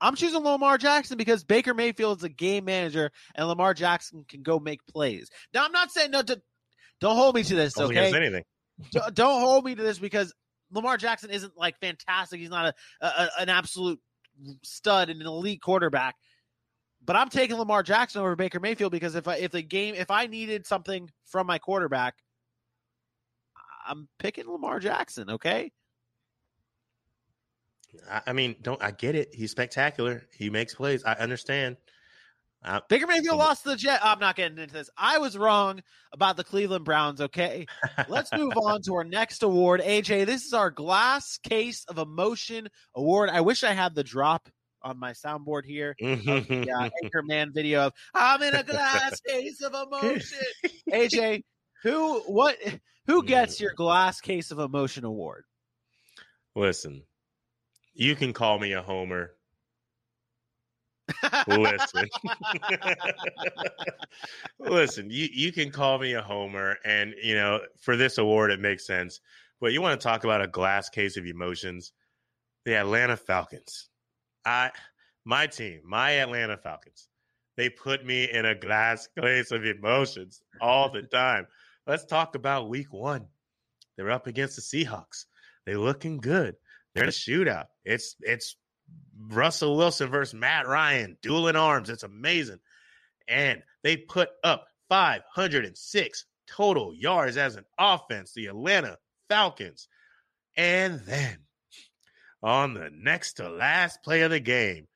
I'm 0.00 0.14
choosing 0.14 0.42
Lamar 0.42 0.78
Jackson 0.78 1.16
because 1.16 1.44
Baker 1.44 1.74
Mayfield 1.74 2.18
is 2.18 2.24
a 2.24 2.28
game 2.28 2.66
manager 2.66 3.10
and 3.34 3.48
Lamar 3.48 3.74
Jackson 3.74 4.24
can 4.28 4.42
go 4.42 4.58
make 4.58 4.84
plays. 4.86 5.30
Now 5.54 5.64
I'm 5.64 5.72
not 5.72 5.90
saying 5.90 6.10
no. 6.10 6.22
To, 6.22 6.40
don't 7.00 7.16
hold 7.16 7.34
me 7.34 7.42
to 7.42 7.54
this, 7.54 7.74
don't 7.74 7.96
okay? 7.96 8.14
anything. 8.14 8.44
don't 8.92 9.14
don't 9.14 9.40
hold 9.40 9.64
me 9.64 9.74
to 9.74 9.82
this 9.82 9.98
because 9.98 10.34
Lamar 10.70 10.96
Jackson 10.96 11.30
isn't 11.30 11.56
like 11.56 11.78
fantastic. 11.80 12.40
He's 12.40 12.50
not 12.50 12.74
a, 13.00 13.06
a 13.06 13.28
an 13.40 13.48
absolute 13.48 14.00
stud 14.62 15.08
and 15.08 15.20
an 15.20 15.26
elite 15.26 15.62
quarterback. 15.62 16.16
But 17.04 17.16
I'm 17.16 17.28
taking 17.28 17.56
Lamar 17.56 17.82
Jackson 17.82 18.20
over 18.20 18.34
Baker 18.36 18.60
Mayfield 18.60 18.92
because 18.92 19.14
if 19.14 19.28
I 19.28 19.36
if 19.36 19.52
the 19.52 19.62
game 19.62 19.94
if 19.94 20.10
I 20.10 20.26
needed 20.26 20.66
something 20.66 21.08
from 21.26 21.46
my 21.46 21.58
quarterback, 21.58 22.14
I'm 23.86 24.08
picking 24.18 24.50
Lamar 24.50 24.80
Jackson. 24.80 25.30
Okay, 25.30 25.70
I, 28.26 28.32
mean, 28.32 28.56
don't 28.62 28.82
I 28.82 28.90
get 28.90 29.14
it? 29.14 29.30
He's 29.32 29.50
spectacular. 29.50 30.26
He 30.36 30.50
makes 30.50 30.74
plays. 30.74 31.04
I 31.04 31.14
understand. 31.14 31.76
I, 32.64 32.80
Baker 32.88 33.06
Mayfield 33.06 33.38
lost 33.38 33.62
to 33.62 33.70
the 33.70 33.76
Jet. 33.76 34.00
I'm 34.02 34.18
not 34.18 34.36
getting 34.36 34.58
into 34.58 34.72
this. 34.72 34.90
I 34.96 35.18
was 35.18 35.36
wrong 35.36 35.82
about 36.12 36.36
the 36.36 36.44
Cleveland 36.44 36.84
Browns. 36.84 37.20
Okay, 37.20 37.66
let's 38.08 38.32
move 38.32 38.54
on 38.56 38.82
to 38.82 38.94
our 38.94 39.04
next 39.04 39.42
award. 39.42 39.80
AJ, 39.80 40.26
this 40.26 40.44
is 40.44 40.52
our 40.52 40.70
Glass 40.70 41.38
Case 41.38 41.84
of 41.84 41.98
Emotion 41.98 42.68
award. 42.94 43.30
I 43.30 43.40
wish 43.42 43.62
I 43.62 43.72
had 43.72 43.94
the 43.94 44.04
drop 44.04 44.48
on 44.82 44.98
my 44.98 45.12
soundboard 45.12 45.64
here. 45.64 45.94
Uh, 46.06 46.42
yeah, 46.48 46.88
Anchorman 47.04 47.52
video 47.54 47.86
of 47.86 47.92
I'm 48.14 48.42
in 48.42 48.54
a 48.54 48.62
glass 48.62 49.20
case 49.26 49.62
of 49.62 49.74
emotion. 49.74 50.38
AJ, 50.90 51.42
who 51.82 52.20
what 52.20 52.56
who 53.06 53.22
gets 53.22 53.60
your 53.60 53.72
glass 53.74 54.20
case 54.20 54.50
of 54.50 54.58
emotion 54.58 55.04
award? 55.04 55.44
Listen, 56.54 57.02
you 57.94 58.16
can 58.16 58.32
call 58.32 58.58
me 58.58 58.72
a 58.72 58.82
homer. 58.82 59.32
Listen, 61.46 62.08
listen. 64.58 65.08
You 65.08 65.28
you 65.32 65.52
can 65.52 65.70
call 65.70 65.98
me 65.98 66.14
a 66.14 66.20
homer, 66.20 66.78
and 66.84 67.14
you 67.22 67.36
know 67.36 67.60
for 67.80 67.96
this 67.96 68.18
award 68.18 68.50
it 68.50 68.58
makes 68.58 68.84
sense. 68.84 69.20
But 69.60 69.72
you 69.72 69.80
want 69.80 70.00
to 70.00 70.04
talk 70.04 70.24
about 70.24 70.42
a 70.42 70.48
glass 70.48 70.88
case 70.88 71.16
of 71.16 71.24
emotions? 71.24 71.92
The 72.64 72.74
Atlanta 72.74 73.16
Falcons. 73.16 73.88
I 74.44 74.72
my 75.24 75.46
team, 75.46 75.82
my 75.84 76.12
Atlanta 76.12 76.56
Falcons. 76.56 77.08
They 77.56 77.70
put 77.70 78.04
me 78.04 78.30
in 78.30 78.44
a 78.44 78.54
glass 78.54 79.08
case 79.18 79.52
of 79.52 79.64
emotions 79.64 80.42
all 80.60 80.90
the 80.90 81.02
time. 81.02 81.46
Let's 81.86 82.04
talk 82.04 82.34
about 82.34 82.68
Week 82.68 82.92
One. 82.92 83.26
They're 83.96 84.10
up 84.10 84.26
against 84.26 84.56
the 84.56 84.62
Seahawks. 84.62 85.26
They're 85.64 85.78
looking 85.78 86.18
good. 86.18 86.56
They're 86.94 87.04
in 87.04 87.08
a 87.08 87.12
shootout. 87.12 87.66
It's 87.84 88.16
it's 88.20 88.56
Russell 89.18 89.76
Wilson 89.76 90.10
versus 90.10 90.34
Matt 90.34 90.66
Ryan, 90.66 91.16
dueling 91.22 91.56
arms. 91.56 91.90
It's 91.90 92.02
amazing. 92.02 92.60
And 93.28 93.62
they 93.82 93.96
put 93.96 94.30
up 94.44 94.66
506 94.88 96.24
total 96.48 96.94
yards 96.94 97.36
as 97.36 97.56
an 97.56 97.64
offense, 97.78 98.32
the 98.32 98.46
Atlanta 98.46 98.98
Falcons. 99.28 99.88
And 100.56 101.00
then 101.00 101.38
on 102.42 102.74
the 102.74 102.90
next 102.92 103.34
to 103.34 103.48
last 103.48 104.02
play 104.02 104.22
of 104.22 104.30
the 104.30 104.40
game, 104.40 104.86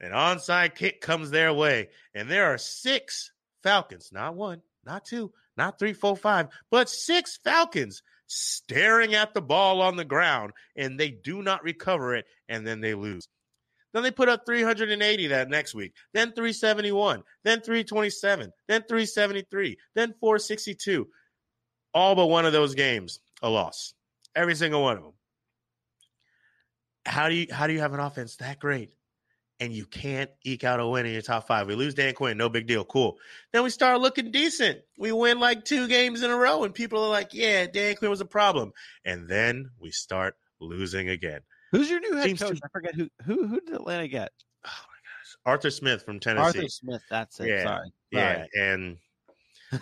an 0.00 0.12
onside 0.12 0.74
kick 0.74 1.00
comes 1.00 1.30
their 1.30 1.52
way. 1.52 1.90
And 2.14 2.28
there 2.28 2.52
are 2.52 2.58
six 2.58 3.32
Falcons, 3.62 4.10
not 4.12 4.34
one, 4.34 4.62
not 4.84 5.04
two, 5.04 5.32
not 5.56 5.78
three, 5.78 5.92
four, 5.92 6.16
five, 6.16 6.48
but 6.70 6.88
six 6.88 7.38
Falcons 7.44 8.02
staring 8.26 9.14
at 9.14 9.34
the 9.34 9.42
ball 9.42 9.82
on 9.82 9.96
the 9.96 10.04
ground 10.04 10.52
and 10.76 10.98
they 10.98 11.10
do 11.10 11.42
not 11.42 11.62
recover 11.62 12.14
it 12.14 12.24
and 12.48 12.66
then 12.66 12.80
they 12.80 12.94
lose. 12.94 13.28
Then 13.92 14.02
they 14.02 14.10
put 14.10 14.28
up 14.28 14.46
380 14.46 15.26
that 15.28 15.50
next 15.50 15.74
week, 15.74 15.92
then 16.14 16.32
371, 16.32 17.22
then 17.44 17.60
327, 17.60 18.52
then 18.66 18.82
373, 18.82 19.76
then 19.94 20.14
462. 20.18 21.08
All 21.92 22.14
but 22.14 22.26
one 22.26 22.46
of 22.46 22.54
those 22.54 22.74
games 22.74 23.20
a 23.42 23.50
loss. 23.50 23.92
Every 24.34 24.54
single 24.54 24.82
one 24.82 24.96
of 24.96 25.02
them. 25.02 25.12
How 27.04 27.28
do 27.28 27.34
you 27.34 27.48
how 27.50 27.66
do 27.66 27.74
you 27.74 27.80
have 27.80 27.92
an 27.92 28.00
offense 28.00 28.36
that 28.36 28.58
great 28.58 28.94
and 29.60 29.72
you 29.72 29.86
can't 29.86 30.30
eke 30.44 30.64
out 30.64 30.80
a 30.80 30.86
win 30.86 31.06
in 31.06 31.12
your 31.12 31.22
top 31.22 31.46
five? 31.46 31.66
We 31.66 31.74
lose 31.74 31.94
Dan 31.94 32.14
Quinn, 32.14 32.36
no 32.36 32.48
big 32.48 32.66
deal, 32.66 32.84
cool. 32.84 33.18
Then 33.52 33.62
we 33.62 33.70
start 33.70 34.00
looking 34.00 34.30
decent. 34.30 34.80
We 34.98 35.12
win 35.12 35.38
like 35.40 35.64
two 35.64 35.86
games 35.88 36.22
in 36.22 36.30
a 36.30 36.36
row, 36.36 36.64
and 36.64 36.74
people 36.74 37.02
are 37.04 37.10
like, 37.10 37.32
"Yeah, 37.32 37.66
Dan 37.66 37.96
Quinn 37.96 38.10
was 38.10 38.20
a 38.20 38.24
problem." 38.26 38.72
And 39.04 39.28
then 39.28 39.70
we 39.78 39.90
start 39.90 40.36
losing 40.60 41.08
again. 41.08 41.40
Who's 41.70 41.88
your 41.90 42.00
new 42.00 42.14
head 42.14 42.24
Seems 42.24 42.40
coach? 42.42 42.58
to- 42.58 42.64
I 42.64 42.68
forget 42.70 42.94
who 42.94 43.08
who 43.24 43.46
who 43.46 43.60
did 43.60 43.74
Atlanta 43.74 44.08
get? 44.08 44.30
Oh 44.64 44.68
my 44.68 44.72
gosh, 44.72 45.36
Arthur 45.46 45.70
Smith 45.70 46.04
from 46.04 46.20
Tennessee. 46.20 46.44
Arthur 46.58 46.68
Smith. 46.68 47.02
That's 47.08 47.40
it. 47.40 47.48
Yeah, 47.48 47.62
Sorry. 47.64 47.92
yeah, 48.10 48.34
Sorry. 48.34 48.48
and 48.58 48.96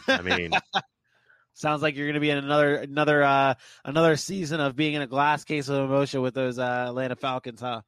I 0.09 0.22
mean, 0.22 0.52
Sounds 1.54 1.83
like 1.83 1.94
you're 1.96 2.06
going 2.06 2.14
to 2.14 2.20
be 2.20 2.30
in 2.30 2.38
another 2.38 2.76
another 2.76 3.22
uh 3.22 3.54
another 3.85 4.16
season 4.16 4.61
of 4.61 4.76
being 4.76 4.94
in 4.94 5.02
a 5.02 5.06
glass 5.06 5.44
case 5.44 5.68
of 5.68 5.76
emotion 5.85 6.22
with 6.22 6.33
those 6.33 6.59
uh, 6.59 6.87
Atlanta 6.88 7.16
Falcons, 7.16 7.61
huh? 7.61 7.83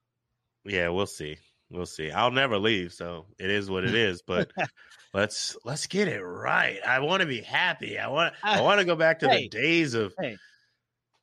yeah, 0.65 0.89
we'll 0.89 1.07
see. 1.07 1.37
We'll 1.73 1.87
see. 1.87 2.11
I'll 2.11 2.31
never 2.31 2.59
leave, 2.59 2.93
so 2.93 3.27
it 3.39 3.51
is 3.51 3.71
what 3.71 3.85
it 3.85 3.95
is. 3.95 4.21
But 4.23 4.51
let's 5.15 5.57
let's 5.65 5.87
get 5.87 6.07
it 6.07 6.21
right. 6.21 6.79
I 6.87 6.99
want 7.01 7.23
to 7.23 7.27
be 7.27 7.41
happy. 7.41 7.99
I 7.99 8.09
want 8.09 8.35
I 8.43 8.61
want 8.61 8.79
to 8.81 8.85
go 8.85 8.95
back 8.95 9.21
to 9.21 9.29
Hey. 9.29 9.43
the 9.45 9.49
days 9.49 9.95
of 9.95 10.15
Hey. 10.21 10.37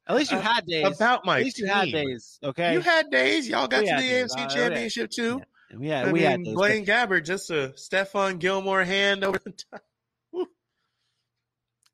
At 0.07 0.15
least 0.15 0.31
you 0.31 0.37
Uh, 0.39 0.41
had 0.41 0.65
days. 0.65 0.95
about 0.95 1.23
my 1.23 1.37
At 1.37 1.43
least 1.43 1.59
you 1.59 1.67
had 1.67 1.91
days. 1.91 2.39
Okay. 2.43 2.73
You 2.73 2.79
had 2.79 3.11
days. 3.11 3.47
Y'all 3.47 3.67
got 3.67 3.81
We 3.83 3.89
to 3.89 3.95
the 3.95 4.01
days. 4.01 4.33
AFC 4.35 4.45
Uh, 4.45 4.47
Championship 4.49 5.11
too. 5.11 5.41
we 5.77 5.87
had 5.89 6.07
I 6.07 6.11
we 6.11 6.19
mean, 6.21 6.29
had 6.31 6.43
days. 6.43 6.53
Blaine 6.55 6.85
Gabbert 6.85 7.25
just 7.25 7.51
a 7.51 7.73
Stephon 7.75 8.39
Gilmore 8.39 8.83
hand 8.83 9.23
over 9.23 9.37
the 9.37 9.51
top. 9.71 9.83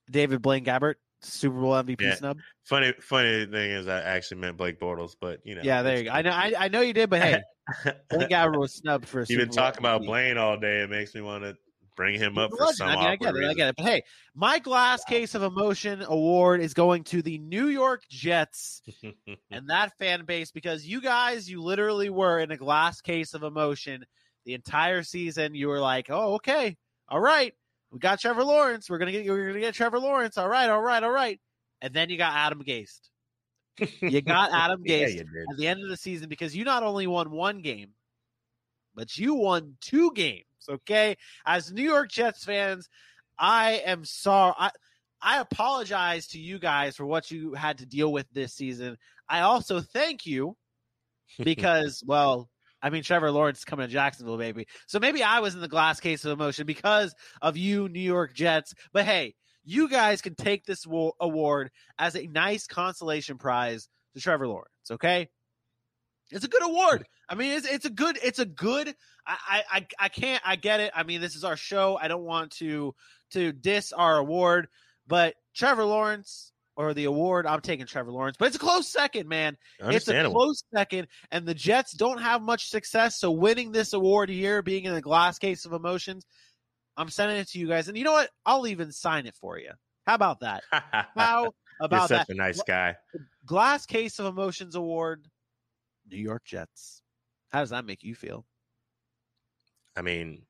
David 0.09 0.41
Blaine 0.41 0.63
Gabbert, 0.63 0.95
Super 1.25 1.59
Bowl 1.59 1.73
MVP 1.73 2.01
Yeah. 2.01 2.15
snub. 2.15 2.39
Funny, 2.63 2.93
funny 2.99 3.45
thing 3.45 3.71
is, 3.71 3.88
I 3.88 4.01
actually 4.01 4.41
meant 4.41 4.57
Blake 4.57 4.79
Bortles, 4.79 5.15
but 5.19 5.39
you 5.43 5.55
know, 5.55 5.61
Yeah, 5.63 5.81
there 5.81 5.97
you 5.97 6.03
go. 6.05 6.11
I 6.11 6.21
know. 6.21 6.31
I, 6.31 6.53
I 6.57 6.67
know 6.67 6.81
you 6.81 6.93
did, 6.93 7.09
but 7.09 7.21
hey, 7.21 7.41
Blaine 8.09 8.29
Gabbert 8.29 8.59
was 8.59 8.75
snubbed 8.75 9.07
for. 9.07 9.19
A 9.19 9.21
You've 9.21 9.27
Super 9.27 9.41
been 9.41 9.49
Bowl 9.49 9.55
talking 9.57 9.79
about 9.79 10.03
Blaine 10.03 10.38
all 10.38 10.57
day. 10.57 10.81
It 10.81 10.89
makes 10.89 11.13
me 11.13 11.21
want 11.21 11.43
to 11.43 11.55
bring 11.95 12.19
him 12.19 12.38
up 12.38 12.51
for 12.57 12.67
some 12.73 12.89
I 12.89 12.95
mean, 12.95 13.05
I 13.05 13.15
get 13.15 13.35
it. 13.35 13.45
I 13.45 13.53
get 13.53 13.69
it. 13.69 13.75
But 13.77 13.85
hey, 13.85 14.03
my 14.33 14.59
glass 14.59 15.03
case 15.05 15.33
of 15.35 15.43
emotion 15.43 16.03
award 16.03 16.61
is 16.61 16.73
going 16.73 17.03
to 17.05 17.21
the 17.21 17.38
New 17.38 17.67
York 17.67 18.03
Jets 18.09 18.81
and 19.51 19.69
that 19.69 19.97
fan 19.97 20.25
base 20.25 20.51
because 20.51 20.85
you 20.85 21.01
guys, 21.01 21.49
you 21.49 21.61
literally 21.61 22.09
were 22.09 22.39
in 22.39 22.51
a 22.51 22.57
glass 22.57 23.01
case 23.01 23.33
of 23.33 23.43
emotion 23.43 24.05
the 24.45 24.53
entire 24.53 25.03
season. 25.03 25.55
You 25.55 25.69
were 25.69 25.79
like, 25.79 26.07
"Oh, 26.09 26.35
okay, 26.35 26.75
all 27.07 27.19
right, 27.19 27.53
we 27.91 28.00
got 28.00 28.19
Trevor 28.19 28.43
Lawrence. 28.43 28.89
We're 28.89 28.98
gonna 28.98 29.12
get, 29.12 29.28
we're 29.28 29.48
gonna 29.48 29.60
get 29.60 29.74
Trevor 29.74 30.00
Lawrence. 30.00 30.38
All 30.38 30.50
right, 30.50 30.69
all 30.69 30.82
right, 30.82 31.04
all 31.04 31.12
right." 31.12 31.39
And 31.82 31.93
then 31.93 32.10
you 32.10 32.17
got 32.17 32.34
Adam 32.34 32.63
Gase 32.63 33.00
You 34.02 34.21
got 34.21 34.52
Adam 34.54 34.82
yeah, 34.86 35.00
Gase 35.00 35.17
did. 35.17 35.28
at 35.52 35.58
the 35.58 35.67
end 35.67 35.84
of 35.84 35.89
the 35.89 35.98
season 35.98 36.30
because 36.30 36.56
you 36.56 36.63
not 36.63 36.84
only 36.84 37.08
won 37.08 37.32
one 37.32 37.62
game, 37.62 37.89
but 38.93 39.17
you 39.17 39.36
won 39.36 39.78
two 39.82 40.12
games. 40.13 40.45
Okay, 40.67 41.15
as 41.45 41.71
New 41.71 41.84
York 41.84 42.10
Jets 42.10 42.43
fans, 42.43 42.89
I 43.38 43.82
am 43.86 44.04
sorry. 44.06 44.56
I, 44.58 44.71
I 45.21 45.39
apologize 45.39 46.28
to 46.28 46.39
you 46.39 46.60
guys 46.60 46.95
for 46.95 47.06
what 47.06 47.30
you 47.32 47.54
had 47.54 47.80
to 47.80 47.86
deal 47.86 48.12
with 48.12 48.28
this 48.32 48.54
season. 48.54 48.98
I 49.28 49.41
also 49.41 49.82
thank 49.82 50.26
you 50.26 50.56
because, 51.43 52.04
well, 52.06 52.50
I 52.86 52.91
mean, 52.91 53.02
Trevor 53.02 53.32
Lawrence 53.32 53.58
is 53.58 53.65
coming 53.65 53.88
to 53.88 53.91
Jacksonville, 53.91 54.38
baby. 54.38 54.67
So 54.86 55.00
maybe 55.00 55.24
I 55.24 55.39
was 55.39 55.56
in 55.56 55.60
the 55.60 55.67
glass 55.67 56.00
case 56.00 56.24
of 56.24 56.32
emotion 56.32 56.67
because 56.67 57.15
of 57.41 57.58
you, 57.58 57.89
New 57.89 58.00
York 58.00 58.36
Jets. 58.36 58.76
But 58.93 59.06
hey, 59.06 59.34
you 59.63 59.89
guys 59.89 60.21
can 60.21 60.36
take 60.36 60.65
this 60.65 60.86
award 61.19 61.71
as 61.98 62.15
a 62.15 62.28
nice 62.28 62.67
consolation 62.67 63.39
prize 63.39 63.89
to 64.13 64.21
Trevor 64.21 64.48
Lawrence. 64.48 64.69
Okay, 64.91 65.30
it's 66.30 66.45
a 66.45 66.48
good 66.48 66.63
award. 66.63 67.08
I 67.28 67.34
mean, 67.34 67.54
it's 67.54 67.67
it's 67.67 67.86
a 67.86 67.89
good 67.89 68.19
it's 68.24 68.38
a 68.38 68.45
good. 68.45 68.93
I 69.26 69.38
I 69.50 69.63
I- 69.71 69.88
I 70.02 70.10
can't. 70.10 70.43
I 70.45 70.56
get 70.56 70.80
it. 70.80 70.91
I 70.95 71.02
mean, 71.02 71.21
this 71.21 71.36
is 71.36 71.43
our 71.43 71.58
show. 71.58 71.98
I 72.00 72.08
don't 72.08 72.24
want 72.24 72.52
to 72.58 72.93
to 73.32 73.52
diss 73.52 73.93
our 73.93 74.19
award, 74.19 74.67
but 75.08 75.34
Trevor 75.56 75.86
Lawrence, 75.86 76.52
or 76.75 76.93
the 76.93 77.05
award, 77.05 77.45
I'm 77.45 77.61
taking 77.61 77.85
Trevor 77.85 78.11
Lawrence. 78.11 78.38
But 78.38 78.47
it's 78.47 78.57
a 78.57 78.59
close 78.59 78.91
second, 78.91 79.29
man. 79.29 79.57
It's 79.79 80.07
a 80.07 80.29
close 80.29 80.63
second, 80.73 81.07
and 81.31 81.45
the 81.45 81.53
Jets 81.53 81.93
don't 81.93 82.21
have 82.21 82.41
much 82.41 82.69
success. 82.69 83.19
So 83.19 83.31
winning 83.31 83.71
this 83.71 83.93
award 83.93 84.29
here, 84.29 84.61
being 84.61 84.85
in 84.85 84.93
a 84.93 85.01
glass 85.01 85.39
case 85.39 85.65
of 85.65 85.73
emotions, 85.73 86.25
I'm 86.97 87.09
sending 87.09 87.38
it 87.38 87.49
to 87.49 87.59
you 87.59 87.67
guys. 87.67 87.88
And 87.88 87.97
you 87.97 88.03
know 88.03 88.13
what? 88.13 88.29
I'll 88.45 88.67
even 88.67 88.91
sign 88.91 89.25
it 89.25 89.35
for 89.35 89.57
you. 89.57 89.71
How 90.05 90.15
about 90.15 90.41
that? 90.41 90.63
How 90.71 91.51
about 91.79 92.09
You're 92.09 92.19
such 92.19 92.27
that? 92.27 92.33
a 92.33 92.38
nice 92.38 92.61
guy. 92.61 92.95
Glass 93.45 93.85
Case 93.85 94.19
of 94.19 94.25
Emotions 94.25 94.75
Award, 94.75 95.27
New 96.09 96.17
York 96.17 96.43
Jets. 96.45 97.01
How 97.49 97.61
does 97.61 97.71
that 97.71 97.85
make 97.85 98.03
you 98.03 98.15
feel? 98.15 98.45
I 99.97 100.01
mean, 100.01 100.43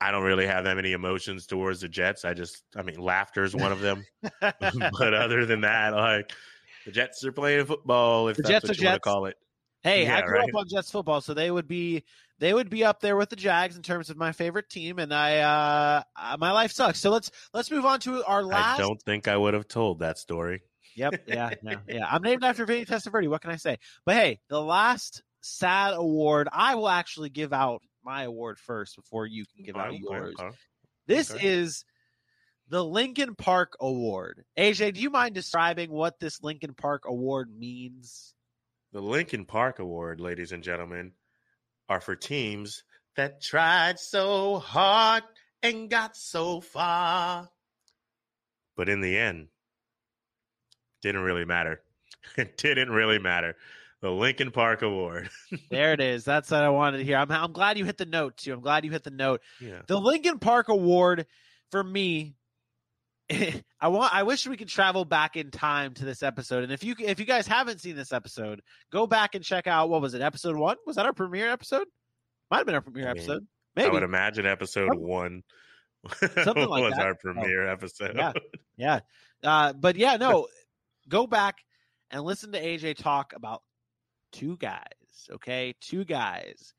I 0.00 0.10
don't 0.12 0.24
really 0.24 0.46
have 0.46 0.64
that 0.64 0.76
many 0.76 0.92
emotions 0.92 1.46
towards 1.46 1.80
the 1.80 1.88
Jets. 1.88 2.24
I 2.24 2.34
just, 2.34 2.62
I 2.76 2.82
mean, 2.82 3.00
laughter 3.00 3.42
is 3.42 3.54
one 3.54 3.72
of 3.72 3.80
them. 3.80 4.04
but 4.40 5.14
other 5.14 5.44
than 5.44 5.62
that, 5.62 5.94
like 5.94 6.32
the 6.86 6.92
Jets 6.92 7.24
are 7.24 7.32
playing 7.32 7.66
football, 7.66 8.28
if 8.28 8.36
The 8.36 8.42
that's 8.44 8.50
Jets 8.50 8.68
what 8.68 8.78
are 8.78 8.80
you 8.80 8.86
want 8.86 8.94
to 8.96 9.00
Jets. 9.00 9.08
call 9.08 9.26
it. 9.26 9.36
Hey, 9.82 10.02
I 10.02 10.04
Yeah, 10.04 10.22
grew 10.22 10.38
right. 10.38 10.48
up 10.48 10.54
on 10.54 10.68
Jets 10.68 10.90
football, 10.90 11.20
so 11.20 11.34
they 11.34 11.50
would 11.50 11.68
be 11.68 12.04
they 12.38 12.52
would 12.52 12.68
be 12.70 12.84
up 12.84 13.00
there 13.00 13.16
with 13.16 13.30
the 13.30 13.36
Jags 13.36 13.76
in 13.76 13.82
terms 13.82 14.10
of 14.10 14.16
my 14.16 14.32
favorite 14.32 14.68
team, 14.68 14.98
and 14.98 15.12
I 15.14 15.38
uh 15.38 16.02
uh, 16.16 16.36
my 16.38 16.52
life 16.52 16.72
sucks. 16.72 17.00
So 17.00 17.10
let's 17.10 17.30
let's 17.54 17.70
move 17.70 17.84
on 17.84 18.00
to 18.00 18.24
our 18.24 18.42
last. 18.42 18.78
I 18.78 18.82
don't 18.82 19.00
think 19.02 19.28
I 19.28 19.36
would 19.36 19.54
have 19.54 19.68
told 19.68 20.00
that 20.00 20.18
story. 20.18 20.62
Yep, 20.96 21.14
yeah, 21.26 21.50
yeah, 21.62 21.78
yeah. 21.88 22.06
I'm 22.10 22.22
named 22.22 22.44
after 22.44 22.66
Vinny 22.66 22.84
Testaverde. 22.84 23.28
What 23.28 23.40
can 23.40 23.50
I 23.50 23.56
say? 23.56 23.78
But 24.04 24.16
hey, 24.16 24.40
the 24.48 24.60
last 24.60 25.22
sad 25.42 25.94
award, 25.94 26.48
I 26.50 26.74
will 26.74 26.88
actually 26.88 27.30
give 27.30 27.52
out 27.52 27.82
my 28.08 28.22
award 28.22 28.58
first 28.58 28.96
before 28.96 29.26
you 29.26 29.44
can 29.54 29.62
give 29.62 29.76
out 29.76 29.88
Okay, 29.88 29.98
yours. 30.00 30.34
okay. 30.40 30.56
This 31.06 31.30
Okay. 31.30 31.46
is 31.46 31.84
the 32.68 32.82
Linkin 32.82 33.34
Park 33.34 33.76
Award. 33.80 34.46
AJ, 34.58 34.94
do 34.94 35.00
you 35.00 35.10
mind 35.10 35.34
describing 35.34 35.90
what 35.90 36.18
this 36.18 36.42
Linkin 36.42 36.72
Park 36.72 37.02
Award 37.04 37.50
means? 37.54 38.34
The 38.92 39.02
Linkin 39.02 39.44
Park 39.44 39.78
Award, 39.78 40.20
ladies 40.20 40.52
and 40.52 40.62
gentlemen, 40.62 41.12
are 41.90 42.00
for 42.00 42.16
teams 42.16 42.82
that 43.16 43.42
tried 43.42 43.98
so 44.00 44.58
hard 44.58 45.24
and 45.62 45.90
got 45.90 46.16
so 46.16 46.62
far. 46.62 47.50
But 48.74 48.88
in 48.88 49.02
the 49.02 49.18
end, 49.18 49.48
didn't 51.02 51.22
really 51.22 51.44
matter. 51.44 51.82
It 52.38 52.56
didn't 52.56 52.90
really 52.90 53.18
matter. 53.18 53.54
The 54.00 54.10
Linkin 54.10 54.50
Park 54.52 54.82
Award. 54.82 55.28
There 55.70 55.92
it 55.92 56.00
is. 56.00 56.24
That's 56.24 56.50
what 56.50 56.62
I 56.62 56.68
wanted 56.68 56.98
to 56.98 57.04
hear. 57.04 57.16
I'm, 57.16 57.30
I'm 57.32 57.52
glad 57.52 57.78
you 57.78 57.84
hit 57.84 57.98
the 57.98 58.06
note 58.06 58.36
too. 58.36 58.52
I'm 58.52 58.60
glad 58.60 58.84
you 58.84 58.90
hit 58.90 59.02
the 59.04 59.10
note. 59.10 59.40
Yeah. 59.60 59.82
The 59.86 59.98
Linkin 60.00 60.38
Park 60.38 60.68
Award 60.68 61.26
for 61.70 61.82
me. 61.82 62.34
I 63.30 63.88
want. 63.88 64.14
I 64.14 64.22
wish 64.22 64.46
we 64.46 64.56
could 64.56 64.68
travel 64.68 65.04
back 65.04 65.36
in 65.36 65.50
time 65.50 65.92
to 65.94 66.04
this 66.04 66.22
episode. 66.22 66.64
And 66.64 66.72
if 66.72 66.82
you 66.84 66.94
if 66.98 67.18
you 67.20 67.26
guys 67.26 67.46
haven't 67.46 67.80
seen 67.80 67.94
this 67.96 68.12
episode, 68.12 68.62
go 68.90 69.06
back 69.06 69.34
and 69.34 69.44
check 69.44 69.66
out 69.66 69.90
what 69.90 70.00
was 70.00 70.14
it? 70.14 70.22
Episode 70.22 70.56
one? 70.56 70.76
Was 70.86 70.96
that 70.96 71.04
our 71.04 71.12
premiere 71.12 71.50
episode? 71.50 71.86
Might 72.50 72.58
have 72.58 72.66
been 72.66 72.74
our 72.76 72.80
premiere 72.80 73.08
I 73.08 73.12
mean, 73.12 73.18
episode. 73.22 73.42
I 73.76 73.82
Maybe. 73.82 73.90
would 73.94 74.02
imagine 74.02 74.46
episode 74.46 74.86
Something- 74.92 75.06
one 75.06 75.42
Something 76.42 76.68
like 76.68 76.84
was 76.84 76.94
that. 76.94 77.00
Oh. 77.02 77.04
our 77.06 77.14
premiere 77.16 77.68
episode. 77.68 78.16
Yeah. 78.16 78.32
Yeah. 78.76 79.00
Uh, 79.42 79.72
but 79.74 79.96
yeah, 79.96 80.16
no, 80.16 80.46
go 81.08 81.26
back 81.26 81.56
and 82.10 82.22
listen 82.22 82.52
to 82.52 82.62
AJ 82.62 82.96
talk 82.96 83.32
about 83.36 83.62
two 84.32 84.56
guys, 84.56 84.82
okay? 85.30 85.74
Two 85.80 86.04
guys. 86.04 86.74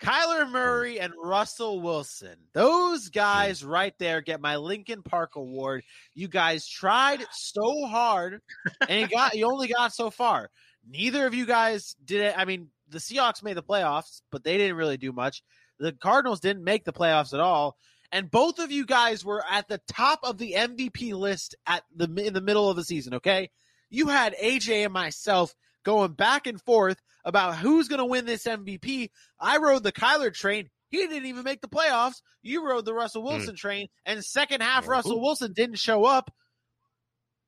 Kyler 0.00 0.50
Murray 0.50 1.00
and 1.00 1.14
Russell 1.22 1.80
Wilson. 1.80 2.36
Those 2.52 3.08
guys 3.08 3.64
right 3.64 3.94
there 3.98 4.20
get 4.20 4.40
my 4.40 4.56
Linkin 4.56 5.02
Park 5.02 5.36
Award. 5.36 5.84
You 6.14 6.28
guys 6.28 6.68
tried 6.68 7.24
so 7.30 7.86
hard 7.86 8.40
and 8.88 9.00
you 9.00 9.08
got 9.08 9.34
you 9.34 9.46
only 9.46 9.68
got 9.68 9.94
so 9.94 10.10
far. 10.10 10.50
Neither 10.86 11.26
of 11.26 11.32
you 11.32 11.46
guys 11.46 11.96
did 12.04 12.20
it. 12.20 12.34
I 12.36 12.44
mean, 12.44 12.68
the 12.88 12.98
Seahawks 12.98 13.42
made 13.42 13.56
the 13.56 13.62
playoffs, 13.62 14.20
but 14.30 14.44
they 14.44 14.58
didn't 14.58 14.76
really 14.76 14.98
do 14.98 15.12
much. 15.12 15.42
The 15.78 15.92
Cardinals 15.92 16.40
didn't 16.40 16.64
make 16.64 16.84
the 16.84 16.92
playoffs 16.92 17.32
at 17.32 17.40
all 17.40 17.78
and 18.14 18.30
both 18.30 18.60
of 18.60 18.70
you 18.70 18.86
guys 18.86 19.24
were 19.24 19.44
at 19.50 19.66
the 19.66 19.80
top 19.88 20.20
of 20.22 20.38
the 20.38 20.54
MVP 20.56 21.12
list 21.14 21.56
at 21.66 21.82
the 21.94 22.04
in 22.24 22.32
the 22.32 22.40
middle 22.40 22.70
of 22.70 22.76
the 22.76 22.84
season. 22.84 23.14
Okay, 23.14 23.50
you 23.90 24.06
had 24.06 24.36
AJ 24.36 24.84
and 24.84 24.92
myself 24.92 25.52
going 25.84 26.12
back 26.12 26.46
and 26.46 26.60
forth 26.60 26.98
about 27.24 27.56
who's 27.56 27.88
going 27.88 27.98
to 27.98 28.04
win 28.04 28.26
this 28.26 28.44
MVP. 28.44 29.10
I 29.40 29.58
rode 29.58 29.82
the 29.82 29.92
Kyler 29.92 30.32
train. 30.32 30.68
He 30.88 30.98
didn't 30.98 31.26
even 31.26 31.44
make 31.44 31.60
the 31.60 31.68
playoffs. 31.68 32.20
You 32.42 32.66
rode 32.66 32.84
the 32.84 32.94
Russell 32.94 33.22
hmm. 33.22 33.28
Wilson 33.28 33.56
train, 33.56 33.88
and 34.04 34.22
second 34.24 34.62
half 34.62 34.86
Oh, 34.86 34.90
Russell? 34.90 35.20
Wilson 35.20 35.52
didn't 35.52 35.78
show 35.78 36.04
up. 36.04 36.30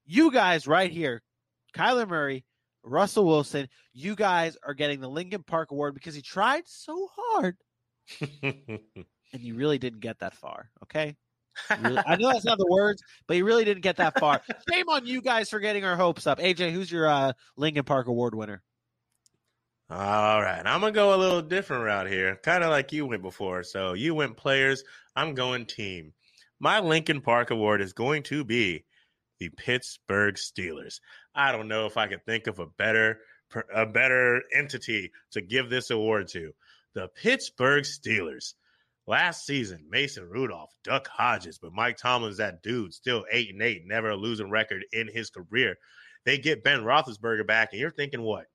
You 0.05 0.31
guys 0.31 0.67
right 0.67 0.91
here, 0.91 1.23
Kyler 1.75 2.09
Murray, 2.09 2.45
Russell 2.85 3.27
Wilson, 3.27 3.69
you 3.93 4.15
guys 4.15 4.57
are 4.65 4.75
getting 4.75 5.01
the 5.01 5.09
Linkin 5.09 5.43
Park 5.43 5.73
Award 5.73 5.95
because 5.95 6.15
he 6.15 6.23
tried 6.23 6.63
so 6.67 7.09
hard 7.17 7.57
and 8.43 8.81
you 9.33 9.55
really 9.55 9.79
didn't 9.79 10.01
get 10.01 10.21
that 10.21 10.35
far. 10.35 10.71
Okay. 10.85 11.17
Really- 11.81 12.03
I 12.07 12.17
know 12.17 12.33
that's 12.33 12.45
not 12.45 12.59
the 12.59 12.67
words, 12.69 13.03
but 13.27 13.37
you 13.37 13.45
really 13.45 13.65
didn't 13.65 13.83
get 13.83 13.97
that 13.97 14.19
far. 14.19 14.41
Shame 14.71 14.89
on 14.89 15.07
you 15.07 15.21
guys 15.23 15.49
for 15.49 15.61
getting 15.61 15.85
our 15.85 15.97
hopes 15.97 16.27
up. 16.27 16.39
AJ, 16.39 16.73
who's 16.73 16.91
your 16.91 17.09
uh, 17.09 17.33
Linkin 17.57 17.85
Park 17.85 18.07
Award 18.09 18.35
winner? 18.35 18.63
All 19.89 20.43
right, 20.43 20.63
I'm 20.65 20.81
gonna 20.81 20.91
go 20.91 21.15
a 21.15 21.17
little 21.17 21.43
different 21.43 21.85
route 21.85 22.09
here, 22.09 22.35
kind 22.43 22.65
of 22.65 22.71
like 22.71 22.93
you 22.93 23.07
went 23.07 23.23
before. 23.23 23.63
So 23.63 23.93
you 23.93 24.17
went 24.17 24.37
players, 24.37 24.83
I'm 25.15 25.35
going 25.35 25.67
team. 25.67 26.13
My 26.59 26.81
Linkin 26.81 27.21
Park 27.21 27.51
Award 27.51 27.81
is 27.81 27.93
going 27.93 28.25
to 28.25 28.45
be 28.45 28.85
the 29.39 29.51
Pittsburgh 29.51 30.35
Steelers. 30.35 31.01
I 31.35 31.53
don't 31.53 31.69
know 31.69 31.87
if 31.87 31.97
I 31.97 32.09
could 32.09 32.25
think 32.25 32.49
of 32.49 32.59
a 32.59 32.67
better 32.67 33.21
a 33.73 33.87
better 33.87 34.43
entity 34.53 35.13
to 35.33 35.41
give 35.41 35.71
this 35.71 35.91
award 35.91 36.29
to. 36.29 36.53
The 36.95 37.09
Pittsburgh 37.09 37.85
Steelers. 37.85 38.55
Last 39.09 39.47
season, 39.47 39.85
Mason 39.89 40.29
Rudolph, 40.29 40.75
Duck 40.83 41.07
Hodges, 41.07 41.59
but 41.59 41.73
Mike 41.73 41.97
Tomlin's 41.97 42.39
that 42.39 42.63
dude, 42.63 42.93
still 42.93 43.25
eight 43.31 43.51
and 43.51 43.63
eight, 43.63 43.83
never 43.87 44.11
a 44.11 44.17
losing 44.17 44.51
record 44.51 44.85
in 44.93 45.09
his 45.09 45.31
career. 45.31 45.77
They 46.25 46.39
get 46.39 46.65
Ben 46.65 46.81
Roethlisberger 46.81 47.47
back, 47.47 47.69
and 47.73 47.81
you're 47.81 47.93
thinking 47.93 48.23
what? 48.23 48.47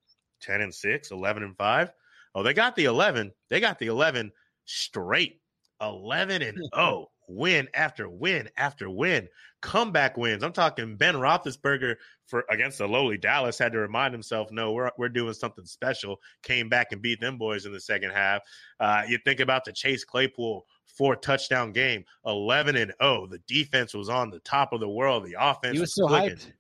10 0.42 0.62
and 0.62 0.74
6, 0.74 1.12
11 1.12 1.44
and 1.44 1.56
5. 1.56 1.92
Oh, 2.36 2.44
they 2.44 2.54
got 2.54 2.76
the 2.76 2.86
11. 2.86 3.32
They 3.50 3.62
got 3.62 3.80
the 3.80 3.88
11 3.88 4.32
straight. 4.66 5.40
11 5.82 6.42
and 6.42 6.58
0, 6.76 7.08
win 7.32 7.68
after 7.74 8.10
win 8.10 8.50
after 8.58 8.90
win. 8.90 9.28
Comeback 9.62 10.18
wins. 10.18 10.44
I'm 10.44 10.54
talking 10.54 10.96
Ben 10.96 11.16
Roethlisberger 11.16 11.96
for 12.26 12.46
against 12.50 12.80
the 12.80 12.88
lowly 12.88 13.18
Dallas 13.18 13.60
had 13.60 13.72
to 13.74 13.80
remind 13.80 14.14
himself, 14.14 14.52
no, 14.52 14.72
we're 14.72 14.92
we're 14.98 15.10
doing 15.10 15.34
something 15.34 15.66
special. 15.66 16.20
Came 16.44 16.70
back 16.70 16.92
and 16.92 17.02
beat 17.02 17.20
them 17.20 17.38
boys 17.38 17.66
in 17.66 17.72
the 17.72 17.80
second 17.80 18.12
half. 18.12 18.42
Uh, 18.80 19.04
you 19.08 19.18
think 19.24 19.40
about 19.40 19.66
the 19.66 19.72
Chase 19.72 20.04
Claypool 20.04 20.66
four 20.88 21.16
touchdown 21.16 21.72
game, 21.72 22.04
11 22.26 22.76
and 22.76 22.94
0. 23.02 23.28
The 23.28 23.40
defense 23.48 23.94
was 23.94 24.10
on 24.10 24.30
the 24.30 24.40
top 24.40 24.74
of 24.74 24.80
the 24.80 24.90
world. 24.90 25.26
The 25.26 25.36
offense 25.40 25.74
was 25.74 25.82
was 25.82 25.96
so 25.96 26.08
clicking. 26.08 26.38
hyped. 26.38 26.54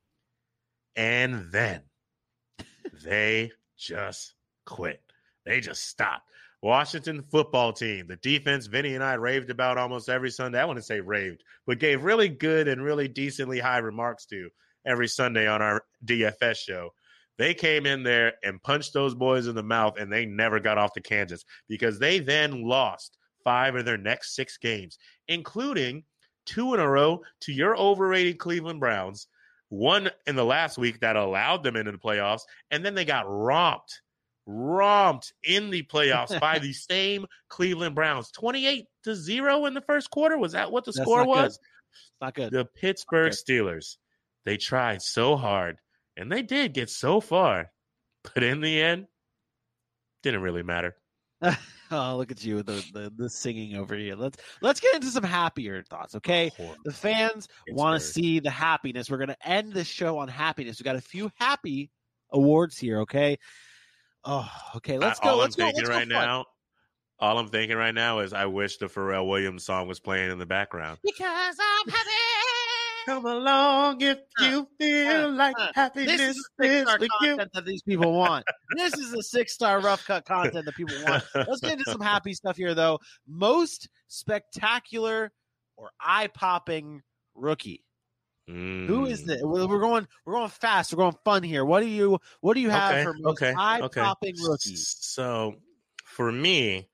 And 0.96 1.52
then 1.52 1.82
they 3.04 3.52
just 3.78 4.34
quit. 4.66 5.02
They 5.46 5.60
just 5.60 5.88
stopped. 5.88 6.31
Washington 6.62 7.24
football 7.24 7.74
team, 7.74 8.08
the 8.08 8.17
defense 8.17 8.67
Vinny 8.67 8.93
and 8.93 9.04
I 9.04 9.15
raved 9.15 9.50
about 9.50 9.80
almost 9.80 10.10
every 10.10 10.30
Sunday. 10.30 10.60
I 10.60 10.65
wouldn't 10.65 10.86
say 10.86 11.00
raved, 11.00 11.43
but 11.65 11.80
gave 11.80 12.04
really 12.04 12.30
good 12.30 12.67
and 12.67 12.84
really 12.84 13.08
decently 13.08 13.60
high 13.60 13.80
remarks 13.80 14.26
to 14.28 14.50
every 14.86 15.08
Sunday 15.08 15.47
on 15.47 15.62
our 15.62 15.84
DFS 16.06 16.58
show. 16.58 16.91
They 17.38 17.56
came 17.56 17.88
in 17.88 18.04
there 18.04 18.34
and 18.43 18.62
punched 18.62 18.93
those 18.93 19.15
boys 19.15 19.47
in 19.47 19.56
the 19.56 19.63
mouth, 19.63 19.97
and 19.97 20.12
they 20.12 20.28
never 20.28 20.60
got 20.60 20.78
off 20.78 20.93
to 20.93 21.02
Kansas 21.02 21.43
because 21.67 21.97
they 21.97 22.19
then 22.19 22.63
lost 22.63 23.17
five 23.43 23.76
of 23.76 23.86
their 23.86 23.97
next 23.97 24.36
six 24.36 24.58
games, 24.58 25.00
including 25.28 26.04
two 26.45 26.76
in 26.76 26.80
a 26.80 26.88
row 26.88 27.21
to 27.41 27.52
your 27.52 27.76
overrated 27.76 28.38
Cleveland 28.38 28.80
Browns, 28.80 29.28
one 29.69 30.12
in 30.28 30.36
the 30.36 30.45
last 30.45 30.78
week 30.78 31.00
that 31.00 31.15
allowed 31.15 31.63
them 31.63 31.76
into 31.76 31.91
the 31.91 31.97
playoffs, 31.97 32.41
and 32.69 32.86
then 32.86 32.93
they 32.93 33.06
got 33.06 33.26
romped, 33.28 34.02
romped 34.46 35.34
in 35.44 35.70
the 35.70 35.84
playoffs 35.84 36.38
by 36.39 36.60
the 36.60 36.74
same 36.74 37.26
Cleveland 37.50 37.96
Browns, 37.96 38.32
twenty-eight 38.32 38.86
to 39.04 39.16
zero 39.16 39.66
in 39.66 39.74
the 39.74 39.82
first 39.82 40.10
quarter. 40.12 40.38
Was 40.38 40.54
that 40.54 40.72
what 40.72 40.86
the 40.86 40.92
That's 40.92 41.04
score 41.06 41.24
good. 41.24 41.28
was? 41.28 41.60
It's 41.92 42.12
not 42.22 42.34
good. 42.34 42.52
The 42.52 42.66
Pittsburgh 42.66 43.34
Okay. 43.34 43.36
Steelers. 43.36 43.98
They 44.46 44.58
tried 44.58 45.02
so 45.02 45.36
hard, 45.36 45.78
and 46.18 46.32
they 46.32 46.42
did 46.42 46.74
get 46.74 46.89
so 46.89 47.20
far, 47.22 47.72
but 48.34 48.44
in 48.44 48.62
the 48.62 48.82
end, 48.82 49.06
didn't 50.24 50.42
really 50.42 50.64
matter. 50.64 50.96
oh, 51.92 52.18
look 52.18 52.32
at 52.32 52.44
you 52.44 52.56
with 52.56 52.68
the, 52.68 52.84
the 52.94 53.12
the 53.16 53.30
singing 53.30 53.76
over 53.76 53.96
here. 53.96 54.16
Let's 54.16 54.38
let's 54.62 54.80
get 54.80 54.96
into 54.96 55.08
some 55.08 55.24
happier 55.24 55.84
thoughts, 55.84 56.16
okay? 56.16 56.52
Horrible. 56.58 56.78
The 56.86 56.94
fans 56.94 57.48
want 57.72 58.00
to 58.00 58.06
see 58.08 58.39
the 58.39 58.50
happiness. 58.52 59.10
We're 59.10 59.18
going 59.18 59.30
to 59.30 59.48
end 59.48 59.74
the 59.74 59.84
show 59.84 60.18
on 60.20 60.28
happiness. 60.28 60.80
We 60.80 60.84
got 60.84 60.96
a 60.96 61.02
few 61.02 61.32
happy 61.36 61.92
awards 62.32 62.78
here, 62.78 63.02
okay? 63.02 63.38
Oh, 64.24 64.49
okay. 64.78 64.97
Let's 64.97 65.19
I- 65.19 65.24
go. 65.24 65.30
All 65.32 65.38
let's 65.38 65.55
I'm 65.55 65.59
go. 65.59 65.65
thinking 65.65 65.78
let's 65.84 65.89
go 65.89 65.95
right 65.95 66.01
fun. 66.07 66.26
now, 66.28 66.45
all 67.19 67.38
I'm 67.39 67.47
thinking 67.49 67.78
right 67.78 67.93
now 67.93 68.19
is 68.19 68.34
I 68.34 68.45
wish 68.45 68.78
the 68.78 68.88
Pharrell 68.88 69.28
Williams 69.28 69.63
song 69.63 69.88
was 69.88 69.99
playing 69.99 70.32
in 70.32 70.38
the 70.39 70.45
background. 70.45 70.99
Because 71.03 71.55
I'm 71.59 71.89
happy. 71.91 72.09
Come 73.07 73.26
along 73.26 73.99
if 74.01 74.19
you 74.41 74.67
feel 74.80 75.32
like 75.32 75.55
uh, 75.57 75.72
happiness 75.74 76.17
This 76.19 76.22
is 76.38 76.49
the 76.59 76.63
six 76.67 76.74
is 76.76 76.82
star 76.84 76.99
with 76.99 77.09
you. 77.22 77.30
content 77.30 77.49
that 77.55 77.65
these 77.65 77.82
people 77.82 78.13
want. 78.13 78.45
this 78.78 78.93
is 78.93 79.11
the 79.11 79.24
six 79.24 79.53
star 79.53 79.80
rough 79.82 80.05
cut 80.05 80.24
content 80.26 80.65
that 80.65 80.76
people 80.76 80.93
want. 81.07 81.24
Let's 81.34 81.61
get 81.61 81.80
into 81.80 81.91
some 81.91 81.99
happy 82.01 82.34
stuff 82.36 82.57
here, 82.57 82.76
though. 82.76 82.99
Most 83.28 83.89
spectacular 84.07 85.32
or 85.78 85.89
eye 85.99 86.28
popping 86.28 87.01
rookie. 87.34 87.84
Who 88.88 89.06
is 89.06 89.24
Mm. 89.26 89.30
it? 89.30 89.39
We're 89.43 89.80
going. 89.80 90.08
We're 90.26 90.34
going 90.34 90.49
fast. 90.49 90.93
We're 90.93 91.04
going 91.04 91.16
fun 91.24 91.43
here. 91.43 91.64
What 91.64 91.82
do 91.82 91.88
you? 91.88 92.20
What 92.41 92.56
do 92.56 92.60
you 92.60 92.70
have 92.70 92.91
Okay, 92.91 93.04
for 93.04 93.14
most 93.14 93.41
okay, 93.41 93.54
eye 93.58 93.82
okay. 93.82 94.02
popping 94.02 94.36
rookie? 94.41 94.76
So 94.76 95.56
for 96.04 96.32
me, 96.32 96.89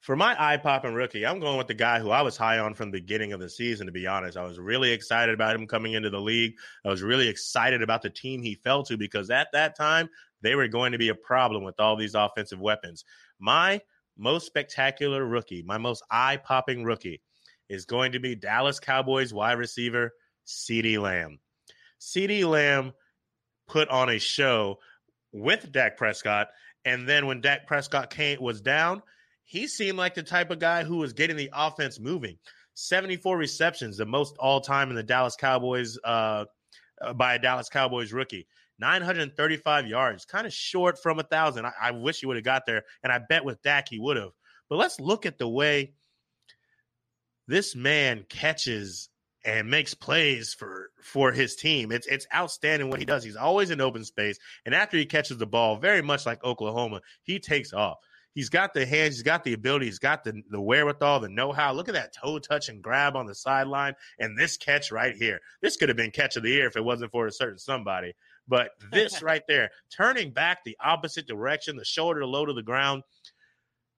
for 0.00 0.16
my 0.16 0.36
eye 0.38 0.58
popping 0.58 0.92
rookie, 0.92 1.24
I'm 1.24 1.40
going 1.40 1.56
with 1.56 1.66
the 1.68 1.74
guy 1.74 1.98
who 2.00 2.10
I 2.10 2.20
was 2.20 2.36
high 2.36 2.58
on 2.58 2.74
from 2.74 2.90
the 2.90 3.00
beginning 3.00 3.32
of 3.32 3.40
the 3.40 3.48
season, 3.48 3.86
to 3.86 3.92
be 3.92 4.06
honest. 4.06 4.36
I 4.36 4.44
was 4.44 4.58
really 4.58 4.90
excited 4.92 5.34
about 5.34 5.56
him 5.56 5.66
coming 5.66 5.94
into 5.94 6.10
the 6.10 6.20
league. 6.20 6.56
I 6.84 6.90
was 6.90 7.02
really 7.02 7.28
excited 7.28 7.82
about 7.82 8.02
the 8.02 8.10
team 8.10 8.42
he 8.42 8.54
fell 8.54 8.82
to 8.84 8.98
because 8.98 9.30
at 9.30 9.48
that 9.52 9.76
time, 9.76 10.10
they 10.42 10.54
were 10.54 10.68
going 10.68 10.92
to 10.92 10.98
be 10.98 11.08
a 11.08 11.14
problem 11.14 11.64
with 11.64 11.80
all 11.80 11.96
these 11.96 12.14
offensive 12.14 12.60
weapons. 12.60 13.04
My 13.38 13.80
most 14.18 14.44
spectacular 14.46 15.24
rookie, 15.24 15.62
my 15.62 15.78
most 15.78 16.04
eye 16.10 16.36
popping 16.36 16.84
rookie, 16.84 17.22
is 17.70 17.86
going 17.86 18.12
to 18.12 18.18
be 18.18 18.34
Dallas 18.34 18.78
Cowboys 18.78 19.32
wide 19.32 19.56
receiver 19.58 20.12
CeeDee 20.46 20.98
Lamb. 20.98 21.38
CeeDee 22.00 22.48
Lamb 22.48 22.92
put 23.66 23.88
on 23.88 24.10
a 24.10 24.18
show 24.18 24.78
with 25.32 25.72
Dak 25.72 25.96
Prescott, 25.96 26.48
and 26.84 27.08
then 27.08 27.26
when 27.26 27.40
Dak 27.40 27.66
Prescott 27.66 28.10
came 28.10 28.40
was 28.40 28.60
down, 28.60 29.02
he 29.44 29.66
seemed 29.66 29.98
like 29.98 30.14
the 30.14 30.22
type 30.22 30.50
of 30.50 30.58
guy 30.58 30.84
who 30.84 30.96
was 30.96 31.12
getting 31.12 31.36
the 31.36 31.50
offense 31.52 31.98
moving. 31.98 32.38
74 32.74 33.36
receptions, 33.36 33.96
the 33.96 34.06
most 34.06 34.36
all 34.38 34.60
time 34.60 34.90
in 34.90 34.96
the 34.96 35.02
Dallas 35.02 35.36
Cowboys 35.36 35.98
uh, 36.04 36.44
uh, 37.00 37.12
by 37.14 37.34
a 37.34 37.38
Dallas 37.38 37.68
Cowboys 37.68 38.12
rookie. 38.12 38.46
935 38.80 39.86
yards, 39.86 40.24
kind 40.24 40.46
of 40.46 40.52
short 40.52 41.00
from 41.00 41.20
a 41.20 41.22
thousand. 41.22 41.66
I, 41.66 41.72
I 41.80 41.90
wish 41.92 42.20
he 42.20 42.26
would 42.26 42.36
have 42.36 42.44
got 42.44 42.66
there, 42.66 42.82
and 43.02 43.12
I 43.12 43.20
bet 43.28 43.44
with 43.44 43.62
Dak 43.62 43.88
he 43.88 44.00
would 44.00 44.16
have. 44.16 44.32
But 44.68 44.76
let's 44.76 44.98
look 44.98 45.26
at 45.26 45.38
the 45.38 45.48
way 45.48 45.94
this 47.46 47.76
man 47.76 48.24
catches 48.28 49.08
and 49.44 49.70
makes 49.70 49.94
plays 49.94 50.54
for 50.54 50.90
for 51.02 51.32
his 51.32 51.54
team. 51.56 51.92
It's 51.92 52.06
it's 52.06 52.26
outstanding 52.34 52.88
what 52.90 52.98
he 52.98 53.04
does. 53.04 53.24
He's 53.24 53.36
always 53.36 53.70
in 53.70 53.80
open 53.80 54.04
space, 54.04 54.38
and 54.64 54.74
after 54.74 54.96
he 54.96 55.06
catches 55.06 55.38
the 55.38 55.46
ball, 55.46 55.76
very 55.76 56.02
much 56.02 56.26
like 56.26 56.42
Oklahoma, 56.44 57.00
he 57.22 57.38
takes 57.38 57.72
off. 57.72 57.98
He's 58.34 58.48
got 58.48 58.74
the 58.74 58.84
hands, 58.84 59.14
he's 59.14 59.22
got 59.22 59.44
the 59.44 59.52
ability, 59.52 59.86
he's 59.86 59.98
got 59.98 60.24
the 60.24 60.42
the 60.50 60.60
wherewithal, 60.60 61.20
the 61.20 61.28
know 61.28 61.52
how. 61.52 61.72
Look 61.72 61.88
at 61.88 61.94
that 61.94 62.14
toe 62.14 62.38
touch 62.38 62.68
and 62.68 62.82
grab 62.82 63.16
on 63.16 63.26
the 63.26 63.34
sideline, 63.34 63.94
and 64.18 64.36
this 64.36 64.56
catch 64.56 64.90
right 64.90 65.14
here. 65.14 65.40
This 65.62 65.76
could 65.76 65.88
have 65.88 65.96
been 65.96 66.10
catch 66.10 66.36
of 66.36 66.42
the 66.42 66.50
year 66.50 66.66
if 66.66 66.76
it 66.76 66.84
wasn't 66.84 67.12
for 67.12 67.26
a 67.26 67.32
certain 67.32 67.58
somebody. 67.58 68.14
But 68.48 68.70
this 68.90 69.22
right 69.22 69.42
there, 69.46 69.70
turning 69.94 70.32
back 70.32 70.64
the 70.64 70.76
opposite 70.82 71.26
direction, 71.26 71.76
the 71.76 71.84
shoulder 71.84 72.26
low 72.26 72.46
to 72.46 72.52
the 72.52 72.62
ground. 72.62 73.02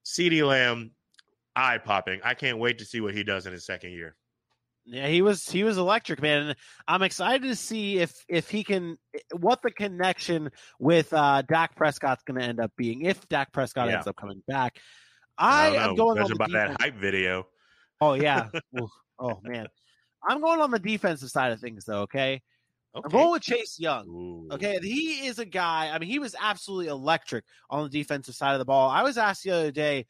CeeDee 0.04 0.46
Lamb, 0.46 0.92
eye 1.56 1.78
popping. 1.78 2.20
I 2.22 2.34
can't 2.34 2.58
wait 2.58 2.78
to 2.78 2.84
see 2.84 3.00
what 3.00 3.14
he 3.14 3.24
does 3.24 3.46
in 3.46 3.52
his 3.52 3.64
second 3.64 3.90
year. 3.92 4.16
Yeah, 4.88 5.08
he 5.08 5.20
was 5.20 5.44
he 5.48 5.64
was 5.64 5.78
electric, 5.78 6.22
man. 6.22 6.48
And 6.48 6.56
I'm 6.86 7.02
excited 7.02 7.42
to 7.42 7.56
see 7.56 7.98
if 7.98 8.14
if 8.28 8.48
he 8.48 8.62
can 8.62 8.96
what 9.32 9.60
the 9.62 9.72
connection 9.72 10.50
with 10.78 11.12
uh 11.12 11.42
Dak 11.42 11.74
Prescott's 11.74 12.22
going 12.22 12.40
to 12.40 12.46
end 12.46 12.60
up 12.60 12.72
being 12.76 13.02
if 13.02 13.28
Dak 13.28 13.52
Prescott 13.52 13.88
Yeah. 13.88 13.96
ends 13.96 14.06
up 14.06 14.16
coming 14.16 14.42
back. 14.46 14.78
I, 15.36 15.74
don't 15.74 15.90
am 15.90 15.96
going 15.96 16.18
on 16.18 16.30
the 16.30 16.48
that 16.52 16.80
hype 16.80 16.96
video. 16.96 17.46
Oh 18.00 18.14
yeah. 18.14 18.48
Oh 19.18 19.40
man. 19.42 19.66
I'm 20.28 20.42
going 20.42 20.60
on 20.60 20.70
the 20.70 20.78
defensive 20.78 21.30
side 21.30 21.50
of 21.52 21.58
things 21.58 21.86
though, 21.86 22.02
okay? 22.02 22.42
I'm 22.94 23.00
Okay. 23.06 23.16
going 23.16 23.30
with 23.30 23.42
Chase 23.42 23.78
Young. 23.78 24.06
Ooh. 24.06 24.48
Okay, 24.52 24.78
he 24.82 25.26
is 25.26 25.38
a 25.38 25.46
guy. 25.46 25.90
I 25.90 25.98
mean, 25.98 26.10
he 26.10 26.18
was 26.18 26.34
absolutely 26.38 26.88
electric 26.88 27.44
on 27.70 27.84
the 27.84 27.88
defensive 27.88 28.34
side 28.34 28.52
of 28.52 28.58
the 28.58 28.66
ball. 28.66 28.90
I 28.90 29.02
was 29.02 29.16
asked 29.16 29.42
the 29.44 29.52
other 29.52 29.70
day 29.70 30.06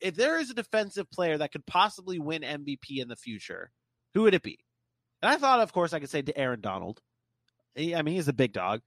if 0.00 0.14
there 0.14 0.38
is 0.38 0.50
a 0.50 0.54
defensive 0.54 1.10
player 1.10 1.38
that 1.38 1.52
could 1.52 1.64
possibly 1.64 2.18
win 2.18 2.42
MVP 2.42 2.98
in 3.00 3.08
the 3.08 3.16
future, 3.16 3.70
who 4.14 4.22
would 4.22 4.34
it 4.34 4.42
be? 4.42 4.58
And 5.22 5.30
I 5.32 5.36
thought, 5.36 5.60
of 5.60 5.72
course, 5.72 5.92
I 5.92 6.00
could 6.00 6.10
say 6.10 6.22
to 6.22 6.36
Aaron 6.38 6.60
Donald. 6.60 7.00
He, 7.74 7.94
I 7.94 8.02
mean, 8.02 8.14
he's 8.14 8.28
a 8.28 8.32
big 8.32 8.52
dog, 8.52 8.80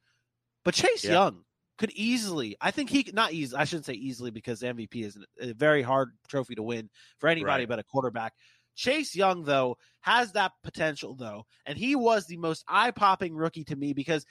but 0.64 0.74
Chase 0.74 1.04
Yeah. 1.04 1.12
Young 1.12 1.44
could 1.78 1.92
easily. 1.92 2.56
I 2.62 2.72
think 2.72 2.90
he 2.90 3.10
not 3.14 3.34
easy. 3.34 3.56
I 3.56 3.66
shouldn't 3.66 3.86
say 3.86 3.94
easily 3.94 4.32
because 4.32 4.62
MVP 4.62 5.04
is 5.04 5.18
a 5.40 5.54
very 5.54 5.82
hard 5.84 6.12
trophy 6.28 6.56
to 6.56 6.64
win 6.64 6.90
for 7.20 7.28
anybody 7.28 7.64
Right. 7.64 7.70
but 7.70 7.80
a 7.80 7.84
quarterback. 7.84 8.34
Chase 8.76 9.16
Young, 9.16 9.44
though, 9.44 9.78
has 10.02 10.34
that 10.34 10.52
potential, 10.64 11.16
though, 11.16 11.46
and 11.66 11.78
he 11.78 11.96
was 11.96 12.28
the 12.28 12.38
most 12.38 12.64
eye 12.68 12.92
popping 12.92 13.36
rookie 13.36 13.64
to 13.66 13.76
me 13.76 13.94
because 13.94 14.24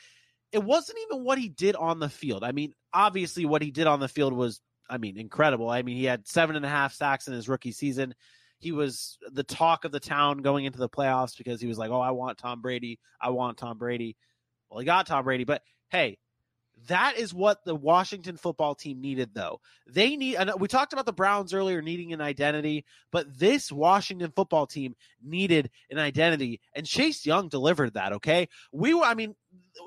it 0.53 0.63
wasn't 0.63 0.99
even 1.11 1.25
what 1.25 1.39
he 1.39 1.49
did 1.49 1.75
on 1.77 1.99
the 1.99 2.09
field. 2.09 2.45
I 2.45 2.53
mean, 2.53 2.73
obviously, 2.93 3.45
what 3.45 3.61
he 3.63 3.73
did 3.73 3.89
on 3.89 3.99
the 4.01 4.09
field 4.09 4.33
was, 4.33 4.61
I 4.89 4.99
mean, 4.99 5.19
incredible. 5.19 5.69
I 5.69 5.83
mean, 5.83 5.97
he 5.97 6.05
had 6.05 6.27
seven 6.29 6.55
and 6.55 6.65
a 6.65 6.69
half 6.69 6.95
sacks 6.95 7.27
in 7.27 7.35
his 7.35 7.49
rookie 7.49 7.73
season. 7.73 8.15
He 8.59 8.73
was 8.73 9.19
the 9.33 9.45
talk 9.45 9.85
of 9.85 9.93
the 9.93 10.01
town 10.01 10.39
going 10.39 10.65
into 10.65 10.79
the 10.79 10.89
playoffs 10.89 11.37
because 11.37 11.61
he 11.61 11.67
was 11.67 11.79
like, 11.79 11.91
"Oh, 11.91 12.01
I 12.01 12.11
want 12.11 12.39
Tom 12.39 12.61
Brady. 12.61 12.99
I 13.21 13.31
want 13.31 13.59
Tom 13.59 13.79
Brady." 13.79 14.17
Well, 14.71 14.81
he 14.81 14.87
got 14.87 15.07
Tom 15.07 15.25
Brady, 15.25 15.45
but 15.45 15.63
hey, 15.91 16.19
that 16.89 17.17
is 17.17 17.33
what 17.33 17.65
the 17.65 17.75
Washington 17.75 18.37
football 18.37 18.75
team 18.75 19.01
needed, 19.01 19.31
though. 19.33 19.61
They 19.87 20.17
need, 20.17 20.39
we 20.59 20.69
talked 20.69 20.93
about 20.93 21.07
the 21.07 21.13
Browns 21.13 21.55
earlier 21.55 21.81
needing 21.81 22.13
an 22.13 22.21
identity, 22.21 22.85
but 23.11 23.39
this 23.39 23.73
Washington 23.73 24.31
football 24.35 24.67
team 24.67 24.95
needed 25.23 25.71
an 25.91 25.99
identity, 25.99 26.61
and 26.75 26.87
Chase 26.87 27.25
Young 27.25 27.49
delivered 27.49 27.95
that. 27.95 28.13
Okay, 28.15 28.49
we 28.73 28.93
were, 28.95 29.05
I 29.05 29.15
mean, 29.15 29.35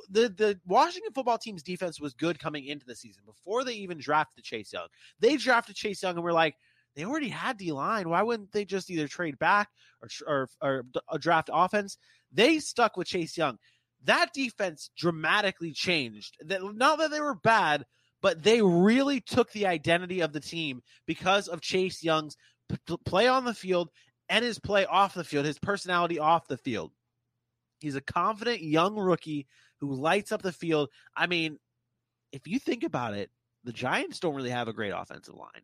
the 0.09 0.30
the 0.30 0.59
Washington 0.65 1.13
football 1.13 1.38
team's 1.38 1.63
defense 1.63 1.99
was 2.01 2.13
good 2.13 2.39
coming 2.39 2.65
into 2.65 2.86
the 2.86 2.95
season 2.95 3.24
before 3.26 3.63
they 3.63 3.74
even 3.74 3.99
drafted 3.99 4.43
Chase 4.43 4.74
Young. 4.74 4.88
They 5.20 5.38
drafted 5.38 5.76
Chase 5.76 6.01
Young, 6.01 6.15
and 6.15 6.24
we're 6.24 6.34
like, 6.34 6.55
they 6.96 7.06
already 7.06 7.30
had 7.30 7.58
D 7.58 7.72
line. 7.72 8.10
Why 8.10 8.22
wouldn't 8.24 8.52
they 8.52 8.66
just 8.66 8.90
either 8.90 9.08
trade 9.08 9.40
back 9.40 9.70
or 10.02 10.10
or, 10.28 10.50
or 10.62 10.84
d- 10.92 11.00
uh, 11.08 11.18
draft 11.18 11.50
offense? 11.52 11.98
They 12.32 12.60
stuck 12.60 12.98
with 12.98 13.08
Chase 13.08 13.38
Young. 13.38 13.58
That 14.06 14.34
defense 14.34 14.90
dramatically 14.98 15.74
changed. 15.74 16.38
That 16.46 16.62
not 16.76 17.00
that 17.00 17.12
they 17.12 17.22
were 17.22 17.36
bad, 17.36 17.86
but 18.22 18.44
they 18.44 18.62
really 18.62 19.22
took 19.22 19.52
the 19.52 19.68
identity 19.68 20.22
of 20.22 20.34
the 20.34 20.40
team 20.40 20.82
because 21.06 21.48
of 21.48 21.62
Chase 21.62 22.04
Young's 22.04 22.36
p- 22.70 22.98
play 23.06 23.28
on 23.28 23.46
the 23.46 23.54
field 23.54 23.90
and 24.30 24.46
his 24.46 24.60
play 24.60 24.86
off 24.86 25.14
the 25.14 25.24
field, 25.24 25.46
his 25.46 25.60
personality 25.60 26.20
off 26.20 26.48
the 26.48 26.58
field. 26.58 26.92
He's 27.80 27.96
a 27.96 28.02
confident 28.02 28.62
young 28.62 28.96
rookie 28.96 29.48
who 29.80 29.94
lights 29.94 30.32
up 30.32 30.42
the 30.42 30.52
field. 30.52 30.90
I 31.16 31.28
mean, 31.28 31.58
if 32.32 32.48
you 32.48 32.60
think 32.60 32.84
about 32.84 33.14
it, 33.14 33.32
the 33.64 33.74
Giants 33.74 34.20
don't 34.20 34.36
really 34.36 34.50
have 34.50 34.68
a 34.68 34.74
great 34.74 34.92
offensive 34.92 35.36
line. 35.36 35.64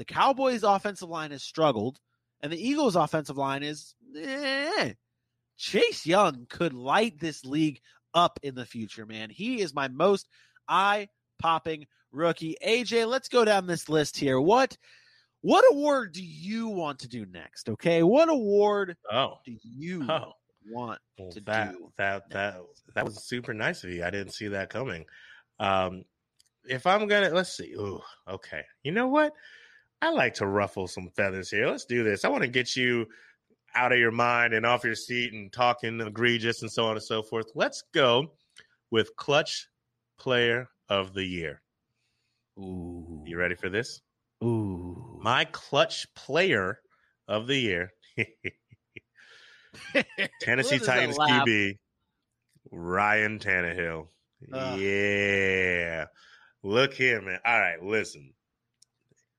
The 0.00 0.06
Cowboys' 0.06 0.62
offensive 0.62 1.10
line 1.10 1.30
has 1.30 1.42
struggled, 1.42 2.00
and 2.40 2.50
the 2.50 2.56
Eagles' 2.56 2.96
offensive 2.96 3.36
line 3.36 3.62
is 3.62 3.94
eh. 4.16 4.94
Chase 5.58 6.06
Young 6.06 6.46
could 6.48 6.72
light 6.72 7.20
this 7.20 7.44
league 7.44 7.82
up 8.14 8.40
in 8.42 8.54
the 8.54 8.64
future, 8.64 9.04
man. 9.04 9.28
He 9.28 9.60
is 9.60 9.74
my 9.74 9.88
most 9.88 10.26
eye 10.66 11.08
popping 11.38 11.84
rookie. 12.12 12.56
AJ, 12.66 13.08
let's 13.08 13.28
go 13.28 13.44
down 13.44 13.66
this 13.66 13.90
list 13.90 14.16
here. 14.16 14.40
What 14.40 14.74
what 15.42 15.66
award 15.70 16.12
do 16.14 16.24
you 16.24 16.68
want 16.68 17.00
to 17.00 17.08
do 17.08 17.26
next? 17.26 17.68
Okay, 17.68 18.02
what 18.02 18.30
award 18.30 18.96
Oh, 19.12 19.34
do 19.44 19.54
you 19.62 20.06
oh, 20.10 20.32
want? 20.70 20.98
well, 21.18 21.30
to 21.32 21.42
that 21.42 21.72
do 21.72 21.92
that 21.98 22.22
that 22.30 22.56
that 22.94 23.04
was 23.04 23.22
super 23.22 23.52
nice 23.52 23.84
of 23.84 23.90
you. 23.90 24.02
I 24.02 24.08
didn't 24.08 24.32
see 24.32 24.48
that 24.48 24.70
coming. 24.70 25.04
Um, 25.58 26.06
if 26.64 26.86
I'm 26.86 27.06
gonna, 27.06 27.28
let's 27.28 27.54
see. 27.54 27.74
Ooh, 27.74 28.00
okay. 28.26 28.62
You 28.82 28.92
know 28.92 29.08
what? 29.08 29.34
I 30.02 30.10
like 30.10 30.34
to 30.34 30.46
ruffle 30.46 30.86
some 30.88 31.08
feathers 31.10 31.50
here. 31.50 31.66
Let's 31.66 31.84
do 31.84 32.02
this. 32.02 32.24
I 32.24 32.28
want 32.28 32.42
to 32.42 32.48
get 32.48 32.74
you 32.76 33.06
out 33.74 33.92
of 33.92 33.98
your 33.98 34.10
mind 34.10 34.54
and 34.54 34.64
off 34.66 34.82
your 34.84 34.94
seat 34.94 35.32
and 35.32 35.52
talking 35.52 36.00
egregious 36.00 36.62
and 36.62 36.70
so 36.72 36.86
on 36.86 36.92
and 36.92 37.02
so 37.02 37.22
forth. 37.22 37.50
Let's 37.54 37.82
go 37.92 38.32
with 38.90 39.14
clutch 39.16 39.68
player 40.18 40.68
of 40.88 41.12
the 41.14 41.24
year. 41.24 41.60
Ooh, 42.58 43.22
You 43.26 43.36
ready 43.38 43.54
for 43.54 43.68
this? 43.68 44.00
ooh. 44.42 45.18
My 45.22 45.44
clutch 45.46 46.06
player 46.14 46.80
of 47.28 47.46
the 47.46 47.56
year, 47.56 47.92
Tennessee 50.40 50.78
What 50.78 50.80
is 50.80 50.86
that 50.86 51.16
Titans? 51.16 51.18
QB, 51.18 51.78
Ryan 52.72 53.38
Tannehill. 53.38 54.08
Ugh. 54.52 54.78
Yeah. 54.80 56.06
Look 56.62 56.94
here, 56.94 57.20
man. 57.22 57.38
All 57.44 57.60
right, 57.60 57.82
listen. 57.82 58.32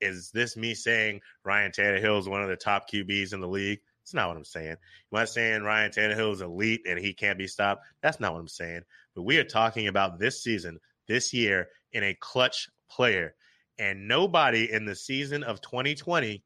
Is 0.02 0.32
this 0.32 0.58
me 0.58 0.74
saying 0.74 1.22
Ryan 1.43 1.72
Tannehill 1.72 2.20
is 2.20 2.28
one 2.28 2.41
of 2.41 2.49
the 2.49 2.56
top 2.56 2.89
QBs 2.89 3.34
in 3.34 3.39
the 3.39 3.47
league? 3.47 3.80
It's 4.04 4.14
not 4.14 4.28
what 4.28 4.38
I'm 4.38 4.45
saying. 4.45 4.76
Am 5.14 5.20
I 5.20 5.26
saying 5.26 5.64
Ryan 5.64 5.91
Tannehill 5.91 6.34
is 6.34 6.41
elite 6.41 6.82
and 6.88 6.99
he 6.99 7.14
can't 7.14 7.38
be 7.38 7.47
stopped? 7.47 7.86
That's 8.02 8.20
not 8.20 8.34
what 8.34 8.39
I'm 8.39 8.47
saying. 8.47 8.82
But 9.16 9.24
we 9.24 9.38
are 9.38 9.43
talking 9.43 9.88
about 9.88 10.20
this 10.20 10.43
season, 10.43 10.80
this 11.08 11.34
year, 11.34 11.70
in 11.91 12.04
a 12.04 12.18
clutch 12.20 12.70
player. 12.89 13.36
And 13.78 14.08
nobody 14.08 14.72
in 14.72 14.86
the 14.86 14.95
season 14.95 15.43
of 15.43 15.62
2020 15.62 16.43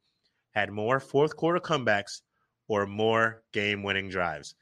had 0.53 0.71
more 0.71 0.99
fourth 0.99 1.35
quarter 1.35 1.59
comebacks 1.59 2.21
or 2.67 2.85
more 2.85 3.43
game 3.53 3.83
winning 3.83 4.09
drives. 4.09 4.55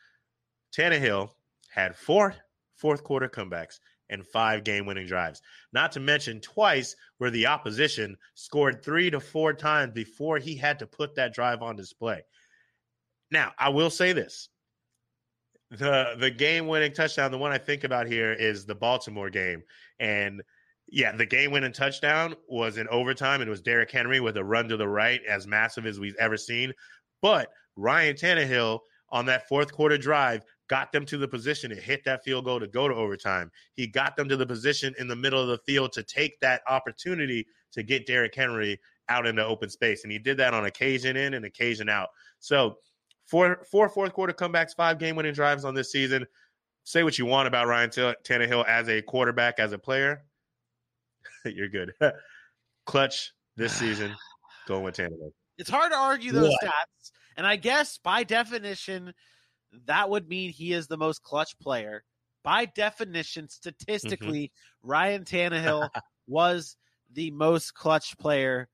Tannehill 0.76 1.30
had 1.70 1.96
four 1.96 2.36
fourth 2.76 3.04
quarter 3.04 3.30
comebacks 3.30 3.80
and 4.10 4.26
five 4.26 4.64
game 4.64 4.86
winning 4.86 5.08
drives. 5.08 5.42
Not 5.72 5.92
to 5.94 6.00
mention 6.00 6.40
twice 6.42 6.96
where 7.18 7.32
the 7.32 7.48
opposition 7.48 8.18
scored 8.36 8.84
three 8.84 9.10
to 9.10 9.20
four 9.20 9.54
times 9.54 9.94
before 9.94 10.38
he 10.38 10.56
had 10.56 10.80
to 10.80 10.88
put 10.88 11.16
that 11.16 11.34
drive 11.34 11.62
on 11.62 11.76
display. 11.76 12.22
Now, 13.32 13.52
I 13.58 13.70
will 13.70 13.90
say 13.90 14.14
this. 14.14 14.50
The 15.72 16.16
the 16.20 16.30
game 16.30 16.68
winning 16.68 16.94
touchdown, 16.94 17.32
the 17.32 17.38
one 17.38 17.52
I 17.52 17.58
think 17.58 17.84
about 17.84 18.06
here 18.06 18.32
is 18.32 18.66
the 18.66 18.76
Baltimore 18.76 19.32
game. 19.32 19.64
And 20.00 20.44
yeah, 20.88 21.16
the 21.16 21.26
game 21.26 21.52
winning 21.52 21.74
touchdown 21.74 22.36
was 22.48 22.78
in 22.78 22.88
overtime. 22.90 23.42
It 23.42 23.48
was 23.48 23.62
Derrick 23.62 23.90
Henry 23.90 24.20
with 24.20 24.38
a 24.38 24.44
run 24.44 24.68
to 24.70 24.78
the 24.78 24.88
right, 24.88 25.22
as 25.28 25.48
massive 25.48 25.88
as 25.88 26.00
we've 26.00 26.16
ever 26.20 26.38
seen. 26.38 26.74
But 27.24 27.50
Ryan 27.76 28.16
Tannehill 28.16 28.80
on 29.10 29.26
that 29.26 29.48
fourth 29.48 29.72
quarter 29.74 29.98
drive 29.98 30.44
got 30.70 30.92
them 30.92 31.06
to 31.06 31.18
the 31.18 31.28
position 31.28 31.70
to 31.70 31.76
hit 31.76 32.04
that 32.06 32.24
field 32.24 32.46
goal 32.46 32.60
to 32.60 32.68
go 32.68 32.88
to 32.88 32.96
overtime. 32.96 33.52
He 33.74 33.88
got 33.88 34.16
them 34.16 34.30
to 34.30 34.38
the 34.38 34.46
position 34.46 34.94
in 34.98 35.08
the 35.08 35.16
middle 35.16 35.42
of 35.42 35.48
the 35.48 35.58
field 35.60 35.92
to 35.94 36.04
take 36.04 36.40
that 36.40 36.62
opportunity 36.68 37.46
to 37.74 37.84
get 37.84 38.06
Derrick 38.06 38.34
Henry 38.34 38.80
out 39.10 39.26
into 39.28 39.46
open 39.46 39.70
space. 39.70 40.04
And 40.04 40.12
he 40.12 40.20
did 40.20 40.38
that 40.38 40.54
on 40.54 40.66
occasion 40.66 41.18
in 41.18 41.34
and 41.34 41.46
occasion 41.46 41.90
out. 41.90 42.10
So 42.40 42.78
four, 43.26 43.64
four 43.70 43.90
fourth 43.90 44.14
quarter 44.14 44.34
comebacks, 44.34 44.76
five 44.76 45.00
game 45.00 45.16
winning 45.16 45.34
drives 45.34 45.66
on 45.66 45.74
this 45.74 45.92
season. 45.92 46.26
Say 46.86 47.04
what 47.04 47.18
you 47.18 47.26
want 47.26 47.48
about 47.48 47.68
Ryan 47.68 47.90
Tannehill 47.90 48.66
as 48.68 48.90
a 48.90 49.02
quarterback, 49.02 49.60
as 49.60 49.74
a 49.74 49.78
player. 49.78 50.24
You're 51.46 51.70
good. 51.70 51.94
Clutch 52.86 53.34
this 53.58 53.74
season. 53.80 54.16
Going 54.68 54.84
with 54.84 54.96
Tannehill. 54.96 55.32
It's 55.58 55.70
hard 55.70 55.92
to 55.92 55.98
argue 55.98 56.32
those 56.32 56.50
What? 56.50 56.62
stats. 56.64 57.12
And 57.38 57.46
I 57.46 57.56
guess 57.56 57.98
by 57.98 58.24
definition, 58.24 59.14
that 59.86 60.10
would 60.10 60.28
mean 60.28 60.50
he 60.52 60.74
is 60.74 60.88
the 60.88 60.98
most 60.98 61.24
clutch 61.24 61.58
player. 61.60 62.04
By 62.44 62.66
definition, 62.66 63.46
mm-hmm. 63.46 63.50
statistically, 63.50 64.52
Ryan 64.82 65.24
Tannehill 65.24 65.90
was 66.28 66.78
the 67.14 67.32
most 67.32 67.74
clutch 67.74 68.18
player. 68.18 68.68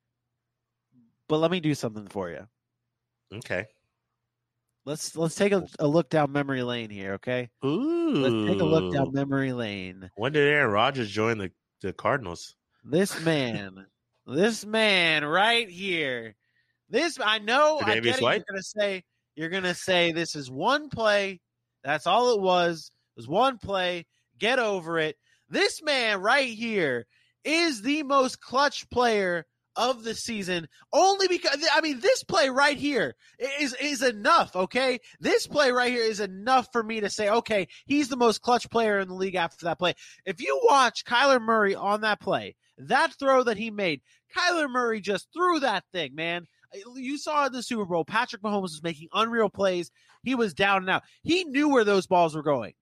But 1.27 1.37
let 1.37 1.51
me 1.51 1.59
do 1.59 1.75
something 1.75 2.07
for 2.07 2.29
you. 2.29 2.47
Okay. 3.33 3.65
Let's 4.85 5.15
let's 5.15 5.35
take 5.35 5.51
a, 5.51 5.67
a 5.77 5.87
look 5.87 6.09
down 6.09 6.31
memory 6.31 6.63
lane 6.63 6.89
here, 6.89 7.13
okay? 7.13 7.49
Ooh. 7.63 8.11
Let's 8.11 8.51
take 8.51 8.61
a 8.61 8.65
look 8.65 8.91
down 8.91 9.13
memory 9.13 9.53
lane. 9.53 10.09
When 10.15 10.31
did 10.31 10.47
Aaron 10.47 10.71
Rodgers 10.71 11.11
join 11.11 11.37
the, 11.37 11.51
the 11.81 11.93
Cardinals? 11.93 12.55
This 12.83 13.23
man, 13.23 13.85
this 14.25 14.65
man 14.65 15.25
right 15.25 15.69
here. 15.69 16.35
This 16.89 17.19
I 17.23 17.37
know. 17.37 17.79
I 17.83 17.99
get 17.99 18.05
it. 18.15 18.21
You're 18.21 18.39
gonna 18.49 18.63
say 18.63 19.03
you're 19.39 19.47
gonna 19.47 19.73
say 19.73 20.11
this 20.11 20.35
is 20.35 20.51
one 20.51 20.89
play. 20.89 21.39
That's 21.81 22.05
all 22.05 22.35
it 22.35 22.41
was. 22.41 22.91
It 23.15 23.21
was 23.21 23.27
one 23.29 23.57
play. 23.57 24.05
Get 24.37 24.59
over 24.59 24.99
it. 24.99 25.15
This 25.49 25.81
man 25.81 26.19
right 26.19 26.49
here 26.49 27.07
is 27.45 27.81
the 27.81 28.03
most 28.03 28.41
clutch 28.41 28.89
player 28.89 29.45
of 29.77 30.03
the 30.03 30.13
season 30.13 30.67
only 30.91 31.29
because 31.29 31.65
I 31.73 31.79
mean 31.79 32.01
this 32.01 32.21
play 32.25 32.49
right 32.49 32.75
here 32.75 33.15
is 33.39 33.73
is 33.81 34.01
enough, 34.03 34.57
okay? 34.57 34.99
This 35.21 35.47
play 35.47 35.71
right 35.71 35.93
here 35.93 36.03
is 36.03 36.19
enough 36.19 36.67
for 36.73 36.83
me 36.83 36.99
to 36.99 37.09
say 37.09 37.29
okay, 37.29 37.69
he's 37.85 38.09
the 38.09 38.17
most 38.17 38.41
clutch 38.41 38.69
player 38.69 38.99
in 38.99 39.07
the 39.07 39.13
league 39.13 39.35
after 39.35 39.67
that 39.67 39.79
play. 39.79 39.93
If 40.25 40.41
you 40.41 40.59
watch 40.65 41.05
Kyler 41.05 41.41
Murray 41.41 41.75
on 41.75 42.01
that 42.01 42.19
play, 42.19 42.57
that 42.77 43.13
throw 43.17 43.43
that 43.43 43.55
he 43.55 43.71
made, 43.71 44.01
Kyler 44.35 44.69
Murray 44.69 44.99
just 44.99 45.29
threw 45.33 45.61
that 45.61 45.85
thing, 45.93 46.13
man. 46.13 46.45
You 46.73 47.17
saw 47.17 47.47
in 47.47 47.53
the 47.53 47.63
Super 47.63 47.85
Bowl, 47.85 48.05
Patrick 48.05 48.41
Mahomes 48.41 48.61
was 48.63 48.83
making 48.83 49.07
unreal 49.13 49.49
plays. 49.49 49.91
He 50.23 50.35
was 50.35 50.53
down 50.53 50.83
and 50.83 50.89
out. 50.89 51.03
He 51.23 51.43
knew 51.45 51.69
where 51.69 51.83
those 51.83 52.07
balls 52.07 52.35
were 52.35 52.43
going. 52.43 52.73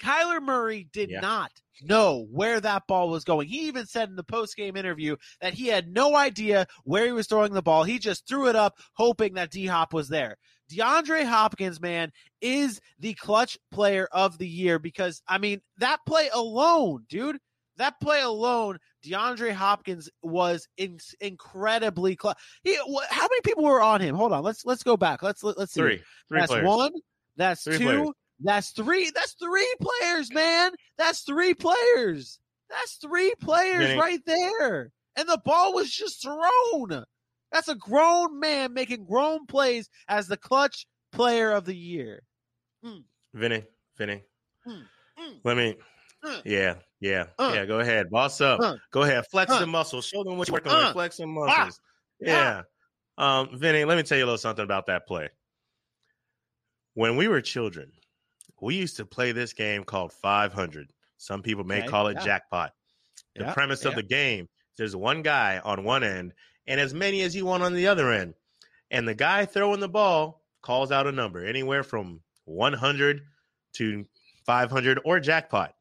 Kyler 0.00 0.40
Murray 0.40 0.88
did 0.92 1.10
Yeah. 1.10 1.20
not 1.20 1.50
know 1.82 2.26
where 2.30 2.60
that 2.60 2.86
ball 2.86 3.08
was 3.08 3.24
going. 3.24 3.48
He 3.48 3.66
even 3.66 3.86
said 3.86 4.08
in 4.08 4.16
the 4.16 4.22
post 4.24 4.56
game 4.56 4.76
interview 4.76 5.16
that 5.40 5.54
he 5.54 5.66
had 5.66 5.88
no 5.88 6.14
idea 6.14 6.66
where 6.84 7.04
he 7.06 7.12
was 7.12 7.26
throwing 7.26 7.52
the 7.52 7.62
ball. 7.62 7.84
He 7.84 7.98
just 7.98 8.26
threw 8.26 8.48
it 8.48 8.56
up, 8.56 8.78
hoping 8.94 9.34
that 9.34 9.50
D 9.50 9.66
Hop 9.66 9.92
was 9.92 10.08
there. 10.08 10.36
DeAndre 10.70 11.24
Hopkins, 11.24 11.80
man, 11.80 12.12
is 12.40 12.80
the 12.98 13.14
clutch 13.14 13.58
player 13.72 14.08
of 14.12 14.38
the 14.38 14.48
year 14.48 14.78
because, 14.78 15.22
I 15.26 15.38
mean, 15.38 15.62
that 15.78 16.00
play 16.06 16.28
alone, 16.32 17.06
dude, 17.08 17.38
that 17.76 17.98
play 18.00 18.20
alone, 18.20 18.78
DeAndre 19.04 19.52
Hopkins 19.52 20.08
was 20.22 20.66
in- 20.76 20.98
incredibly 21.20 22.16
clutch. 22.16 22.38
He, 22.62 22.76
wh- 22.76 23.06
how 23.10 23.22
many 23.22 23.40
people 23.42 23.64
were 23.64 23.80
on 23.82 24.00
him? 24.00 24.14
Hold 24.14 24.32
on, 24.32 24.42
let's 24.42 24.64
let's 24.64 24.82
go 24.82 24.96
back. 24.96 25.22
Let's 25.22 25.42
let, 25.42 25.58
let's 25.58 25.72
see. 25.72 25.80
Three. 25.80 26.02
Three 26.28 26.40
That's 26.40 26.50
players. 26.52 26.66
one. 26.66 26.92
That's 27.36 27.62
Three 27.62 27.78
two. 27.78 27.84
players. 27.84 28.08
That's 28.40 28.70
three. 28.70 29.10
That's 29.14 29.32
three 29.34 29.74
players, 29.80 30.32
man. 30.32 30.72
That's 30.96 31.22
three 31.22 31.54
players. 31.54 32.38
That's 32.70 32.96
three 32.96 33.34
players 33.40 33.86
Vinny. 33.86 33.98
right 33.98 34.20
there. 34.26 34.92
And 35.16 35.28
the 35.28 35.40
ball 35.44 35.74
was 35.74 35.90
just 35.90 36.22
thrown. 36.22 37.04
That's 37.50 37.68
a 37.68 37.74
grown 37.74 38.38
man 38.38 38.74
making 38.74 39.06
grown 39.06 39.46
plays 39.46 39.88
as 40.06 40.28
the 40.28 40.36
clutch 40.36 40.86
player 41.12 41.50
of 41.50 41.64
the 41.64 41.74
year. 41.74 42.22
Vinny. 43.34 43.64
Vinny. 43.96 44.22
Mm, 44.66 44.82
mm, 45.18 45.34
Let 45.44 45.56
me. 45.56 45.76
Mm. 46.24 46.42
Yeah. 46.44 46.74
Yeah. 47.00 47.26
Uh. 47.38 47.52
yeah. 47.54 47.64
Go 47.66 47.80
ahead. 47.80 48.10
Boss 48.10 48.40
up. 48.40 48.60
Uh. 48.60 48.76
Go 48.92 49.02
ahead. 49.02 49.24
Flex 49.30 49.52
Uh. 49.52 49.60
the 49.60 49.66
muscles. 49.66 50.06
Show 50.06 50.24
them 50.24 50.36
what 50.38 50.48
you're 50.48 50.54
working 50.54 50.72
Uh. 50.72 50.76
on. 50.88 50.92
Flex 50.92 51.16
some 51.16 51.30
muscles. 51.34 51.80
Yeah. 52.20 52.62
Um, 53.16 53.58
Vinny, 53.58 53.84
let 53.84 53.96
me 53.96 54.02
tell 54.04 54.16
you 54.18 54.24
a 54.24 54.26
little 54.26 54.38
something 54.38 54.64
about 54.64 54.86
that 54.86 55.06
play. 55.06 55.28
When 56.94 57.16
we 57.16 57.28
were 57.28 57.40
children, 57.40 57.92
we 58.60 58.74
used 58.76 58.96
to 58.96 59.04
play 59.06 59.32
this 59.32 59.52
game 59.52 59.84
called 59.84 60.12
500. 60.12 60.92
Some 61.16 61.42
people 61.42 61.64
may 61.64 61.78
Okay, 61.80 61.88
call 61.88 62.08
it 62.08 62.14
yeah. 62.18 62.24
jackpot. 62.24 62.72
The 63.34 63.44
Yeah, 63.44 63.54
premise 63.54 63.84
of 63.84 63.94
the 63.94 64.02
game 64.02 64.48
there's 64.76 64.94
one 64.94 65.22
guy 65.22 65.58
on 65.64 65.82
one 65.82 66.04
end 66.04 66.32
and 66.68 66.80
as 66.80 66.94
many 66.94 67.22
as 67.22 67.34
you 67.34 67.44
want 67.44 67.62
on 67.64 67.74
the 67.74 67.88
other 67.88 68.12
end. 68.12 68.34
And 68.90 69.06
the 69.06 69.14
guy 69.14 69.44
throwing 69.44 69.80
the 69.80 69.88
ball 69.88 70.44
calls 70.62 70.92
out 70.92 71.06
a 71.08 71.12
number 71.12 71.44
anywhere 71.44 71.82
from 71.82 72.20
100 72.44 73.22
to 73.74 74.06
500 74.46 75.00
or 75.04 75.18
jackpot. 75.20 75.74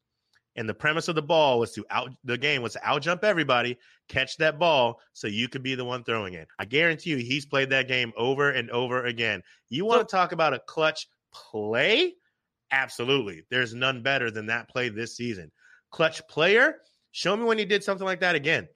And 0.57 0.67
the 0.67 0.73
premise 0.73 1.07
of 1.07 1.15
the 1.15 1.21
ball 1.21 1.59
was 1.59 1.71
to 1.73 1.85
out 1.91 2.09
the 2.23 2.37
game 2.37 2.63
was 2.63 2.73
to 2.73 2.79
outjump 2.79 3.23
everybody, 3.23 3.77
catch 4.09 4.37
that 4.37 4.57
ball 4.57 4.99
so 5.13 5.27
you 5.27 5.47
could 5.47 5.61
be 5.61 5.75
the 5.75 5.85
one 5.85 6.03
throwing 6.03 6.33
it. 6.33 6.47
I 6.57 6.65
guarantee 6.65 7.11
you 7.11 7.17
he's 7.17 7.45
played 7.45 7.69
that 7.69 7.87
game 7.87 8.11
over 8.17 8.49
and 8.49 8.69
over 8.71 9.05
again. 9.05 9.43
You 9.69 9.85
want 9.85 10.07
to 10.07 10.11
talk 10.11 10.31
about 10.31 10.55
a 10.55 10.59
clutch 10.59 11.07
play? 11.31 12.15
Absolutely. 12.71 13.43
There's 13.51 13.75
none 13.75 14.01
better 14.01 14.31
than 14.31 14.47
that 14.47 14.67
play 14.67 14.89
this 14.89 15.15
season. 15.15 15.51
Clutch 15.91 16.27
player, 16.27 16.77
show 17.11 17.37
me 17.37 17.43
when 17.43 17.59
he 17.59 17.65
did 17.65 17.83
something 17.83 18.05
like 18.05 18.19
that 18.21 18.35
again. 18.35 18.67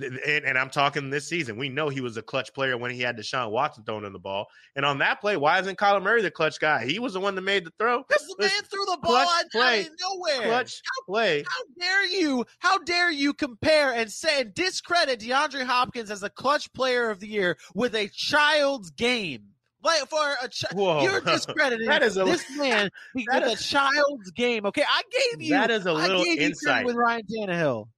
And, 0.00 0.18
and 0.44 0.56
I'm 0.56 0.70
talking 0.70 1.10
this 1.10 1.28
season. 1.28 1.58
We 1.58 1.68
know 1.68 1.88
he 1.88 2.00
was 2.00 2.16
a 2.16 2.22
clutch 2.22 2.54
player 2.54 2.78
when 2.78 2.90
he 2.90 3.00
had 3.00 3.16
Deshaun 3.16 3.50
Watson 3.50 3.84
throwing 3.84 4.04
in 4.04 4.12
the 4.12 4.18
ball. 4.18 4.46
And 4.74 4.86
on 4.86 4.98
that 4.98 5.20
play, 5.20 5.36
why 5.36 5.60
isn't 5.60 5.78
Kyler 5.78 6.02
Murray 6.02 6.22
the 6.22 6.30
clutch 6.30 6.58
guy? 6.58 6.86
He 6.86 6.98
was 6.98 7.12
the 7.12 7.20
one 7.20 7.34
that 7.34 7.42
made 7.42 7.66
the 7.66 7.72
throw. 7.78 8.02
Because 8.02 8.26
the 8.26 8.36
man 8.38 8.50
threw 8.70 8.84
the 8.86 8.98
ball 9.02 9.16
out, 9.16 9.28
out 9.28 9.50
play. 9.50 9.80
of 9.82 9.88
nowhere. 10.00 10.46
Clutch 10.48 10.80
play. 11.06 11.44
How 11.46 11.64
dare 11.78 12.06
you? 12.06 12.46
How 12.58 12.78
dare 12.78 13.10
you 13.10 13.34
compare 13.34 13.92
and 13.92 14.10
say 14.10 14.40
and 14.40 14.54
discredit 14.54 15.20
DeAndre 15.20 15.64
Hopkins 15.64 16.10
as 16.10 16.22
a 16.22 16.30
clutch 16.30 16.72
player 16.72 17.10
of 17.10 17.20
the 17.20 17.28
year 17.28 17.58
with 17.74 17.94
a 17.94 18.08
child's 18.08 18.90
game? 18.90 19.42
Like 19.84 20.08
for 20.08 20.34
a 20.40 20.48
child, 20.48 21.02
you're 21.02 21.20
discrediting 21.20 21.86
That 21.88 22.02
is 22.02 22.16
a- 22.16 22.24
this 22.24 22.44
man 22.56 22.88
with 23.14 23.26
that 23.30 23.46
a 23.46 23.56
child's 23.56 24.30
game. 24.30 24.64
Okay, 24.66 24.84
I 24.88 25.02
gave 25.32 25.42
you 25.42 25.50
That 25.54 25.70
is 25.70 25.86
a 25.86 25.92
little 25.92 26.18
gave 26.24 26.26
you 26.28 26.34
credit 26.36 26.46
insight. 26.46 26.86
with 26.86 26.94
Ryan 26.94 27.22
Tannehill. 27.30 27.88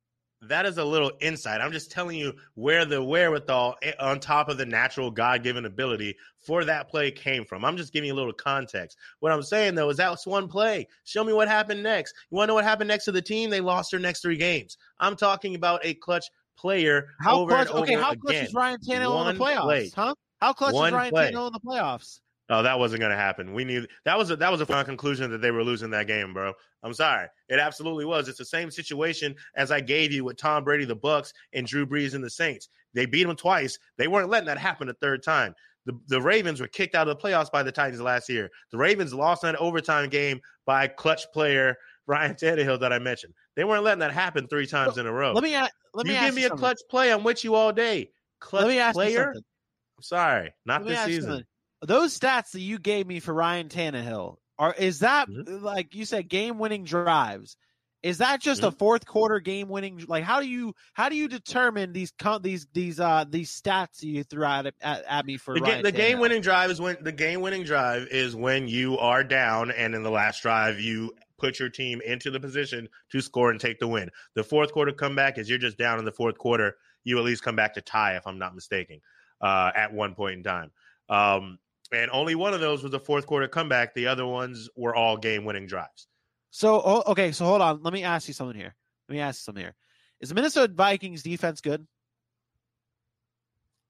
That 0.49 0.66
is 0.66 0.78
a 0.78 0.84
little 0.84 1.12
insight. 1.20 1.61
I'm 1.61 1.72
just 1.72 1.90
telling 1.90 2.18
you 2.18 2.34
where 2.55 2.84
the 2.84 3.03
wherewithal 3.03 3.76
on 4.01 4.20
top 4.20 4.49
of 4.49 4.59
the 4.59 4.66
natural 4.66 5.11
God 5.11 5.42
given 5.42 5.64
ability 5.64 6.16
for 6.38 6.64
that 6.64 6.88
play 6.88 7.11
came 7.11 7.45
from. 7.45 7.64
I'm 7.64 7.76
just 7.76 7.92
giving 7.92 8.09
you 8.09 8.14
a 8.14 8.16
little 8.16 8.32
context. 8.32 8.99
What 9.20 9.32
I'm 9.32 9.42
saying 9.42 9.74
though 9.74 9.90
is 9.90 9.97
that's 9.97 10.26
one 10.26 10.49
play. 10.49 10.86
Show 11.05 11.24
me 11.24 11.32
what 11.32 11.49
happened 11.49 11.82
next. 11.82 12.14
You 12.30 12.36
want 12.36 12.49
to 12.49 12.51
know 12.51 12.55
what 12.55 12.64
happened 12.64 12.88
next 12.88 13.05
to 13.07 13.12
the 13.12 13.22
team? 13.22 13.51
They 13.51 13.61
lost 13.61 13.90
their 13.90 14.01
next 14.01 14.20
three 14.20 14.36
games. 14.36 14.76
I'm 14.99 15.16
talking 15.16 15.55
about 15.55 15.80
a 15.84 15.95
clutch 15.95 16.26
player 16.57 17.09
How 17.20 17.40
over 17.40 17.51
clutch? 17.53 17.68
Okay, 17.68 17.95
how 17.95 18.14
clutch 18.14 18.36
is 18.36 18.55
Ryan 18.55 18.78
Tannehill 18.78 19.30
in 19.30 19.36
the 19.36 19.45
playoffs? 19.45 19.62
play. 19.62 19.90
Huh? 19.95 20.14
How 20.40 20.53
clutch 20.53 20.74
One 20.74 20.88
is 20.88 20.95
Ryan 20.95 21.11
play. 21.11 21.32
Tannehill 21.32 21.47
in 21.49 21.53
the 21.53 21.61
playoffs? 21.61 22.20
Oh, 22.51 22.62
that 22.62 22.78
wasn't 22.78 23.01
going 23.01 23.11
to 23.11 23.16
happen. 23.16 23.55
We 23.55 23.64
knew 23.64 23.86
that 24.05 24.18
was 24.18 24.30
a, 24.30 24.36
that 24.36 24.53
was 24.53 24.61
a 24.61 24.66
fun 24.66 24.84
conclusion 24.84 25.30
that 25.30 25.40
they 25.40 25.51
were 25.51 25.64
losing 25.64 25.90
that 25.90 26.07
game, 26.07 26.34
bro. 26.34 26.53
I'm 26.82 26.92
sorry, 26.92 27.26
it 27.49 27.59
absolutely 27.59 28.05
was. 28.05 28.28
It's 28.28 28.38
the 28.38 28.45
same 28.45 28.70
situation 28.70 29.34
as 29.57 29.70
I 29.70 29.80
gave 29.80 30.12
you 30.12 30.24
with 30.24 30.36
Tom 30.36 30.62
Brady, 30.62 30.84
the 30.84 30.97
Bucs, 30.97 31.32
and 31.55 31.66
Drew 31.66 31.86
Brees 31.86 32.14
and 32.14 32.22
the 32.22 32.28
Saints. 32.28 32.68
They 32.92 33.07
beat 33.07 33.26
them 33.26 33.36
twice. 33.36 33.78
They 33.97 34.09
weren't 34.09 34.28
letting 34.28 34.47
that 34.49 34.59
happen 34.59 34.90
a 34.90 34.95
third 34.95 35.22
time. 35.22 35.55
The, 35.86 35.99
the 36.09 36.20
Ravens 36.20 36.61
were 36.61 36.68
kicked 36.68 36.95
out 36.95 37.09
of 37.09 37.18
the 37.18 37.22
playoffs 37.22 37.51
by 37.51 37.62
the 37.62 37.72
Titans 37.72 38.01
last 38.01 38.28
year. 38.28 38.51
The 38.70 38.78
Ravens 38.78 39.14
lost 39.14 39.42
that 39.42 39.57
overtime 39.57 40.09
game 40.09 40.40
by 40.66 40.86
clutch 40.86 41.24
player 41.32 41.76
Ryan 42.07 42.34
Tannehill 42.34 42.80
that 42.80 42.92
I 42.92 42.99
mentioned. 42.99 43.32
They 43.57 43.64
weren't 43.64 43.84
letting 43.84 44.01
that 44.01 44.12
happen 44.12 44.47
three 44.47 44.66
times 44.66 44.99
in 44.99 45.07
a 45.07 45.12
row. 45.12 45.32
Let 45.32 45.42
me 45.42 45.57
let 45.95 46.07
me 46.07 46.12
you 46.12 46.18
ask 46.18 46.26
give 46.26 46.34
me 46.34 46.45
a 46.45 46.49
something. 46.49 46.59
clutch 46.59 46.80
play, 46.90 47.11
I'm 47.11 47.24
with 47.24 47.45
you 47.45 47.55
all 47.55 47.72
day. 47.72 48.11
Clutch 48.40 48.66
me 48.66 48.92
player. 48.92 49.32
I'm 49.34 50.03
sorry, 50.03 50.53
not 50.66 50.84
this 50.84 51.01
season. 51.05 51.45
Those 51.87 52.18
stats 52.18 52.53
that 52.53 52.61
you 52.61 52.78
gave 52.78 53.07
me 53.07 53.20
for 53.20 53.32
Ryan 53.35 53.68
Tannehill, 53.68 54.37
Are 54.59 54.72
is 54.74 55.01
that 55.01 55.28
Mhm. 55.28 55.62
like 55.62 55.95
you 55.95 56.05
said 56.05 56.28
game 56.28 56.59
winning 56.59 56.85
drives? 56.85 57.57
Is 58.03 58.18
that 58.18 58.41
just 58.41 58.62
a 58.62 58.66
Mm-hmm. 58.66 58.76
fourth 58.76 59.07
quarter 59.07 59.41
game 59.41 59.68
winning? 59.68 60.05
Like 60.07 60.24
how 60.24 60.41
do 60.41 60.47
you 60.47 60.74
how 60.93 61.09
do 61.09 61.16
you 61.16 61.26
determine 61.28 61.93
these 61.93 62.12
these 62.43 62.66
these 62.72 63.01
uh 63.01 63.24
these 63.28 63.51
stats 63.51 64.03
you 64.03 64.22
threw 64.24 64.45
out 64.45 64.66
at, 64.66 64.74
at, 64.80 65.05
at 65.05 65.26
me 65.26 65.37
for 65.39 65.55
The, 65.55 65.61
ga- 65.61 65.82
the 65.82 65.91
game 65.93 66.20
winning 66.20 66.41
drive 66.43 66.70
is 66.70 66.80
when 66.80 66.97
the 67.03 67.12
game 67.12 67.41
winning 67.41 67.64
drive 67.64 68.07
is 68.09 68.37
when 68.37 68.68
you 68.68 68.99
are 68.99 69.24
down 69.24 69.70
and 69.70 69.95
in 69.95 70.03
the 70.03 70.11
last 70.11 70.43
drive 70.43 70.78
you 70.78 71.12
put 71.39 71.59
your 71.59 71.68
team 71.68 72.01
into 72.03 72.30
the 72.30 72.39
position 72.41 72.89
to 73.11 73.20
score 73.20 73.51
and 73.51 73.59
take 73.61 73.78
the 73.80 73.89
win. 73.89 74.11
The 74.35 74.45
fourth 74.45 74.72
quarter 74.72 74.93
comeback 74.93 75.37
is 75.39 75.49
you're 75.49 75.59
just 75.59 75.78
down 75.78 75.99
in 75.99 76.05
the 76.05 76.12
fourth 76.12 76.39
quarter. 76.39 76.76
You 77.03 77.18
at 77.18 77.24
least 77.24 77.43
come 77.43 77.57
back 77.57 77.74
to 77.74 77.80
tie, 77.82 78.16
if 78.16 78.26
I'm 78.26 78.39
not 78.39 78.55
mistaken, 78.55 79.01
uh, 79.41 79.72
at 79.74 79.93
one 79.93 80.14
point 80.14 80.37
in 80.37 80.43
time. 80.45 80.70
Um, 81.09 81.59
and 81.95 82.11
only 82.11 82.34
one 82.34 82.55
of 82.55 82.61
those 82.61 82.82
was 82.82 82.92
a 82.95 82.99
fourth 82.99 83.26
quarter 83.26 83.49
comeback. 83.49 83.95
The 83.95 84.07
other 84.07 84.26
ones 84.26 84.68
were 84.76 84.95
all 84.95 85.16
game 85.16 85.45
winning 85.45 85.66
drives. 85.66 86.07
So 86.51 86.80
oh, 86.84 87.03
okay, 87.09 87.32
so 87.32 87.45
hold 87.45 87.62
on. 87.62 87.82
Let 87.82 87.92
me 87.92 88.03
ask 88.05 88.28
you 88.28 88.34
something 88.34 88.57
here. 88.57 88.74
Let 89.09 89.14
me 89.14 89.20
ask 89.20 89.40
you 89.40 89.45
something 89.45 89.64
here. 89.64 89.74
Is 90.20 90.28
the 90.28 90.34
Minnesota 90.34 90.72
Vikings 90.72 91.22
defense 91.22 91.61
good? 91.61 91.86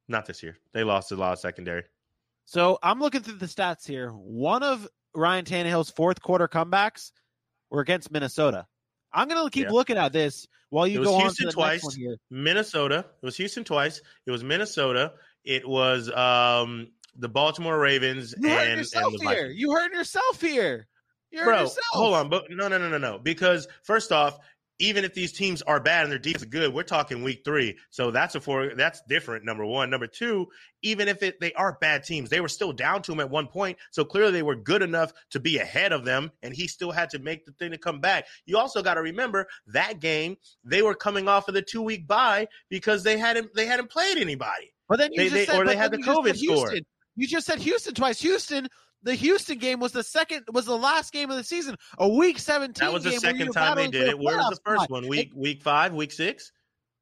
Not 0.09 0.27
this 0.27 0.43
year. 0.43 0.57
They 0.73 0.85
lost 0.85 1.13
a 1.13 1.17
lot 1.17 1.33
of 1.33 1.39
secondary. 1.39 1.85
So 2.45 2.79
I'm 2.83 3.01
looking 3.01 3.23
through 3.23 3.39
the 3.39 3.47
stats 3.47 3.87
here. 3.87 4.11
One 4.11 4.63
of 4.63 4.87
Ryan 5.15 5.45
Tannehill's 5.45 5.91
fourth 5.91 6.21
quarter 6.21 6.47
comebacks 6.49 7.13
were 7.71 7.81
against 7.81 8.11
Minnesota. 8.11 8.67
I'm 9.13 9.29
gonna 9.29 9.49
keep 9.51 9.67
Yeah. 9.67 9.71
looking 9.73 9.97
at 9.97 10.13
this 10.13 10.47
while 10.71 10.87
you 10.87 10.97
It 10.97 11.01
was 11.01 11.09
go 11.09 11.15
on 11.15 11.21
Houston 11.23 11.45
to 11.45 11.49
the 11.49 11.53
twice. 11.53 11.73
next 11.73 11.85
one 11.85 11.95
here. 11.97 12.17
Minnesota. 12.31 12.99
It 13.23 13.25
was 13.25 13.37
Houston 13.37 13.65
twice. 13.65 14.03
It 14.27 14.31
was 14.31 14.43
Minnesota. 14.45 15.15
It 15.45 15.67
was 15.67 16.11
um, 16.11 16.89
the 17.17 17.29
Baltimore 17.29 17.79
Ravens 17.79 18.35
You 18.39 18.49
and, 18.49 18.79
yourself 18.79 19.15
and 19.15 19.29
here. 19.31 19.51
You 19.51 19.73
hurt 19.73 19.93
yourself 19.93 20.41
here. 20.41 20.87
You 21.31 21.41
hurt 21.41 21.45
Bro, 21.47 21.61
yourself. 21.63 21.87
hold 21.93 22.15
on, 22.15 22.29
but 22.29 22.45
no, 22.51 22.69
no, 22.69 22.79
no, 22.79 22.89
no, 22.89 22.99
no. 22.99 23.19
Because 23.19 23.67
first 23.83 24.13
off, 24.13 24.39
even 24.81 25.05
if 25.05 25.15
these 25.15 25.31
teams 25.33 25.63
are 25.63 25.79
bad 25.79 26.03
and 26.03 26.11
their 26.11 26.19
defense 26.19 26.43
is 26.43 26.49
good, 26.49 26.75
we're 26.75 26.83
talking 26.83 27.23
week 27.23 27.43
three. 27.45 27.77
So 27.91 28.11
that's 28.11 28.35
a 28.35 28.41
four. 28.41 28.75
That's 28.75 29.01
different. 29.09 29.45
Number 29.45 29.65
one. 29.65 29.89
Number 29.89 30.09
two. 30.09 30.49
Even 30.83 31.07
if 31.07 31.23
it, 31.23 31.41
they 31.41 31.53
are 31.55 31.79
bad 31.81 32.03
teams, 32.05 32.29
they 32.29 32.41
were 32.41 32.49
still 32.49 32.73
down 32.73 33.01
to 33.03 33.13
him 33.13 33.21
at 33.21 33.31
one 33.31 33.47
point. 33.47 33.79
So 33.93 34.05
clearly 34.05 34.33
they 34.33 34.43
were 34.43 34.57
good 34.57 34.83
enough 34.83 35.13
to 35.31 35.39
be 35.41 35.59
ahead 35.59 35.93
of 35.93 36.05
them, 36.05 36.31
and 36.43 36.53
he 36.53 36.67
still 36.67 36.91
had 36.91 37.09
to 37.11 37.21
make 37.21 37.47
the 37.47 37.53
thing 37.53 37.71
to 37.71 37.79
come 37.79 38.01
back. 38.01 38.27
You 38.47 38.59
also 38.59 38.83
got 38.83 38.95
to 38.95 39.03
remember 39.03 39.47
that 39.69 40.01
game 40.01 40.37
they 40.65 40.83
were 40.83 40.95
coming 40.95 41.29
off 41.29 41.47
of 41.49 41.55
the 41.55 41.63
two 41.63 41.81
week 41.81 42.07
bye 42.09 42.49
because 42.69 43.03
they 43.05 43.17
hadn't 43.17 43.55
they 43.55 43.67
hadn't 43.67 43.91
played 43.91 44.19
anybody. 44.19 44.75
But 44.89 44.99
then 44.99 45.13
you 45.13 45.19
They- 45.19 45.25
just 45.25 45.35
they- 45.35 45.47
said, 45.47 45.61
or 45.63 45.65
they 45.65 45.77
had 45.77 45.93
the 45.93 45.99
COVID 45.99 46.37
said 46.37 46.39
score. 46.39 46.75
You 47.17 47.27
just 47.27 47.47
said 47.47 47.59
Houston 47.61 47.95
twice. 47.95 48.21
Houston, 48.21 48.69
the 49.03 49.15
Houston 49.15 49.59
game 49.59 49.81
was 49.81 49.93
the 49.93 50.03
second, 50.03 50.45
was 50.53 50.67
the 50.67 50.77
last 50.77 51.13
game 51.13 51.31
of 51.31 51.37
the 51.37 51.45
season, 51.45 51.77
a 51.99 52.09
Week 52.09 52.39
17. 52.39 52.85
That 52.85 52.93
was 52.93 53.05
the 53.05 53.13
second 53.13 53.53
time 53.53 53.77
they 53.77 53.89
did 53.89 54.09
it. 54.09 54.19
Where 54.19 54.37
was 54.37 54.51
the 54.51 54.61
first 54.65 54.91
one? 54.91 55.07
Week 55.07 55.33
week 55.35 55.63
five, 55.63 55.95
week 55.95 56.13
six. 56.13 56.53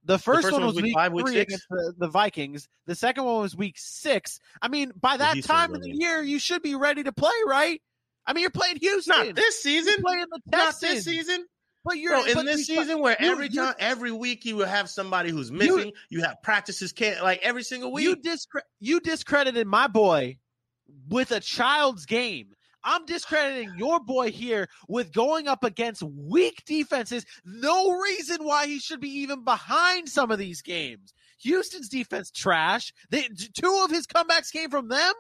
The 0.05 0.19
first, 0.19 0.43
first 0.43 0.53
one 0.53 0.63
one 0.63 0.67
was 0.67 0.77
week, 0.77 0.87
week 0.87 0.95
five, 0.95 1.13
week 1.13 1.29
six? 1.29 1.53
against 1.53 1.67
the, 1.71 1.95
the 1.99 2.09
Vikings. 2.09 2.69
The 2.87 2.95
second 2.97 3.25
one 3.25 3.41
was 3.41 3.55
week 3.55 3.77
six. 3.79 4.41
I 4.61 4.69
mean, 4.69 4.93
by 5.01 5.17
that 5.17 5.35
Houston 5.35 5.55
time 5.55 5.75
of 5.75 5.81
the 5.81 5.93
year, 5.93 6.23
you 6.23 6.41
should 6.41 6.63
be 6.63 6.75
ready 6.75 7.05
to 7.05 7.13
play, 7.13 7.31
right? 7.47 7.81
I 8.27 8.33
mean, 8.33 8.43
you're 8.43 8.51
playing 8.51 8.79
Houston. 8.81 9.17
Not 9.17 9.35
this 9.35 9.65
You're 9.65 9.83
season. 9.83 10.03
playing 10.03 10.27
the 10.31 10.41
Texans. 10.51 10.83
Not 10.83 10.91
this 10.91 11.05
season. 11.05 11.47
But 11.85 11.99
you're 11.99 12.13
Bro, 12.13 12.41
in 12.41 12.47
this 12.47 12.69
you- 12.69 12.77
season 12.77 13.01
where 13.01 13.17
you- 13.19 13.31
every 13.33 13.49
you- 13.49 13.57
time, 13.61 13.75
every 13.79 14.13
week 14.13 14.45
you 14.45 14.57
will 14.57 14.67
have 14.67 14.89
somebody 14.89 15.31
who's 15.31 15.51
missing. 15.51 15.93
You, 16.11 16.23
have 16.23 16.37
practices 16.43 16.93
can't 16.93 17.23
like 17.23 17.41
every 17.43 17.63
single 17.65 17.93
week. 17.93 18.05
You 18.05 18.17
discre- 18.17 18.63
you 18.81 19.01
discredited 19.01 19.67
my 19.67 19.89
boy 19.89 20.39
with 21.09 21.33
a 21.33 21.41
child's 21.41 22.07
game. 22.07 22.55
I'm 22.85 23.05
discrediting 23.07 23.75
your 23.77 24.01
boy 24.01 24.31
here 24.33 24.69
with 24.89 25.13
going 25.13 25.47
up 25.47 25.63
against 25.65 26.03
weak 26.03 26.63
defenses. 26.67 27.25
No 27.45 27.93
reason 27.93 28.45
why 28.45 28.67
he 28.67 28.79
should 28.81 29.01
be 29.01 29.11
even 29.21 29.45
behind 29.45 30.09
some 30.09 30.31
of 30.33 30.39
these 30.39 30.63
games. 30.63 31.13
Houston's 31.39 31.89
defense 31.89 32.31
trash. 32.31 32.93
They, 33.11 33.29
two 33.55 33.83
of 33.85 33.91
his 33.91 34.07
comebacks 34.07 34.53
came 34.53 34.71
from 34.71 34.89
them. 34.89 35.13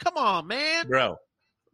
Come 0.00 0.16
on, 0.16 0.46
man. 0.46 0.86
bro, 0.88 1.16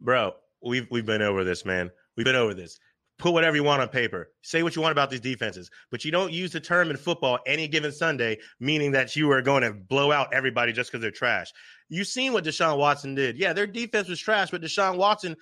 bro, 0.01 0.33
we've 0.61 0.87
we've 0.89 1.05
been 1.05 1.21
over 1.21 1.43
this, 1.43 1.65
man. 1.65 1.91
We've 2.17 2.25
been 2.25 2.35
over 2.35 2.53
this. 2.53 2.79
Put 3.17 3.31
whatever 3.31 3.55
you 3.55 3.63
want 3.63 3.81
on 3.81 3.87
paper. 3.87 4.29
Say 4.41 4.61
what 4.61 4.75
you 4.75 4.81
want 4.81 4.91
about 4.91 5.09
these 5.09 5.21
defenses, 5.21 5.71
but 5.89 6.03
you 6.03 6.11
don't 6.11 6.33
use 6.33 6.51
the 6.51 6.59
term 6.59 6.89
in 6.89 6.97
football 6.97 7.39
any 7.47 7.67
given 7.67 7.91
Sunday, 7.91 8.37
meaning 8.59 8.91
that 8.91 9.15
you 9.15 9.31
are 9.31 9.41
going 9.41 9.63
to 9.63 9.73
blow 9.73 10.11
out 10.11 10.33
everybody 10.33 10.73
just 10.73 10.91
because 10.91 11.01
they're 11.01 11.11
trash. 11.11 11.47
You've 11.87 12.07
seen 12.07 12.33
what 12.33 12.43
Deshaun 12.43 12.77
Watson 12.77 13.15
did. 13.15 13.37
Yeah, 13.37 13.53
their 13.53 13.67
defense 13.67 14.09
was 14.09 14.19
trash, 14.19 14.51
but 14.51 14.61
Deshaun 14.61 14.97
Watson. 14.97 15.35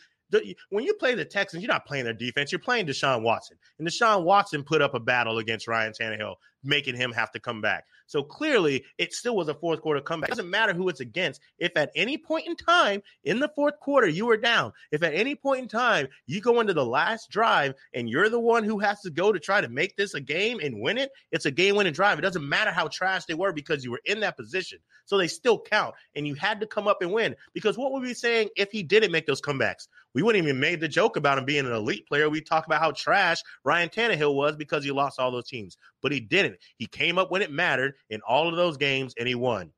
When 0.69 0.83
you 0.83 0.93
play 0.95 1.13
the 1.13 1.25
Texans, 1.25 1.61
you're 1.61 1.71
not 1.71 1.85
playing 1.85 2.05
their 2.05 2.13
defense. 2.13 2.51
You're 2.51 2.59
playing 2.59 2.87
Deshaun 2.87 3.21
Watson, 3.21 3.57
and 3.79 3.87
Deshaun 3.87 4.23
Watson 4.23 4.63
put 4.63 4.81
up 4.81 4.93
a 4.93 4.99
battle 4.99 5.37
against 5.37 5.67
Ryan 5.67 5.93
Tannehill, 5.93 6.35
making 6.63 6.95
him 6.95 7.11
have 7.11 7.31
to 7.31 7.39
come 7.39 7.61
back. 7.61 7.85
So 8.05 8.23
clearly, 8.23 8.83
it 8.97 9.13
still 9.13 9.35
was 9.35 9.47
a 9.47 9.53
fourth 9.53 9.81
quarter 9.81 10.01
comeback. 10.01 10.29
It 10.29 10.31
doesn't 10.31 10.49
matter 10.49 10.73
who 10.73 10.89
it's 10.89 10.99
against. 10.99 11.41
If 11.57 11.75
at 11.77 11.91
any 11.95 12.17
point 12.17 12.47
in 12.47 12.55
time 12.55 13.01
in 13.23 13.39
the 13.39 13.49
fourth 13.55 13.79
quarter 13.79 14.07
you 14.07 14.25
were 14.25 14.37
down, 14.37 14.73
if 14.91 15.03
at 15.03 15.13
any 15.13 15.35
point 15.35 15.61
in 15.61 15.67
time 15.67 16.07
you 16.25 16.41
go 16.41 16.59
into 16.59 16.73
the 16.73 16.85
last 16.85 17.29
drive 17.29 17.73
and 17.93 18.09
you're 18.09 18.29
the 18.29 18.39
one 18.39 18.63
who 18.63 18.79
has 18.79 19.01
to 19.01 19.09
go 19.09 19.31
to 19.31 19.39
try 19.39 19.61
to 19.61 19.69
make 19.69 19.95
this 19.95 20.13
a 20.13 20.21
game 20.21 20.59
and 20.59 20.81
win 20.81 20.97
it, 20.97 21.11
it's 21.31 21.45
a 21.45 21.51
game 21.51 21.75
winning 21.75 21.93
drive. 21.93 22.19
It 22.19 22.23
doesn't 22.23 22.47
matter 22.47 22.71
how 22.71 22.87
trash 22.87 23.25
they 23.25 23.33
were 23.33 23.53
because 23.53 23.83
you 23.83 23.91
were 23.91 24.01
in 24.05 24.19
that 24.21 24.37
position. 24.37 24.79
So 25.05 25.17
they 25.17 25.27
still 25.27 25.59
count 25.59 25.95
and 26.15 26.27
you 26.27 26.35
had 26.35 26.59
to 26.61 26.67
come 26.67 26.87
up 26.87 27.01
and 27.01 27.11
win. 27.11 27.35
Because 27.53 27.77
what 27.77 27.91
would 27.91 28.01
we 28.01 28.09
be 28.09 28.13
saying 28.13 28.49
if 28.55 28.71
he 28.71 28.83
didn't 28.83 29.11
make 29.11 29.25
those 29.25 29.41
comebacks? 29.41 29.87
We 30.13 30.21
wouldn't 30.21 30.43
even 30.43 30.59
made 30.59 30.79
the 30.79 30.87
joke 30.87 31.17
about 31.17 31.37
him 31.37 31.45
being 31.45 31.65
an 31.65 31.73
elite 31.73 32.07
player. 32.07 32.29
We 32.29 32.41
talk 32.41 32.65
about 32.65 32.81
how 32.81 32.91
trash 32.91 33.41
Ryan 33.63 33.89
Tannehill 33.89 34.35
was 34.35 34.55
because 34.55 34.83
he 34.83 34.91
lost 34.91 35.19
all 35.19 35.31
those 35.31 35.47
teams, 35.47 35.77
but 36.01 36.11
he 36.11 36.19
didn't. 36.19 36.57
He 36.77 36.85
came 36.85 37.17
up 37.17 37.31
when 37.31 37.41
it 37.41 37.51
mattered 37.51 37.92
in 38.09 38.21
all 38.27 38.49
of 38.49 38.55
those 38.55 38.77
games 38.77 39.13
and 39.17 39.27
he 39.27 39.35
won. 39.35 39.71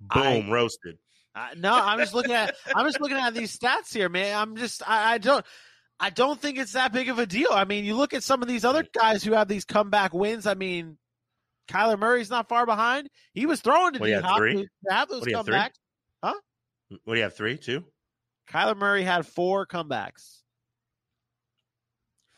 Boom, 0.00 0.50
roasted. 0.50 0.98
Uh, 1.34 1.48
no, 1.56 1.74
I'm 1.74 1.98
just 1.98 2.14
looking 2.14 2.32
at 2.32 2.54
I'm 2.74 2.86
just 2.86 3.00
looking 3.00 3.16
at 3.16 3.34
these 3.34 3.56
stats 3.56 3.92
here, 3.92 4.08
man. 4.08 4.36
I'm 4.36 4.56
just 4.56 4.88
I, 4.88 5.14
I 5.14 5.18
don't 5.18 5.44
I 5.98 6.10
don't 6.10 6.40
think 6.40 6.58
it's 6.58 6.72
that 6.72 6.92
big 6.92 7.08
of 7.08 7.18
a 7.18 7.26
deal. 7.26 7.50
I 7.50 7.64
mean, 7.64 7.84
you 7.84 7.96
look 7.96 8.14
at 8.14 8.22
some 8.22 8.42
of 8.42 8.48
these 8.48 8.64
other 8.64 8.84
guys 8.94 9.24
who 9.24 9.32
have 9.32 9.48
these 9.48 9.64
comeback 9.64 10.12
wins. 10.12 10.46
I 10.46 10.54
mean, 10.54 10.98
Kyler 11.68 11.98
Murray's 11.98 12.30
not 12.30 12.48
far 12.48 12.66
behind. 12.66 13.08
He 13.32 13.46
was 13.46 13.60
throwing 13.60 13.94
to 13.94 13.98
What 13.98 14.06
do 14.06 14.12
you 14.12 14.20
D 14.20 14.26
Hop 14.26 14.38
to 14.38 14.66
have 14.90 15.08
those 15.08 15.20
What 15.20 15.24
do 15.24 15.30
you 15.30 15.36
have, 15.36 15.46
three? 15.46 15.54
What 17.04 17.14
do 17.14 17.16
you 17.16 17.22
have? 17.22 17.34
Three, 17.34 17.56
two, 17.56 17.84
Kyler 18.48 18.76
Murray 18.76 19.02
had 19.02 19.26
four 19.26 19.66
comebacks. 19.66 20.42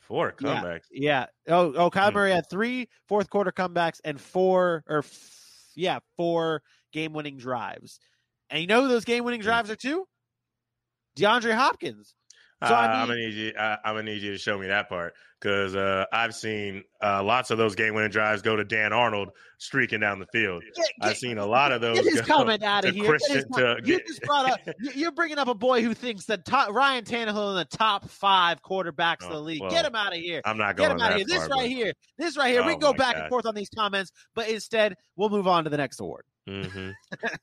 Four 0.06 0.32
comebacks. 0.32 0.84
Yeah. 0.90 1.26
Oh, 1.48 1.72
oh, 1.74 1.90
Kyler 1.90 2.08
Hmm. 2.10 2.14
Murray 2.14 2.30
had 2.32 2.48
three 2.50 2.88
fourth 3.08 3.28
quarter 3.30 3.52
comebacks 3.52 4.00
and 4.04 4.20
four 4.20 4.82
or 4.86 4.98
f- 4.98 5.70
yeah, 5.74 5.98
four 6.16 6.62
game 6.92 7.12
winning 7.12 7.36
drives. 7.36 7.98
And 8.50 8.60
you 8.60 8.66
know 8.66 8.82
who 8.82 8.88
those 8.88 9.04
game 9.04 9.24
winning 9.24 9.40
Hmm. 9.40 9.46
drives 9.46 9.70
are 9.70 9.76
too? 9.76 10.06
DeAndre 11.18 11.54
Hopkins. 11.54 12.14
So, 12.64 12.72
uh, 12.74 12.78
I 12.78 12.86
I'm 12.86 13.08
mean- 13.08 13.08
gonna 13.08 13.20
need 13.20 13.34
you. 13.34 13.52
I, 13.58 13.78
I'm 13.84 13.94
gonna 13.96 14.02
need 14.04 14.22
you 14.22 14.32
to 14.32 14.38
show 14.38 14.56
me 14.58 14.66
that 14.68 14.88
part 14.88 15.12
because 15.38 15.76
uh, 15.76 16.06
I've 16.10 16.34
seen 16.34 16.82
uh, 17.02 17.22
lots 17.22 17.50
of 17.50 17.58
those 17.58 17.74
game-winning 17.74 18.10
drives 18.10 18.40
go 18.40 18.56
to 18.56 18.64
Dan 18.64 18.94
Arnold 18.94 19.28
streaking 19.58 20.00
down 20.00 20.18
the 20.18 20.26
field. 20.32 20.62
Get, 20.74 20.86
I've 21.02 21.18
seen 21.18 21.36
a 21.36 21.44
lot 21.44 21.70
of 21.72 21.82
those 21.82 22.00
Get 22.00 22.06
his 22.06 22.20
comment 22.22 22.62
out 22.62 22.86
of 22.86 22.94
here. 22.94 23.02
Get 23.02 23.08
Christian 23.10 23.52
to 23.52 23.76
you 23.84 23.98
get- 23.98 24.06
just 24.06 24.22
brought 24.22 24.50
up. 24.50 24.60
you- 24.80 24.92
You're 24.94 25.12
bringing 25.12 25.36
up 25.36 25.48
a 25.48 25.54
boy 25.54 25.82
who 25.82 25.92
thinks 25.92 26.24
that 26.26 26.46
top, 26.46 26.70
Ryan 26.72 27.04
Tannehill 27.04 27.50
in 27.50 27.56
the 27.56 27.66
top 27.66 28.08
five 28.08 28.62
quarterbacks 28.62 29.22
in 29.24 29.28
the 29.30 29.36
Oh, 29.36 29.40
league. 29.42 29.60
well, 29.60 29.70
Get 29.70 29.84
him 29.84 29.94
out 29.94 30.14
of 30.14 30.18
here. 30.18 30.40
I'm 30.46 30.56
not 30.56 30.76
going. 30.76 30.88
Get 30.88 30.96
him 30.96 31.02
out 31.02 31.10
of 31.12 31.16
here. 31.18 31.26
This 31.26 31.46
far, 31.46 31.58
right 31.58 31.68
here. 31.70 31.92
This 32.16 32.38
right 32.38 32.50
here. 32.52 32.62
we 32.64 32.68
Oh 32.72 32.72
can 32.72 32.80
go 32.80 32.92
back 32.94 33.16
God. 33.16 33.20
and 33.24 33.28
forth 33.28 33.44
on 33.44 33.54
these 33.54 33.68
comments, 33.76 34.10
but 34.34 34.48
instead 34.48 34.94
we'll 35.16 35.28
move 35.28 35.46
on 35.46 35.64
to 35.64 35.70
the 35.70 35.76
next 35.76 36.00
award. 36.00 36.24
Hmm 36.46 36.90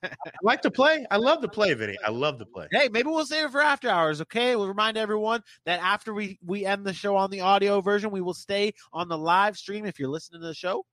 I 0.04 0.16
like 0.42 0.62
to 0.64 0.72
play. 0.72 1.06
I 1.12 1.18
love 1.18 1.42
to 1.42 1.48
play, 1.48 1.74
Vinny. 1.74 1.98
I 2.06 2.12
love 2.12 2.40
to 2.40 2.46
play. 2.46 2.68
Hey, 2.72 2.90
maybe 2.92 3.10
we'll 3.10 3.26
save 3.26 3.46
it 3.46 3.52
for 3.52 3.62
after 3.62 3.90
hours. 3.90 4.22
Okay, 4.22 4.56
we'll 4.56 4.68
remind 4.68 4.98
everyone 4.98 5.42
that 5.66 5.80
after 5.82 6.14
we 6.14 6.40
we 6.46 6.66
end 6.66 6.86
the 6.86 6.94
show 6.94 7.16
on 7.16 7.30
the 7.30 7.42
audio 7.42 7.82
version, 7.82 8.12
we 8.12 8.22
will 8.22 8.34
stay 8.34 8.74
on 8.92 9.08
the 9.08 9.18
live 9.18 9.58
stream. 9.58 9.86
If 9.86 10.00
you're 10.00 10.10
listening 10.10 10.42
to 10.42 10.48
the 10.48 10.54
show, 10.54 10.86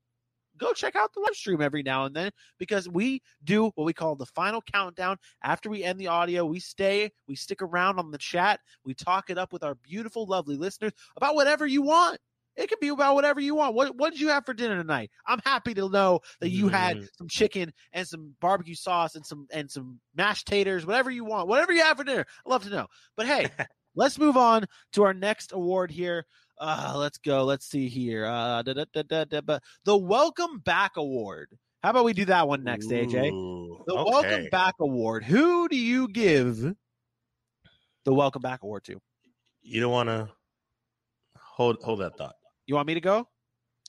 go 0.59 0.73
check 0.73 0.97
out 0.97 1.13
the 1.15 1.21
live 1.21 1.35
stream 1.35 1.61
every 1.61 1.83
now 1.83 2.05
and 2.05 2.15
then 2.15 2.31
because 2.59 2.89
we 2.89 3.23
do 3.45 3.71
what 3.75 3.85
we 3.85 3.93
call 3.93 4.15
the 4.15 4.27
final 4.27 4.61
countdown. 4.63 5.17
After 5.43 5.71
we 5.71 5.83
end 5.83 5.99
the 5.99 6.09
audio, 6.09 6.45
we 6.45 6.61
stay, 6.61 7.11
we 7.27 7.35
stick 7.37 7.63
around 7.63 7.99
on 7.99 8.11
the 8.11 8.19
chat, 8.19 8.61
we 8.85 8.95
talk 8.95 9.31
it 9.31 9.39
up 9.39 9.53
with 9.53 9.65
our 9.65 9.75
beautiful, 9.77 10.27
lovely 10.27 10.57
listeners 10.57 10.93
about 11.17 11.35
whatever 11.35 11.67
you 11.67 11.83
want. 11.83 12.19
It 12.57 12.68
can 12.68 12.78
be 12.80 12.88
about 12.88 13.14
whatever 13.14 13.40
you 13.40 13.55
want. 13.55 13.74
What 13.74 13.96
what 13.96 14.11
did 14.12 14.20
you 14.20 14.28
have 14.28 14.44
for 14.44 14.53
dinner 14.55 14.76
tonight? 14.76 15.11
I'm 15.26 15.40
happy 15.44 15.72
to 15.74 15.88
know 15.88 16.20
that 16.40 16.51
you 16.51 16.68
had 16.68 16.98
Mm. 16.98 17.09
some 17.16 17.28
chicken 17.28 17.72
and 17.92 18.07
some 18.07 18.34
barbecue 18.40 18.74
sauce 18.74 19.14
and 19.14 19.24
some 19.24 19.46
and 19.53 19.70
some 19.70 20.01
mashed 20.14 20.46
taters, 20.46 20.84
whatever 20.84 21.11
you 21.11 21.24
want, 21.24 21.48
whatever 21.48 21.72
you 21.72 21.82
have 21.82 21.96
for 21.96 22.05
dinner. 22.05 22.26
I'd 22.44 22.51
love 22.51 22.64
to 22.64 22.70
know. 22.70 22.86
But 23.16 23.26
hey, 23.26 23.48
let's 23.94 24.18
move 24.18 24.36
on 24.36 24.66
to 24.92 25.05
our 25.05 25.14
next 25.14 25.53
award 25.53 25.90
here. 25.90 26.26
Uh, 26.59 26.94
let's 26.96 27.16
go. 27.18 27.44
Let's 27.44 27.66
see 27.66 27.88
here. 27.88 28.26
Uh, 28.26 28.62
da, 28.62 28.74
da, 28.74 28.84
da, 28.92 29.03
da, 29.03 29.24
da, 29.24 29.40
but 29.40 29.62
the 29.84 29.96
Welcome 29.96 30.59
Back 30.59 30.98
Award. 30.98 31.48
How 31.82 31.90
about 31.90 32.05
we 32.05 32.12
do 32.12 32.26
that 32.26 32.46
one 32.46 32.62
next, 32.62 32.90
AJ? 32.90 33.30
Ooh, 33.32 33.82
The 33.86 33.94
okay. 33.94 34.11
Welcome 34.11 34.48
Back 34.51 34.74
Award. 34.80 35.24
Who 35.24 35.68
do 35.68 35.76
you 35.76 36.09
give 36.09 36.74
the 38.05 38.12
welcome 38.12 38.42
back 38.42 38.62
award 38.62 38.84
to? 38.84 39.01
You 39.62 39.80
don't 39.80 39.92
want 39.92 40.09
to 40.11 40.28
hold 41.38 41.78
hold 41.82 42.01
that 42.01 42.18
thought. 42.18 42.34
You 42.71 42.77
want 42.77 42.87
me 42.87 42.95
to 42.95 43.01
go? 43.01 43.27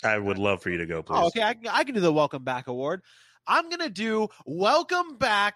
I 0.03 0.17
would 0.17 0.39
love 0.39 0.63
for 0.63 0.71
you 0.71 0.79
to 0.79 0.87
go, 0.87 1.03
please. 1.03 1.19
Oh, 1.21 1.27
okay, 1.27 1.43
I 1.43 1.53
can, 1.53 1.67
I 1.67 1.83
can 1.83 1.93
do 1.93 2.01
the 2.01 2.11
welcome 2.11 2.43
back 2.43 2.65
award. 2.65 3.03
I'm 3.45 3.69
gonna 3.69 3.91
do 3.91 4.27
welcome 4.43 5.17
back 5.17 5.53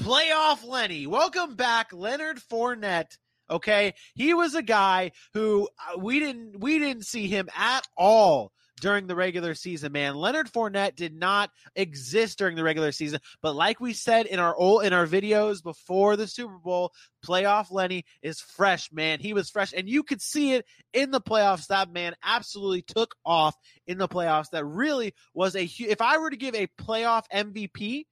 playoff 0.00 0.66
Lenny. 0.66 1.06
Welcome 1.06 1.54
back 1.54 1.92
Leonard 1.92 2.40
Fournette. 2.50 3.16
Okay, 3.48 3.94
he 4.16 4.34
was 4.34 4.56
a 4.56 4.62
guy 4.62 5.12
who 5.34 5.68
uh, 5.78 6.00
we 6.00 6.18
didn't 6.18 6.58
we 6.58 6.80
didn't 6.80 7.06
see 7.06 7.28
him 7.28 7.48
at 7.56 7.86
all 7.96 8.50
during 8.80 9.06
the 9.06 9.16
regular 9.16 9.54
season. 9.54 9.92
Man, 9.92 10.14
Leonard 10.14 10.50
Fournette 10.50 10.96
did 10.96 11.14
not 11.14 11.50
exist 11.74 12.38
during 12.38 12.56
the 12.56 12.64
regular 12.64 12.92
season, 12.92 13.20
but 13.42 13.54
like 13.54 13.80
we 13.80 13.92
said 13.92 14.26
in 14.26 14.38
our 14.38 14.54
old 14.54 14.84
in 14.84 14.92
our 14.92 15.06
videos 15.06 15.62
before 15.62 16.16
the 16.16 16.26
Super 16.26 16.58
Bowl, 16.58 16.92
playoff 17.24 17.70
Lenny 17.70 18.04
is 18.22 18.40
fresh. 18.40 18.90
Man, 18.92 19.20
he 19.20 19.32
was 19.32 19.50
fresh, 19.50 19.72
and 19.72 19.88
you 19.88 20.02
could 20.02 20.20
see 20.20 20.52
it 20.52 20.66
in 20.92 21.10
the 21.10 21.20
playoffs. 21.20 21.68
That 21.68 21.92
man 21.92 22.14
absolutely 22.22 22.82
took 22.82 23.14
off 23.24 23.54
in 23.86 23.98
the 23.98 24.08
playoffs. 24.08 24.50
That 24.50 24.64
really 24.64 25.14
was 25.34 25.56
a. 25.56 25.64
huge. 25.64 25.90
If 25.90 26.00
I 26.00 26.18
were 26.18 26.30
to 26.30 26.36
give 26.36 26.54
a 26.54 26.68
playoff 26.80 27.24
MVP 27.32 28.04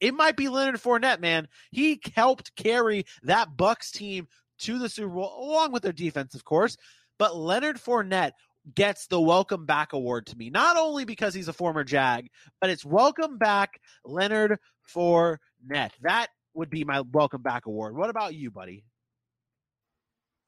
it 0.00 0.12
might 0.12 0.36
be 0.36 0.48
Leonard 0.48 0.82
Fournette, 0.82 1.20
man. 1.20 1.48
He 1.70 1.98
helped 2.14 2.54
carry 2.56 3.06
that 3.22 3.56
Bucs 3.56 3.90
team 3.90 4.28
to 4.58 4.78
the 4.78 4.88
Super 4.88 5.08
Bowl, 5.08 5.34
along 5.38 5.72
with 5.72 5.82
their 5.82 5.92
defense, 5.92 6.34
of 6.34 6.44
course. 6.44 6.76
But 7.18 7.36
Leonard 7.36 7.76
Fournette 7.76 8.32
gets 8.74 9.06
the 9.06 9.20
welcome 9.20 9.66
back 9.66 9.92
award 9.92 10.26
to 10.26 10.36
me, 10.36 10.50
not 10.50 10.76
only 10.76 11.04
because 11.04 11.34
he's 11.34 11.48
a 11.48 11.52
former 11.52 11.84
Jag, 11.84 12.28
but 12.60 12.70
it's 12.70 12.84
welcome 12.84 13.36
back 13.36 13.80
Leonard 14.04 14.58
Fournette. 14.94 15.92
That 16.02 16.28
would 16.54 16.70
be 16.70 16.84
my 16.84 17.02
welcome 17.12 17.42
back 17.42 17.66
award. 17.66 17.96
What 17.96 18.10
about 18.10 18.34
you, 18.34 18.50
buddy? 18.50 18.84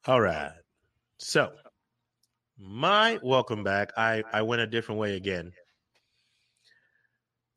All 0.05 0.21
right. 0.21 0.51
So, 1.19 1.51
my 2.57 3.19
welcome 3.21 3.63
back, 3.63 3.91
I, 3.97 4.23
I 4.31 4.41
went 4.41 4.61
a 4.61 4.67
different 4.67 4.99
way 4.99 5.15
again. 5.15 5.51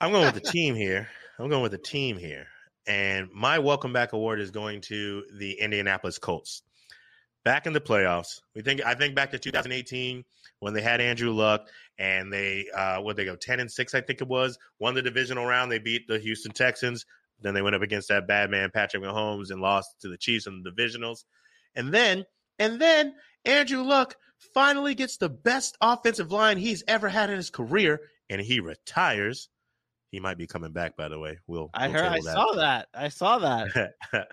I'm 0.00 0.12
going 0.12 0.24
with 0.24 0.42
the 0.42 0.50
team 0.50 0.74
here. 0.74 1.08
I'm 1.38 1.48
going 1.48 1.62
with 1.62 1.72
the 1.72 1.78
team 1.78 2.16
here. 2.16 2.46
And 2.86 3.28
my 3.32 3.58
welcome 3.58 3.92
back 3.92 4.12
award 4.12 4.40
is 4.40 4.50
going 4.50 4.80
to 4.82 5.24
the 5.38 5.52
Indianapolis 5.60 6.18
Colts. 6.18 6.62
Back 7.44 7.66
in 7.66 7.72
the 7.72 7.80
playoffs, 7.80 8.40
we 8.54 8.62
think 8.62 8.84
I 8.84 8.94
think 8.94 9.14
back 9.14 9.30
to 9.30 9.38
2018 9.38 10.24
when 10.60 10.74
they 10.74 10.82
had 10.82 11.00
Andrew 11.00 11.32
Luck 11.32 11.68
and 11.98 12.32
they 12.32 12.66
uh 12.74 13.00
what 13.00 13.16
they 13.16 13.24
go 13.24 13.36
10 13.36 13.60
and 13.60 13.70
6 13.70 13.94
I 13.94 14.00
think 14.00 14.20
it 14.20 14.28
was, 14.28 14.58
won 14.78 14.94
the 14.94 15.02
divisional 15.02 15.46
round, 15.46 15.70
they 15.70 15.78
beat 15.78 16.06
the 16.06 16.18
Houston 16.18 16.52
Texans, 16.52 17.04
then 17.40 17.54
they 17.54 17.62
went 17.62 17.76
up 17.76 17.82
against 17.82 18.08
that 18.08 18.28
bad 18.28 18.50
man 18.50 18.70
Patrick 18.72 19.02
Mahomes 19.02 19.50
and 19.50 19.60
lost 19.60 20.00
to 20.00 20.08
the 20.08 20.18
Chiefs 20.18 20.46
in 20.46 20.62
the 20.62 20.70
divisionals. 20.70 21.24
And 21.74 21.92
then 21.92 22.24
and 22.58 22.80
then 22.80 23.14
Andrew 23.44 23.82
Luck 23.82 24.16
finally 24.54 24.94
gets 24.94 25.16
the 25.16 25.28
best 25.28 25.76
offensive 25.80 26.32
line 26.32 26.56
he's 26.56 26.82
ever 26.88 27.08
had 27.08 27.30
in 27.30 27.36
his 27.36 27.50
career 27.50 28.00
and 28.28 28.40
he 28.40 28.60
retires 28.60 29.48
he 30.10 30.18
might 30.18 30.38
be 30.38 30.46
coming 30.46 30.72
back, 30.72 30.96
by 30.96 31.08
the 31.08 31.18
way. 31.18 31.38
We'll. 31.46 31.70
I 31.72 31.86
we'll 31.86 31.96
heard. 31.96 32.06
I 32.06 32.14
table 32.16 32.32
saw 32.32 32.52
that. 32.54 32.88
I 32.92 33.08
saw 33.08 33.38
that. 33.38 33.94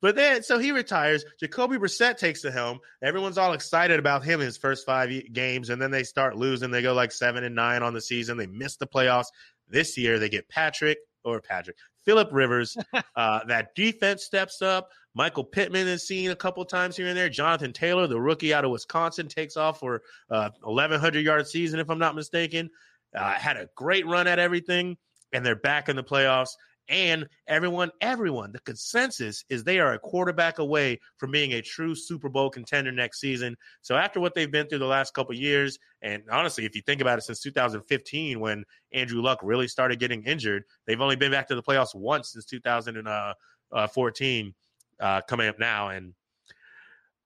but 0.00 0.16
then, 0.16 0.42
so 0.42 0.58
he 0.58 0.72
retires. 0.72 1.24
Jacoby 1.38 1.76
Brissett 1.76 2.16
takes 2.16 2.42
the 2.42 2.50
helm. 2.50 2.80
Everyone's 3.02 3.38
all 3.38 3.52
excited 3.52 3.98
about 3.98 4.24
him 4.24 4.40
in 4.40 4.46
his 4.46 4.56
first 4.56 4.86
five 4.86 5.10
games, 5.32 5.70
and 5.70 5.80
then 5.80 5.90
they 5.90 6.02
start 6.02 6.36
losing. 6.36 6.70
They 6.70 6.82
go 6.82 6.94
like 6.94 7.12
seven 7.12 7.44
and 7.44 7.54
nine 7.54 7.82
on 7.82 7.94
the 7.94 8.00
season. 8.00 8.36
They 8.36 8.46
miss 8.46 8.76
the 8.76 8.86
playoffs. 8.86 9.26
This 9.68 9.96
year, 9.96 10.18
they 10.18 10.28
get 10.28 10.48
Patrick 10.48 10.98
or 11.24 11.40
Patrick 11.40 11.76
Philip 12.04 12.28
Rivers. 12.32 12.76
uh, 13.16 13.40
that 13.46 13.74
defense 13.74 14.24
steps 14.24 14.62
up. 14.62 14.88
Michael 15.14 15.44
Pittman 15.44 15.88
is 15.88 16.06
seen 16.06 16.30
a 16.30 16.36
couple 16.36 16.64
times 16.64 16.96
here 16.96 17.08
and 17.08 17.16
there. 17.16 17.28
Jonathan 17.28 17.72
Taylor, 17.72 18.06
the 18.06 18.20
rookie 18.20 18.54
out 18.54 18.64
of 18.64 18.70
Wisconsin, 18.70 19.28
takes 19.28 19.56
off 19.56 19.80
for 19.80 20.02
uh, 20.30 20.50
1,100 20.62 21.24
yard 21.24 21.46
season, 21.46 21.80
if 21.80 21.90
I'm 21.90 21.98
not 21.98 22.14
mistaken. 22.14 22.70
Uh, 23.14 23.32
had 23.32 23.56
a 23.56 23.68
great 23.74 24.06
run 24.06 24.28
at 24.28 24.38
everything 24.38 24.96
and 25.32 25.44
they're 25.44 25.56
back 25.56 25.88
in 25.88 25.96
the 25.96 26.04
playoffs. 26.04 26.50
And 26.90 27.26
everyone, 27.46 27.92
everyone, 28.00 28.50
the 28.50 28.58
consensus 28.60 29.44
is 29.48 29.62
they 29.62 29.78
are 29.78 29.92
a 29.92 29.98
quarterback 29.98 30.58
away 30.58 30.98
from 31.18 31.30
being 31.30 31.52
a 31.52 31.62
true 31.62 31.94
Super 31.94 32.28
Bowl 32.28 32.50
contender 32.50 32.90
next 32.90 33.20
season. 33.20 33.56
So 33.80 33.94
after 33.94 34.18
what 34.18 34.34
they've 34.34 34.50
been 34.50 34.66
through 34.66 34.80
the 34.80 34.86
last 34.86 35.14
couple 35.14 35.36
years, 35.36 35.78
and 36.02 36.24
honestly, 36.32 36.64
if 36.64 36.74
you 36.74 36.82
think 36.82 37.00
about 37.00 37.18
it, 37.18 37.22
since 37.22 37.40
2015 37.40 38.40
when 38.40 38.64
Andrew 38.92 39.22
Luck 39.22 39.38
really 39.44 39.68
started 39.68 40.00
getting 40.00 40.24
injured, 40.24 40.64
they've 40.86 41.00
only 41.00 41.14
been 41.14 41.30
back 41.30 41.46
to 41.48 41.54
the 41.54 41.62
playoffs 41.62 41.94
once 41.94 42.32
since 42.32 42.44
2014, 42.46 44.54
uh, 44.98 45.20
coming 45.28 45.48
up 45.48 45.60
now, 45.60 45.90
and 45.90 46.12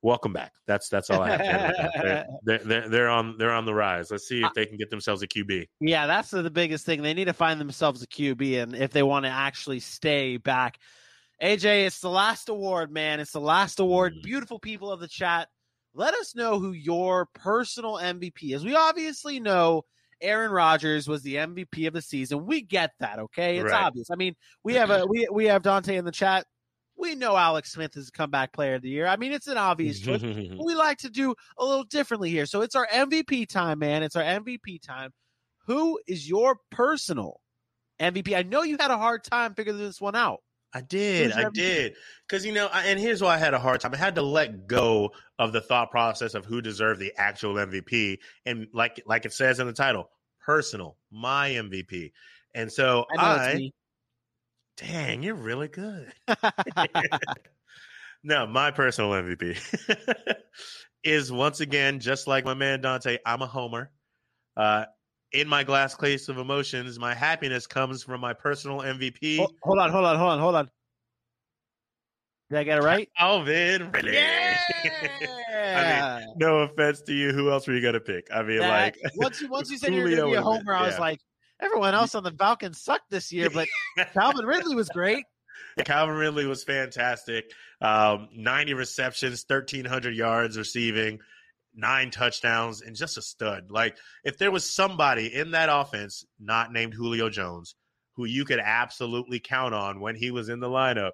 welcome 0.05 0.35
back. 0.35 0.53
That's 0.67 0.89
that's 0.89 1.11
all 1.11 1.23
I 1.23 1.31
have. 1.31 1.39
they're, 1.41 2.27
they're, 2.45 2.59
they're, 2.59 2.89
they're, 2.89 3.09
on 3.09 3.37
they're 3.39 3.51
on 3.51 3.65
the 3.65 3.75
rise. 3.75 4.11
Let's 4.11 4.29
see 4.29 4.43
if 4.43 4.53
they 4.55 4.67
can 4.67 4.77
get 4.77 4.91
themselves 4.91 5.23
a 5.23 5.27
QB. 5.27 5.67
Yeah, 5.81 6.07
that's 6.07 6.31
the 6.31 6.49
biggest 6.51 6.87
thing. 6.87 7.03
They 7.03 7.15
need 7.15 7.25
to 7.25 7.33
find 7.33 7.61
themselves 7.61 8.03
a 8.03 8.07
QB, 8.07 8.63
and 8.63 8.75
if 8.77 8.93
they 8.93 9.03
want 9.03 9.25
to 9.25 9.31
actually 9.31 9.81
stay 9.81 10.37
back. 10.37 10.79
AJ, 11.43 11.87
it's 11.87 11.99
the 11.99 12.11
last 12.11 12.49
award, 12.49 12.93
man. 12.93 13.19
It's 13.19 13.33
the 13.33 13.41
last 13.41 13.81
award. 13.81 14.13
Mm-hmm. 14.13 14.23
Beautiful 14.23 14.61
people 14.61 14.93
of 14.93 15.01
the 15.01 15.09
chat. 15.09 15.49
Let 15.93 16.15
us 16.15 16.37
know 16.37 16.61
who 16.61 16.73
your 16.73 17.27
personal 17.35 17.95
MVP 17.95 18.55
is. 18.55 18.65
We 18.65 18.77
obviously 18.77 19.41
know 19.41 19.83
Aaron 20.21 20.53
Rodgers 20.53 21.09
was 21.09 21.23
the 21.23 21.37
MVP 21.37 21.87
of 21.89 21.93
the 21.93 22.03
season. 22.03 22.47
We 22.47 22.63
get 22.63 22.93
that, 23.01 23.19
okay? 23.19 23.59
It's 23.59 23.71
right. 23.71 23.85
obvious. 23.85 24.11
I 24.11 24.17
mean, 24.17 24.35
we 24.63 24.75
have 24.75 24.91
a 24.91 25.07
we 25.07 25.27
we 25.33 25.47
have 25.47 25.63
Dante 25.63 25.97
in 25.97 26.05
the 26.05 26.13
chat 26.13 26.47
we 26.97 27.15
know 27.15 27.37
Alex 27.37 27.73
Smith 27.73 27.97
is 27.97 28.09
a 28.09 28.13
comeback 28.13 28.53
player 28.53 28.75
of 28.75 28.83
the 28.83 28.89
year. 28.89 29.07
I 29.07 29.17
mean, 29.17 29.33
it's 29.33 29.47
an 29.47 29.59
obvious 29.59 29.99
choice. 30.01 30.23
we 30.23 30.75
like 30.75 30.99
to 30.99 31.11
do 31.11 31.35
a 31.59 31.65
little 31.65 31.85
differently 31.85 32.31
here. 32.31 32.47
So 32.47 32.63
it's 32.63 32.75
our 32.75 32.87
MVP 32.87 33.49
time, 33.49 33.81
man. 33.81 34.03
It's 34.03 34.17
our 34.17 34.23
MVP 34.23 34.83
time. 34.83 35.13
Who 35.67 35.99
is 36.07 36.29
your 36.29 36.59
personal 36.71 37.41
MVP? 38.01 38.37
I 38.37 38.43
know 38.43 38.63
you 38.63 38.77
had 38.79 38.91
a 38.91 38.99
hard 38.99 39.25
time 39.25 39.55
figuring 39.55 39.79
this 39.79 40.01
one 40.01 40.15
out. 40.15 40.41
I 40.75 40.81
did. 40.81 41.33
I 41.33 41.49
did. 41.51 41.95
Because, 42.29 42.45
you 42.45 42.53
know, 42.53 42.69
I, 42.71 42.87
and 42.87 42.99
here's 42.99 43.23
why 43.23 43.37
I 43.37 43.39
had 43.39 43.55
a 43.55 43.61
hard 43.61 43.81
time. 43.81 43.95
I 43.95 43.97
had 43.97 44.17
to 44.17 44.23
let 44.23 44.67
go 44.67 45.13
of 45.39 45.53
the 45.53 45.61
thought 45.61 45.93
process 45.93 46.35
of 46.35 46.45
who 46.45 46.61
deserved 46.61 47.01
the 47.01 47.13
actual 47.17 47.55
MVP. 47.55 48.19
And 48.45 48.67
like 48.73 49.01
like 49.07 49.25
it 49.25 49.33
says 49.33 49.61
in 49.61 49.69
the 49.69 49.73
title, 49.73 50.11
personal, 50.45 50.97
my 51.13 51.51
MVP. 51.51 52.11
And 52.55 52.73
so 52.73 53.05
I, 53.17 53.25
I 53.25 53.71
Dang, 54.77 55.23
you're 55.23 55.35
really 55.35 55.69
good. 55.69 56.13
no, 58.25 58.47
my 58.47 58.71
personal 58.71 59.11
MVP 59.11 59.57
is 61.05 61.31
once 61.31 61.61
again, 61.61 62.01
just 62.01 62.27
like 62.27 62.45
my 62.45 62.55
man 62.55 62.81
Dante, 62.81 63.19
I'm 63.25 63.43
a 63.43 63.47
homer. 63.47 63.91
Uh, 64.57 64.85
in 65.33 65.49
my 65.49 65.65
glass 65.65 65.95
case 65.97 66.29
of 66.29 66.39
emotions, 66.39 66.99
my 66.99 67.15
happiness 67.15 67.67
comes 67.67 68.03
from 68.03 68.21
my 68.21 68.33
personal 68.33 68.79
MVP. 68.79 69.39
Hold, 69.39 69.55
hold 69.63 69.79
on, 69.79 69.91
hold 69.91 70.05
on, 70.05 70.19
hold 70.19 70.31
on, 70.31 70.39
hold 70.39 70.55
on. 70.55 70.71
Did 72.51 72.59
I 72.59 72.65
get 72.65 72.79
it 72.79 72.83
right? 72.83 73.09
Calvin 73.17 73.91
Ridley. 73.91 74.15
Yeah! 74.15 74.57
I 75.57 76.19
mean, 76.21 76.35
no 76.37 76.59
offense 76.59 77.01
to 77.03 77.13
you. 77.13 77.33
Who 77.33 77.51
else 77.51 77.67
were 77.67 77.75
you 77.75 77.81
going 77.81 77.95
to 77.95 78.01
pick? 78.01 78.29
I 78.33 78.43
mean, 78.43 78.59
that, 78.59 78.95
like 79.03 79.17
once 79.17 79.41
you 79.41 79.49
once 79.49 79.71
you 79.71 79.79
said 79.79 79.95
you're 79.95 80.05
going 80.05 80.17
to 80.17 80.27
be 80.27 80.35
a 80.35 80.43
homer, 80.43 80.75
I 80.75 80.87
was 80.87 80.99
like, 80.99 81.21
everyone 81.61 81.95
else 81.95 82.15
on 82.15 82.23
the 82.23 82.33
Falcons 82.33 82.81
sucked 82.81 83.11
this 83.11 83.33
year, 83.33 83.51
but 83.51 83.69
Calvin 84.13 84.47
Ridley 84.47 84.75
was 84.75 84.89
great. 84.89 85.25
Calvin 85.85 86.17
Ridley 86.17 86.47
was 86.47 86.65
fantastic. 86.65 87.51
Um, 87.81 88.29
90 88.35 88.75
receptions, 88.75 89.45
1,300 89.47 90.15
yards 90.15 90.57
receiving, 90.57 91.21
nine 91.75 92.11
touchdowns, 92.11 92.83
and 92.83 92.97
just 92.97 93.19
a 93.19 93.23
stud. 93.23 93.71
Like, 93.71 93.97
if 94.25 94.39
there 94.39 94.51
was 94.51 94.69
somebody 94.69 95.33
in 95.33 95.53
that 95.53 95.69
offense 95.71 96.25
not 96.39 96.73
named 96.73 96.95
Julio 96.95 97.29
Jones 97.29 97.75
who 98.17 98.25
you 98.25 98.45
could 98.45 98.61
absolutely 98.61 99.41
count 99.41 99.75
on 99.75 100.01
when 100.01 100.15
he 100.15 100.31
was 100.31 100.49
in 100.49 100.61
the 100.61 100.69
lineup, 100.69 101.13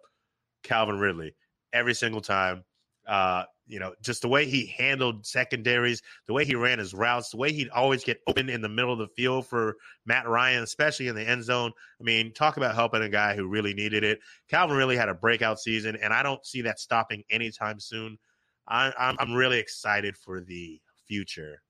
Calvin 0.62 0.98
Ridley, 0.98 1.34
every 1.72 1.94
single 1.94 2.20
time. 2.20 2.64
Uh, 3.06 3.44
you 3.70 3.78
know, 3.78 3.94
just 4.02 4.22
the 4.22 4.28
way 4.28 4.46
he 4.46 4.66
handled 4.66 5.24
secondaries, 5.24 6.02
the 6.26 6.32
way 6.32 6.44
he 6.44 6.56
ran 6.56 6.80
his 6.80 6.92
routes, 6.92 7.30
the 7.30 7.36
way 7.36 7.52
he'd 7.52 7.68
always 7.68 8.02
get 8.02 8.20
open 8.26 8.50
in 8.50 8.60
the 8.60 8.68
middle 8.68 8.92
of 8.92 8.98
the 8.98 9.06
field 9.06 9.46
for 9.46 9.76
Matt 10.04 10.26
Ryan, 10.28 10.64
especially 10.64 11.06
in 11.06 11.14
the 11.14 11.26
end 11.26 11.44
zone. 11.44 11.70
I 12.00 12.02
mean, 12.02 12.32
talk 12.32 12.56
about 12.56 12.74
helping 12.74 13.02
a 13.02 13.08
guy 13.08 13.36
who 13.36 13.46
really 13.46 13.72
needed 13.72 14.02
it. 14.02 14.18
Calvin 14.48 14.76
really 14.76 14.96
had 14.96 15.08
a 15.08 15.14
breakout 15.14 15.60
season, 15.60 15.96
and 16.02 16.12
I 16.12 16.24
don't 16.24 16.44
see 16.44 16.62
that 16.62 16.80
stopping 16.80 17.22
anytime 17.30 17.78
soon. 17.78 18.18
I, 18.66 18.92
I'm, 18.98 19.16
I'm 19.20 19.34
really 19.34 19.60
excited 19.60 20.16
for 20.16 20.40
the 20.40 20.80
future 21.06 21.62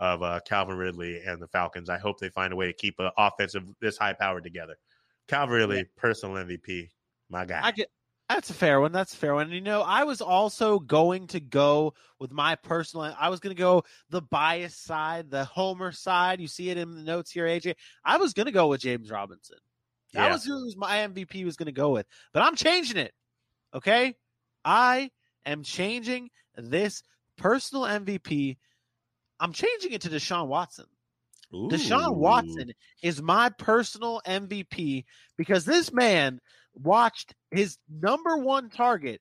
of 0.00 0.24
uh, 0.24 0.40
Calvin 0.44 0.76
Ridley 0.76 1.22
and 1.24 1.40
the 1.40 1.46
Falcons. 1.48 1.88
I 1.88 1.98
hope 1.98 2.18
they 2.18 2.30
find 2.30 2.52
a 2.52 2.56
way 2.56 2.66
to 2.66 2.72
keep 2.72 2.98
an 2.98 3.10
offensive 3.16 3.62
this 3.80 3.96
high 3.96 4.12
powered 4.12 4.42
together. 4.42 4.74
Calvin 5.28 5.54
Ridley, 5.54 5.86
personal 5.96 6.34
MVP, 6.44 6.90
my 7.30 7.44
guy. 7.44 7.60
I 7.62 7.70
get, 7.70 7.88
that's 8.34 8.50
a 8.50 8.54
fair 8.54 8.80
one. 8.80 8.90
That's 8.90 9.14
a 9.14 9.16
fair 9.16 9.34
one. 9.34 9.52
You 9.52 9.60
know, 9.60 9.82
I 9.82 10.04
was 10.04 10.20
also 10.20 10.80
going 10.80 11.28
to 11.28 11.40
go 11.40 11.94
with 12.18 12.32
my 12.32 12.56
personal. 12.56 13.14
I 13.18 13.28
was 13.28 13.38
going 13.38 13.54
to 13.54 13.60
go 13.60 13.84
the 14.10 14.22
bias 14.22 14.76
side, 14.76 15.30
the 15.30 15.44
homer 15.44 15.92
side. 15.92 16.40
You 16.40 16.48
see 16.48 16.68
it 16.70 16.76
in 16.76 16.94
the 16.94 17.02
notes 17.02 17.30
here, 17.30 17.46
AJ. 17.46 17.74
I 18.04 18.16
was 18.16 18.32
going 18.32 18.46
to 18.46 18.52
go 18.52 18.66
with 18.66 18.80
James 18.80 19.10
Robinson. 19.10 19.58
That 20.14 20.26
yeah. 20.26 20.32
was 20.32 20.44
who 20.44 20.72
my 20.76 20.98
MVP 20.98 21.44
was 21.44 21.56
going 21.56 21.66
to 21.66 21.72
go 21.72 21.90
with, 21.90 22.06
but 22.32 22.42
I'm 22.42 22.56
changing 22.56 22.96
it. 22.96 23.12
Okay, 23.72 24.14
I 24.64 25.10
am 25.46 25.62
changing 25.62 26.30
this 26.56 27.02
personal 27.36 27.84
MVP. 27.84 28.56
I'm 29.38 29.52
changing 29.52 29.92
it 29.92 30.02
to 30.02 30.08
Deshaun 30.08 30.48
Watson. 30.48 30.86
Deshaun 31.52 32.16
Watson 32.16 32.72
is 33.02 33.22
my 33.22 33.48
personal 33.48 34.20
MVP 34.26 35.04
because 35.36 35.64
this 35.64 35.92
man 35.92 36.40
watched 36.74 37.34
his 37.50 37.78
number 37.88 38.36
one 38.36 38.70
target 38.70 39.20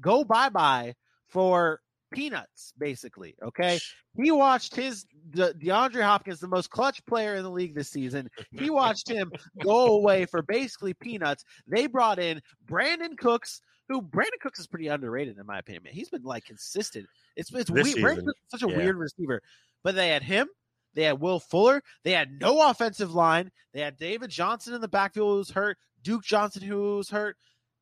go 0.00 0.24
bye 0.24 0.48
bye 0.48 0.94
for 1.28 1.80
peanuts, 2.10 2.72
basically. 2.78 3.34
Okay. 3.42 3.78
He 4.16 4.30
watched 4.30 4.74
his 4.74 5.06
De- 5.30 5.54
DeAndre 5.54 6.02
Hopkins, 6.02 6.40
the 6.40 6.48
most 6.48 6.70
clutch 6.70 7.04
player 7.06 7.36
in 7.36 7.42
the 7.42 7.50
league 7.50 7.74
this 7.74 7.90
season. 7.90 8.28
He 8.50 8.70
watched 8.70 9.08
him 9.08 9.30
go 9.62 9.94
away 9.94 10.26
for 10.26 10.42
basically 10.42 10.94
peanuts. 10.94 11.44
They 11.66 11.86
brought 11.86 12.18
in 12.18 12.40
Brandin 12.68 13.16
Cooks, 13.16 13.62
who 13.88 14.02
Brandin 14.02 14.40
Cooks 14.40 14.58
is 14.58 14.66
pretty 14.66 14.88
underrated 14.88 15.38
in 15.38 15.46
my 15.46 15.58
opinion. 15.58 15.94
He's 15.94 16.10
been 16.10 16.22
like 16.22 16.44
consistent. 16.44 17.06
It's 17.36 17.52
it's 17.54 17.70
This 17.70 17.94
weird. 17.94 18.18
Brandin 18.18 18.26
Cooks 18.26 18.40
is 18.40 18.60
such 18.60 18.62
a 18.62 18.70
yeah. 18.70 18.76
weird 18.76 18.96
receiver. 18.96 19.40
But 19.82 19.94
they 19.94 20.08
had 20.08 20.22
him. 20.22 20.48
They 20.94 21.04
had 21.04 21.20
Will 21.20 21.38
Fuller. 21.38 21.82
They 22.02 22.10
had 22.10 22.40
no 22.40 22.68
offensive 22.68 23.14
line. 23.14 23.50
They 23.72 23.80
had 23.80 23.96
David 23.96 24.30
Johnson 24.30 24.74
in 24.74 24.80
the 24.80 24.88
backfield 24.88 25.30
who 25.30 25.36
was 25.36 25.50
hurt. 25.50 25.78
Duke 26.02 26.24
Johnson 26.24 26.62
who 26.62 26.96
was 26.96 27.10
hurt. 27.10 27.36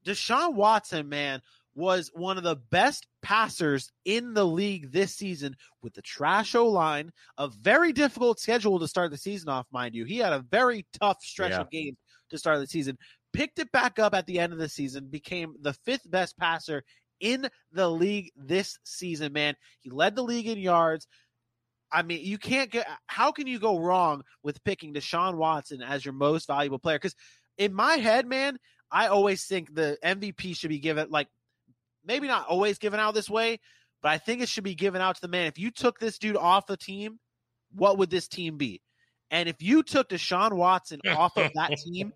Deshaun 0.04 0.54
Watson, 0.54 1.08
man, 1.08 1.40
was 1.74 2.10
one 2.14 2.36
of 2.38 2.44
the 2.44 2.56
best 2.70 3.06
passers 3.22 3.90
in 4.04 4.34
the 4.34 4.44
league 4.44 4.90
this 4.90 5.14
season 5.14 5.54
with 5.82 5.94
the 5.94 6.02
trash 6.02 6.54
O 6.54 6.66
line, 6.66 7.10
a 7.36 7.48
very 7.48 7.92
difficult 7.92 8.40
schedule 8.40 8.78
to 8.80 8.88
start 8.88 9.10
the 9.10 9.16
season 9.18 9.48
off, 9.48 9.66
mind 9.70 9.94
you. 9.94 10.04
He 10.04 10.18
had 10.18 10.32
a 10.32 10.40
very 10.50 10.86
tough 11.00 11.18
stretch 11.22 11.52
Yeah. 11.52 11.60
of 11.60 11.70
games 11.70 11.96
to 12.30 12.38
start 12.38 12.58
the 12.58 12.66
season. 12.66 12.96
Picked 13.32 13.58
it 13.58 13.70
back 13.72 13.98
up 13.98 14.14
at 14.14 14.26
the 14.26 14.38
end 14.38 14.52
of 14.52 14.58
the 14.58 14.68
season, 14.68 15.06
became 15.08 15.54
the 15.60 15.72
fifth 15.72 16.10
best 16.10 16.36
passer 16.38 16.82
in 17.20 17.48
the 17.72 17.88
league 17.88 18.30
this 18.36 18.78
season, 18.84 19.32
man. 19.32 19.54
He 19.80 19.90
led 19.90 20.16
the 20.16 20.22
league 20.22 20.46
in 20.46 20.58
yards. 20.58 21.06
I 21.90 22.02
mean, 22.02 22.24
you 22.24 22.38
can't 22.38 22.70
get. 22.70 22.86
How 23.06 23.32
can 23.32 23.46
you 23.46 23.58
go 23.58 23.78
wrong 23.78 24.22
with 24.42 24.62
picking 24.64 24.92
Deshaun 24.92 25.36
Watson 25.36 25.80
as 25.82 26.04
your 26.04 26.12
most 26.14 26.46
valuable 26.46 26.78
player? 26.78 26.98
Because 26.98 27.14
in 27.58 27.74
my 27.74 27.96
head, 27.96 28.26
man, 28.26 28.58
I 28.90 29.08
always 29.08 29.44
think 29.44 29.74
the 29.74 29.98
MVP 30.02 30.56
should 30.56 30.70
be 30.70 30.78
given 30.78 31.08
like 31.10 31.28
maybe 32.04 32.26
not 32.26 32.46
always 32.46 32.78
given 32.78 33.00
out 33.00 33.14
this 33.14 33.28
way, 33.28 33.60
but 34.02 34.10
I 34.10 34.18
think 34.18 34.40
it 34.40 34.48
should 34.48 34.64
be 34.64 34.74
given 34.74 35.02
out 35.02 35.16
to 35.16 35.20
the 35.20 35.28
man. 35.28 35.46
If 35.46 35.58
you 35.58 35.70
took 35.70 35.98
this 35.98 36.18
dude 36.18 36.36
off 36.36 36.66
the 36.66 36.76
team, 36.76 37.18
what 37.72 37.98
would 37.98 38.10
this 38.10 38.28
team 38.28 38.56
be? 38.56 38.80
And 39.30 39.48
if 39.48 39.60
you 39.60 39.82
took 39.82 40.08
Deshaun 40.08 40.54
Watson 40.54 41.00
off 41.08 41.36
of 41.36 41.50
that 41.54 41.76
team, 41.76 42.12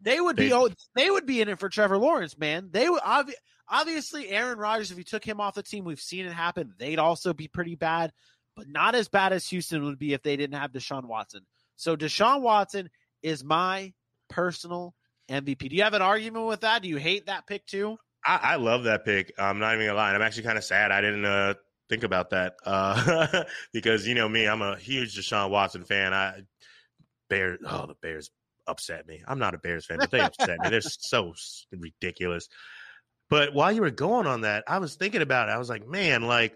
they 0.00 0.20
would 0.20 0.36
be 0.36 0.52
oh, 0.52 0.70
they 0.96 1.10
would 1.10 1.26
be 1.26 1.40
in 1.40 1.48
it 1.48 1.60
for 1.60 1.68
Trevor 1.68 1.98
Lawrence, 1.98 2.36
man. 2.38 2.70
They 2.72 2.88
would 2.88 3.02
obvi- 3.02 3.34
obviously 3.68 4.28
Aaron 4.30 4.58
Rodgers. 4.58 4.90
If 4.90 4.98
you 4.98 5.04
took 5.04 5.24
him 5.24 5.40
off 5.40 5.54
the 5.54 5.62
team, 5.62 5.84
we've 5.84 6.00
seen 6.00 6.26
it 6.26 6.32
happen. 6.32 6.74
They'd 6.78 6.98
also 6.98 7.34
be 7.34 7.48
pretty 7.48 7.76
bad, 7.76 8.12
but 8.56 8.66
not 8.68 8.94
as 8.94 9.08
bad 9.08 9.32
as 9.32 9.46
Houston 9.48 9.84
would 9.84 9.98
be 9.98 10.14
if 10.14 10.22
they 10.22 10.36
didn't 10.36 10.58
have 10.58 10.72
Deshaun 10.72 11.04
Watson. 11.04 11.42
So 11.76 11.96
Deshaun 11.96 12.40
Watson 12.40 12.90
is 13.22 13.44
my 13.44 13.92
personal 14.30 14.94
MVP. 15.30 15.68
Do 15.68 15.76
you 15.76 15.82
have 15.82 15.94
an 15.94 16.02
argument 16.02 16.46
with 16.46 16.60
that? 16.60 16.82
Do 16.82 16.88
you 16.88 16.96
hate 16.96 17.26
that 17.26 17.46
pick 17.46 17.66
too? 17.66 17.98
I, 18.24 18.40
I 18.42 18.56
love 18.56 18.84
that 18.84 19.04
pick. 19.04 19.32
I'm 19.38 19.58
not 19.58 19.74
even 19.74 19.86
gonna 19.86 19.98
lie. 19.98 20.14
I'm 20.14 20.22
actually 20.22 20.44
kind 20.44 20.58
of 20.58 20.64
sad 20.64 20.90
I 20.92 21.00
didn't 21.00 21.24
uh, 21.24 21.54
think 21.88 22.04
about 22.04 22.30
that 22.30 22.54
uh, 22.64 23.44
because 23.72 24.06
you 24.06 24.14
know 24.14 24.28
me, 24.28 24.46
I'm 24.46 24.62
a 24.62 24.76
huge 24.76 25.16
Deshaun 25.16 25.50
Watson 25.50 25.84
fan. 25.84 26.14
I 26.14 26.42
Bears, 27.28 27.58
oh 27.66 27.86
the 27.86 27.94
Bears 28.00 28.30
upset 28.66 29.06
me. 29.06 29.22
I'm 29.26 29.38
not 29.38 29.54
a 29.54 29.58
Bears 29.58 29.86
fan, 29.86 29.98
but 29.98 30.10
they 30.10 30.20
upset 30.20 30.60
me. 30.60 30.70
They're 30.70 30.80
so 30.80 31.34
ridiculous. 31.72 32.48
But 33.28 33.54
while 33.54 33.70
you 33.70 33.80
were 33.80 33.90
going 33.90 34.26
on 34.26 34.40
that, 34.42 34.64
I 34.66 34.78
was 34.78 34.96
thinking 34.96 35.22
about 35.22 35.48
it. 35.48 35.52
I 35.52 35.58
was 35.58 35.68
like, 35.68 35.86
man, 35.86 36.22
like 36.22 36.54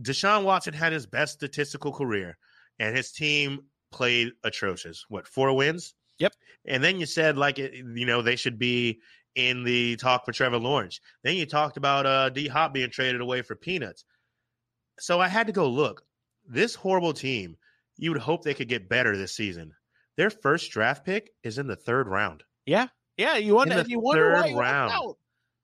Deshaun 0.00 0.44
Watson 0.44 0.74
had 0.74 0.92
his 0.92 1.06
best 1.06 1.34
statistical 1.34 1.92
career, 1.92 2.36
and 2.78 2.96
his 2.96 3.12
team 3.12 3.60
played 3.92 4.32
atrocious. 4.44 5.04
What 5.08 5.26
four 5.26 5.54
wins? 5.54 5.94
Yep. 6.18 6.32
And 6.66 6.82
then 6.82 6.98
you 7.00 7.06
said 7.06 7.38
like 7.38 7.58
it, 7.58 7.74
you 7.74 8.06
know 8.06 8.22
they 8.22 8.36
should 8.36 8.58
be 8.58 9.00
in 9.34 9.62
the 9.64 9.96
talk 9.96 10.24
for 10.24 10.32
Trevor 10.32 10.58
Lawrence. 10.58 11.00
Then 11.22 11.36
you 11.36 11.46
talked 11.46 11.76
about 11.76 12.06
uh, 12.06 12.28
D 12.30 12.48
Hop 12.48 12.72
being 12.74 12.90
traded 12.90 13.20
away 13.20 13.42
for 13.42 13.54
peanuts. 13.54 14.04
So 14.98 15.20
I 15.20 15.28
had 15.28 15.46
to 15.46 15.52
go 15.52 15.68
look. 15.68 16.02
This 16.46 16.74
horrible 16.74 17.12
team, 17.12 17.56
you 17.96 18.10
would 18.10 18.20
hope 18.20 18.42
they 18.42 18.54
could 18.54 18.68
get 18.68 18.88
better 18.88 19.16
this 19.16 19.36
season. 19.36 19.72
Their 20.16 20.30
first 20.30 20.70
draft 20.72 21.04
pick 21.04 21.30
is 21.44 21.58
in 21.58 21.66
the 21.68 21.76
third 21.76 22.08
round. 22.08 22.42
Yeah, 22.66 22.88
yeah. 23.16 23.36
You 23.36 23.54
wonder. 23.54 23.78
In 23.78 23.84
the 23.84 23.90
You 23.90 24.00
wonder 24.00 24.32
why 24.32 24.42
third 24.42 24.54
wants 24.54 24.60
round. 24.60 24.92
out. 24.92 25.16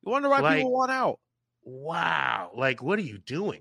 You 0.05 0.13
wonder 0.13 0.29
why 0.29 0.41
Like- 0.41 0.57
people 0.59 0.73
want 0.73 0.93
out. 0.93 1.19
Wow. 1.65 2.51
Like, 2.55 2.83
what 2.83 2.99
are 2.99 3.03
you 3.03 3.19
doing? 3.19 3.61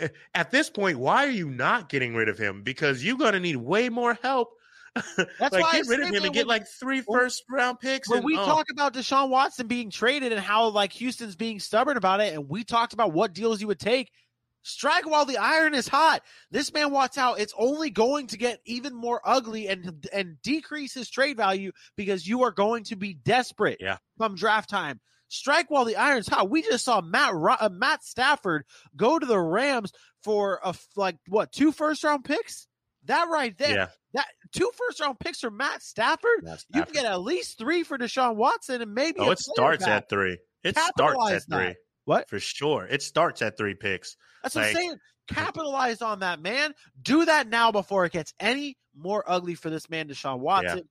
Eh, 0.00 0.08
At 0.34 0.50
this 0.50 0.68
point, 0.68 0.98
why 0.98 1.24
are 1.24 1.30
you 1.30 1.48
not 1.48 1.88
getting 1.88 2.14
rid 2.14 2.28
of 2.28 2.36
him? 2.36 2.62
Because 2.64 3.04
you're 3.04 3.16
going 3.16 3.32
to 3.34 3.40
need 3.40 3.56
way 3.56 3.88
more 3.88 4.18
help. 4.22 4.50
That's 4.94 5.52
like, 5.52 5.52
why 5.52 5.70
I 5.72 5.72
get 5.78 5.88
rid 5.88 6.00
of 6.00 6.08
him 6.14 6.24
and 6.24 6.34
get 6.34 6.46
like 6.46 6.66
three 6.68 7.00
first 7.00 7.44
round 7.50 7.80
picks. 7.80 8.08
When 8.08 8.18
and, 8.18 8.24
we 8.24 8.36
oh, 8.36 8.44
talk 8.44 8.66
about 8.70 8.94
Deshaun 8.94 9.28
Watson 9.28 9.66
being 9.66 9.90
traded 9.90 10.32
and 10.32 10.40
how 10.40 10.68
like 10.68 10.92
Houston's 10.92 11.34
being 11.36 11.58
stubborn 11.58 11.96
about 11.96 12.20
it, 12.20 12.34
and 12.34 12.48
we 12.48 12.62
talked 12.62 12.92
about 12.92 13.12
what 13.12 13.32
deals 13.32 13.60
you 13.60 13.66
would 13.66 13.80
take, 13.80 14.12
strike 14.62 15.06
while 15.06 15.24
the 15.24 15.38
iron 15.38 15.74
is 15.74 15.88
hot. 15.88 16.22
This 16.50 16.72
man 16.72 16.92
wants 16.92 17.18
out. 17.18 17.40
It's 17.40 17.54
only 17.56 17.90
going 17.90 18.28
to 18.28 18.38
get 18.38 18.60
even 18.64 18.94
more 18.94 19.20
ugly 19.24 19.68
and 19.68 20.06
and 20.12 20.40
decrease 20.42 20.94
his 20.94 21.10
trade 21.10 21.36
value 21.36 21.72
because 21.96 22.26
you 22.26 22.42
are 22.44 22.52
going 22.52 22.84
to 22.84 22.96
be 22.96 23.14
desperate. 23.14 23.78
Yeah. 23.80 23.98
come 24.18 24.36
draft 24.36 24.70
time. 24.70 25.00
Strike 25.28 25.70
while 25.70 25.84
the 25.84 25.96
iron's 25.96 26.28
hot. 26.28 26.50
We 26.50 26.62
just 26.62 26.84
saw 26.84 27.00
Matt 27.00 27.34
uh, 27.34 27.68
Matt 27.72 28.04
Stafford 28.04 28.64
go 28.94 29.18
to 29.18 29.26
the 29.26 29.38
Rams 29.38 29.92
for 30.22 30.60
a 30.64 30.74
like 30.96 31.16
what 31.28 31.50
two 31.50 31.72
first 31.72 32.04
round 32.04 32.24
picks. 32.24 32.68
That 33.06 33.28
right 33.30 33.56
there, 33.58 33.76
yeah. 33.76 33.86
that 34.14 34.26
two 34.52 34.70
first 34.76 35.00
round 35.00 35.18
picks 35.18 35.40
for 35.40 35.50
Matt 35.50 35.82
Stafford. 35.82 36.42
That's 36.42 36.64
You 36.74 36.82
can 36.84 36.92
get 36.92 37.04
at 37.04 37.20
least 37.20 37.58
three 37.58 37.82
for 37.82 37.98
Deshaun 37.98 38.36
Watson 38.36 38.80
and 38.80 38.94
maybe. 38.94 39.18
Oh, 39.20 39.30
it 39.30 39.38
starts 39.38 39.84
back. 39.84 40.04
at 40.04 40.08
three. 40.08 40.38
It 40.62 40.76
starts 40.76 40.92
Capitalize 40.98 41.32
at 41.32 41.42
three. 41.50 41.66
that. 41.66 41.76
What? 42.06 42.28
For 42.28 42.38
sure. 42.38 42.86
It 42.86 43.02
starts 43.02 43.42
at 43.42 43.56
three 43.56 43.74
picks. 43.74 44.16
That's 44.42 44.54
what 44.54 44.66
I'm 44.66 44.74
saying. 44.74 44.96
Capitalize 45.28 46.02
on 46.02 46.20
that, 46.20 46.40
man. 46.40 46.74
Do 47.00 47.24
that 47.24 47.48
now 47.48 47.72
before 47.72 48.04
it 48.04 48.12
gets 48.12 48.34
any 48.38 48.76
more 48.94 49.24
ugly 49.26 49.54
for 49.54 49.70
this 49.70 49.88
man, 49.88 50.08
Deshaun 50.08 50.38
Watson. 50.38 50.88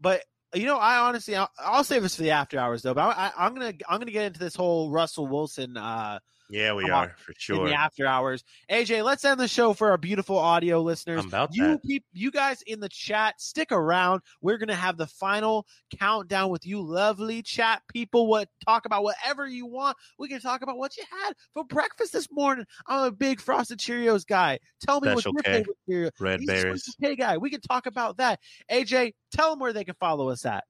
But 0.00 0.22
you 0.54 0.66
know, 0.66 0.76
I 0.76 0.98
honestly, 0.98 1.36
I'll, 1.36 1.50
I'll 1.58 1.84
save 1.84 2.02
this 2.02 2.16
for 2.16 2.22
the 2.22 2.30
after 2.32 2.58
hours 2.58 2.82
though. 2.82 2.94
But 2.94 3.16
I, 3.16 3.26
I, 3.26 3.46
I'm 3.46 3.54
gonna, 3.54 3.72
I'm 3.88 3.98
gonna 3.98 4.10
get 4.10 4.26
into 4.26 4.38
this 4.38 4.54
whole 4.54 4.90
Russell 4.90 5.26
Wilson 5.26 5.76
uh, 5.76 6.18
Yeah, 6.48 6.74
we 6.74 6.88
are 6.88 6.92
on. 6.92 7.10
for 7.16 7.32
in 7.32 7.36
sure. 7.38 7.68
the 7.68 7.74
after 7.74 8.06
hours. 8.06 8.44
AJ, 8.70 9.04
let's 9.04 9.24
end 9.24 9.40
the 9.40 9.48
show 9.48 9.72
for 9.72 9.90
our 9.90 9.98
beautiful 9.98 10.38
audio 10.38 10.80
listeners. 10.80 11.22
I'm 11.22 11.28
about 11.28 11.50
you 11.54 11.80
you 12.12 12.30
guys 12.30 12.62
in 12.62 12.80
the 12.80 12.88
chat, 12.88 13.40
stick 13.40 13.72
around. 13.72 14.22
We're 14.40 14.58
gonna 14.58 14.74
have 14.74 14.96
the 14.96 15.06
final 15.06 15.66
countdown 15.98 16.50
with 16.50 16.66
you, 16.66 16.80
lovely 16.80 17.42
chat 17.42 17.82
people. 17.92 18.26
What 18.26 18.48
talk 18.64 18.86
about 18.86 19.02
whatever 19.02 19.46
you 19.46 19.66
want. 19.66 19.96
We 20.18 20.28
can 20.28 20.40
talk 20.40 20.62
about 20.62 20.78
what 20.78 20.96
you 20.96 21.04
had 21.10 21.34
for 21.52 21.64
breakfast 21.64 22.12
this 22.12 22.28
morning. 22.30 22.66
I'm 22.86 23.04
a 23.04 23.10
big 23.10 23.40
frosted 23.40 23.78
Cheerios 23.78 24.26
guy. 24.26 24.58
Tell 24.80 25.00
me 25.00 25.10
Special 25.10 25.32
what's 25.32 25.46
K. 25.46 25.52
your 25.52 25.58
favorite 25.60 25.76
cereal. 25.88 26.10
Red 26.20 26.40
He's 26.40 26.48
berries. 26.48 26.96
K 27.02 27.16
guy. 27.16 27.36
We 27.38 27.50
can 27.50 27.60
talk 27.60 27.86
about 27.86 28.18
that. 28.18 28.40
AJ, 28.70 29.14
tell 29.32 29.50
them 29.50 29.58
where 29.58 29.72
they 29.72 29.84
can 29.84 29.96
follow 29.98 30.28
us 30.28 30.44
at. 30.46 30.64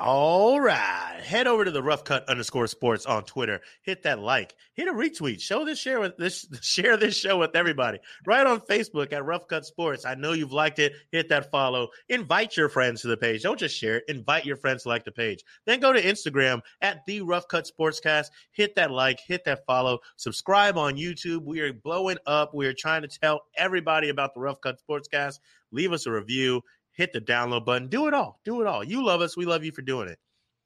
All 0.00 0.60
right. 0.60 1.20
Head 1.24 1.48
over 1.48 1.64
to 1.64 1.72
the 1.72 1.82
rough 1.82 2.04
cut 2.04 2.28
underscore 2.28 2.68
sports 2.68 3.04
on 3.04 3.24
Twitter. 3.24 3.60
Hit 3.82 4.04
that 4.04 4.20
like. 4.20 4.54
Hit 4.74 4.86
a 4.86 4.92
retweet. 4.92 5.40
Show 5.40 5.64
this 5.64 5.80
share 5.80 5.98
with 5.98 6.16
this 6.16 6.46
share 6.60 6.96
this 6.96 7.16
show 7.16 7.38
with 7.38 7.56
everybody. 7.56 7.98
Right 8.24 8.46
on 8.46 8.60
Facebook 8.60 9.12
at 9.12 9.24
Rough 9.24 9.48
Cut 9.48 9.66
Sports. 9.66 10.04
I 10.04 10.14
know 10.14 10.34
you've 10.34 10.52
liked 10.52 10.78
it. 10.78 10.92
Hit 11.10 11.30
that 11.30 11.50
follow. 11.50 11.88
Invite 12.08 12.56
your 12.56 12.68
friends 12.68 13.02
to 13.02 13.08
the 13.08 13.16
page. 13.16 13.42
Don't 13.42 13.58
just 13.58 13.76
share 13.76 13.96
it. 13.96 14.04
Invite 14.06 14.46
your 14.46 14.56
friends 14.56 14.84
to 14.84 14.88
like 14.88 15.04
the 15.04 15.10
page. 15.10 15.42
Then 15.66 15.80
go 15.80 15.92
to 15.92 16.00
Instagram 16.00 16.60
at 16.80 17.04
the 17.08 17.22
Rough 17.22 17.48
Cut 17.48 17.68
Sportscast. 17.68 18.26
Hit 18.52 18.76
that 18.76 18.92
like, 18.92 19.18
hit 19.18 19.44
that 19.46 19.66
follow. 19.66 19.98
Subscribe 20.14 20.78
on 20.78 20.94
YouTube. 20.94 21.42
We 21.42 21.58
are 21.58 21.72
blowing 21.72 22.18
up. 22.24 22.54
We 22.54 22.66
are 22.66 22.72
trying 22.72 23.02
to 23.02 23.08
tell 23.08 23.40
everybody 23.56 24.10
about 24.10 24.34
the 24.34 24.40
Rough 24.40 24.60
Cut 24.60 24.78
Sportscast. 24.88 25.40
Leave 25.70 25.92
us 25.92 26.06
a 26.06 26.12
review 26.12 26.62
hit 26.98 27.12
the 27.14 27.20
download 27.20 27.64
button. 27.64 27.88
Do 27.88 28.08
it 28.08 28.14
all. 28.14 28.40
Do 28.44 28.60
it 28.60 28.66
all. 28.66 28.84
You 28.84 29.02
love 29.04 29.22
us. 29.22 29.36
We 29.36 29.46
love 29.46 29.64
you 29.64 29.72
for 29.72 29.82
doing 29.82 30.08
it. 30.08 30.18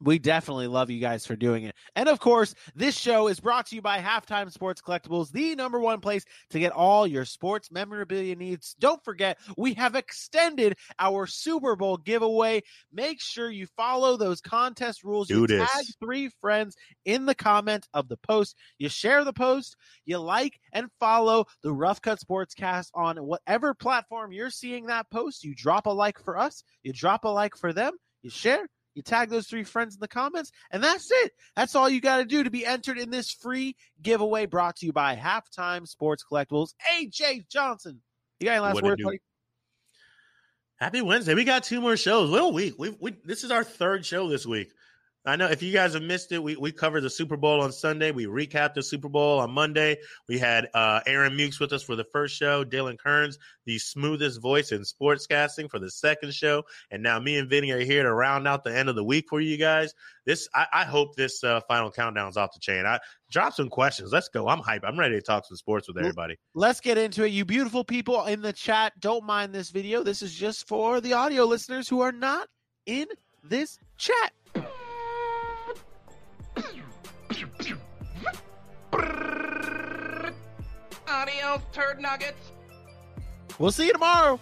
We 0.03 0.19
definitely 0.19 0.67
love 0.67 0.91
you 0.91 0.99
guys 0.99 1.25
for 1.25 1.37
doing 1.37 1.65
it. 1.65 1.77
And 1.95 2.09
of 2.09 2.19
course, 2.19 2.55
this 2.75 2.99
show 2.99 3.29
is 3.29 3.39
brought 3.39 3.67
to 3.67 3.77
you 3.77 3.83
by 3.83 3.99
Halftime 3.99 4.51
Sports 4.51 4.81
Collectibles, 4.81 5.31
the 5.31 5.55
number 5.55 5.79
one 5.79 6.01
place 6.01 6.25
to 6.51 6.59
get 6.59 6.73
all 6.73 7.07
your 7.07 7.25
sports 7.25 7.71
memorabilia 7.71 8.35
needs. 8.35 8.75
Don't 8.81 9.03
forget, 9.05 9.39
we 9.57 9.75
have 9.75 9.95
extended 9.95 10.77
our 10.99 11.27
Super 11.27 11.77
Bowl 11.77 11.97
giveaway. 11.97 12.63
Make 12.93 13.21
sure 13.21 13.49
you 13.49 13.67
follow 13.77 14.17
those 14.17 14.41
contest 14.41 15.05
rules. 15.05 15.29
Do 15.29 15.41
you 15.41 15.47
this. 15.47 15.71
tag 15.71 15.85
three 16.01 16.31
friends 16.41 16.75
in 17.05 17.27
the 17.27 17.35
comment 17.35 17.87
of 17.95 18.09
the 18.09 18.17
post. 18.17 18.57
You 18.79 18.89
share 18.89 19.25
the 19.25 19.33
post, 19.33 19.77
you 20.05 20.19
like 20.19 20.59
and 20.73 20.89
follow 20.99 21.47
the 21.63 21.73
Rough 21.73 22.03
Cut 22.03 22.19
Sportscast 22.19 22.89
on 22.95 23.19
whatever 23.19 23.73
platform 23.75 24.33
you're 24.33 24.51
seeing 24.51 24.87
that 24.87 25.11
post. 25.11 25.45
You 25.45 25.55
drop 25.55 25.87
a 25.87 25.91
like 25.91 26.19
for 26.19 26.37
us, 26.37 26.65
you 26.83 26.93
drop 26.93 27.25
a 27.25 27.29
like 27.29 27.57
for 27.57 27.73
them, 27.73 27.93
you 28.23 28.31
share, 28.31 28.67
You 28.95 29.03
tag 29.03 29.31
those 29.31 29.47
three 29.47 29.65
friends 29.65 29.95
in 29.95 30.01
the 30.01 30.09
comments, 30.09 30.53
and 30.71 30.83
that's 30.83 31.11
it. 31.11 31.33
That's 31.57 31.75
all 31.75 31.89
you 31.89 32.01
got 32.01 32.19
to 32.19 32.25
do 32.25 32.45
to 32.45 32.51
be 32.51 32.67
entered 32.67 32.99
in 32.99 33.11
this 33.11 33.31
free 33.31 33.77
giveaway 34.03 34.47
brought 34.47 34.77
to 34.77 34.87
you 34.87 34.93
by 34.93 35.17
Halftime 35.17 35.87
Sports 35.87 36.25
Collectibles. 36.31 36.75
AJ 36.95 37.49
Johnson. 37.49 38.03
You 38.39 38.47
got 38.47 38.53
any 38.53 38.61
last 38.61 38.83
words, 38.83 39.03
buddy? 39.03 39.21
Happy 40.77 41.01
Wednesday. 41.01 41.35
We 41.35 41.45
got 41.45 41.63
two 41.63 41.81
more 41.81 41.97
shows. 41.97 42.31
What 42.31 42.43
a 42.43 42.49
week. 42.49 42.75
We, 42.77 42.91
we 43.01 43.15
this 43.25 43.45
is 43.45 43.51
our 43.51 43.65
third 43.65 44.05
show 44.05 44.29
this 44.29 44.45
week. 44.45 44.73
I 45.25 45.37
know 45.37 45.47
if 45.47 45.63
you 45.63 45.73
guys 45.73 45.95
have 45.95 46.03
missed 46.03 46.33
it, 46.33 46.43
we, 46.43 46.57
we 46.57 46.73
covered 46.73 47.03
the 47.03 47.11
Super 47.11 47.37
Bowl 47.37 47.61
on 47.61 47.71
Sunday. 47.71 48.11
We 48.11 48.27
recapped 48.27 48.75
the 48.75 48.83
Super 48.83 49.09
Bowl 49.09 49.39
on 49.39 49.53
Monday. 49.53 49.99
We 50.29 50.37
had 50.37 50.69
uh, 50.75 51.01
Aaron 51.07 51.37
Mukes 51.37 51.61
with 51.61 51.73
us 51.73 51.85
for 51.85 51.95
the 51.95 52.05
first 52.05 52.37
show, 52.37 52.65
Dylan 52.65 52.99
Kearns, 52.99 53.39
the 53.65 53.79
smoothest 53.79 54.41
voice 54.41 54.73
in 54.73 54.83
sportscasting 54.83 55.71
for 55.71 55.79
the 55.79 55.91
second 55.91 56.35
show. 56.35 56.65
And 56.91 57.05
now 57.05 57.21
me 57.21 57.39
and 57.39 57.49
Vinny 57.49 57.71
are 57.71 57.79
here 57.79 58.03
to 58.03 58.13
round 58.13 58.49
out 58.49 58.65
the 58.65 58.77
end 58.77 58.89
of 58.89 58.97
the 58.97 59.05
week 59.05 59.27
for 59.29 59.41
you 59.41 59.57
guys. 59.57 59.95
This 60.27 60.49
I, 60.55 60.67
I 60.73 60.85
hope 60.85 61.15
this 61.15 61.45
uh, 61.45 61.61
final 61.69 61.93
countdown's 61.93 62.37
off 62.37 62.53
the 62.53 62.61
chain. 62.61 62.85
I 62.85 62.99
drop 63.31 63.53
some 63.53 63.69
questions. 63.69 64.13
Let's 64.13 64.29
go. 64.29 64.49
I'm 64.49 64.59
hype. 64.59 64.83
I'm 64.85 64.99
ready 64.99 65.15
to 65.15 65.23
talk 65.23 65.47
some 65.47 65.57
sports 65.57 65.87
with 65.87 65.99
everybody. 65.99 66.37
Let's 66.55 66.81
get 66.81 66.99
into 66.99 67.25
it. 67.25 67.29
You 67.29 67.45
beautiful 67.45 67.85
people 67.85 68.25
in 68.25 68.43
the 68.43 68.53
chat, 68.53 68.93
don't 68.99 69.25
mind 69.25 69.55
this 69.55 69.71
video. 69.71 70.03
This 70.03 70.23
is 70.23 70.35
just 70.35 70.67
for 70.67 71.01
the 71.01 71.13
audio 71.13 71.45
listeners 71.45 71.89
who 71.89 72.01
are 72.01 72.13
not 72.13 72.49
in 72.87 73.07
this 73.45 73.79
chat. 73.97 74.33
Adios, 81.23 81.61
turd 81.73 82.01
nuggets. 82.01 82.51
We'll 83.61 83.71
see 83.71 83.87
you 83.87 83.93
tomorrow. 83.93 84.41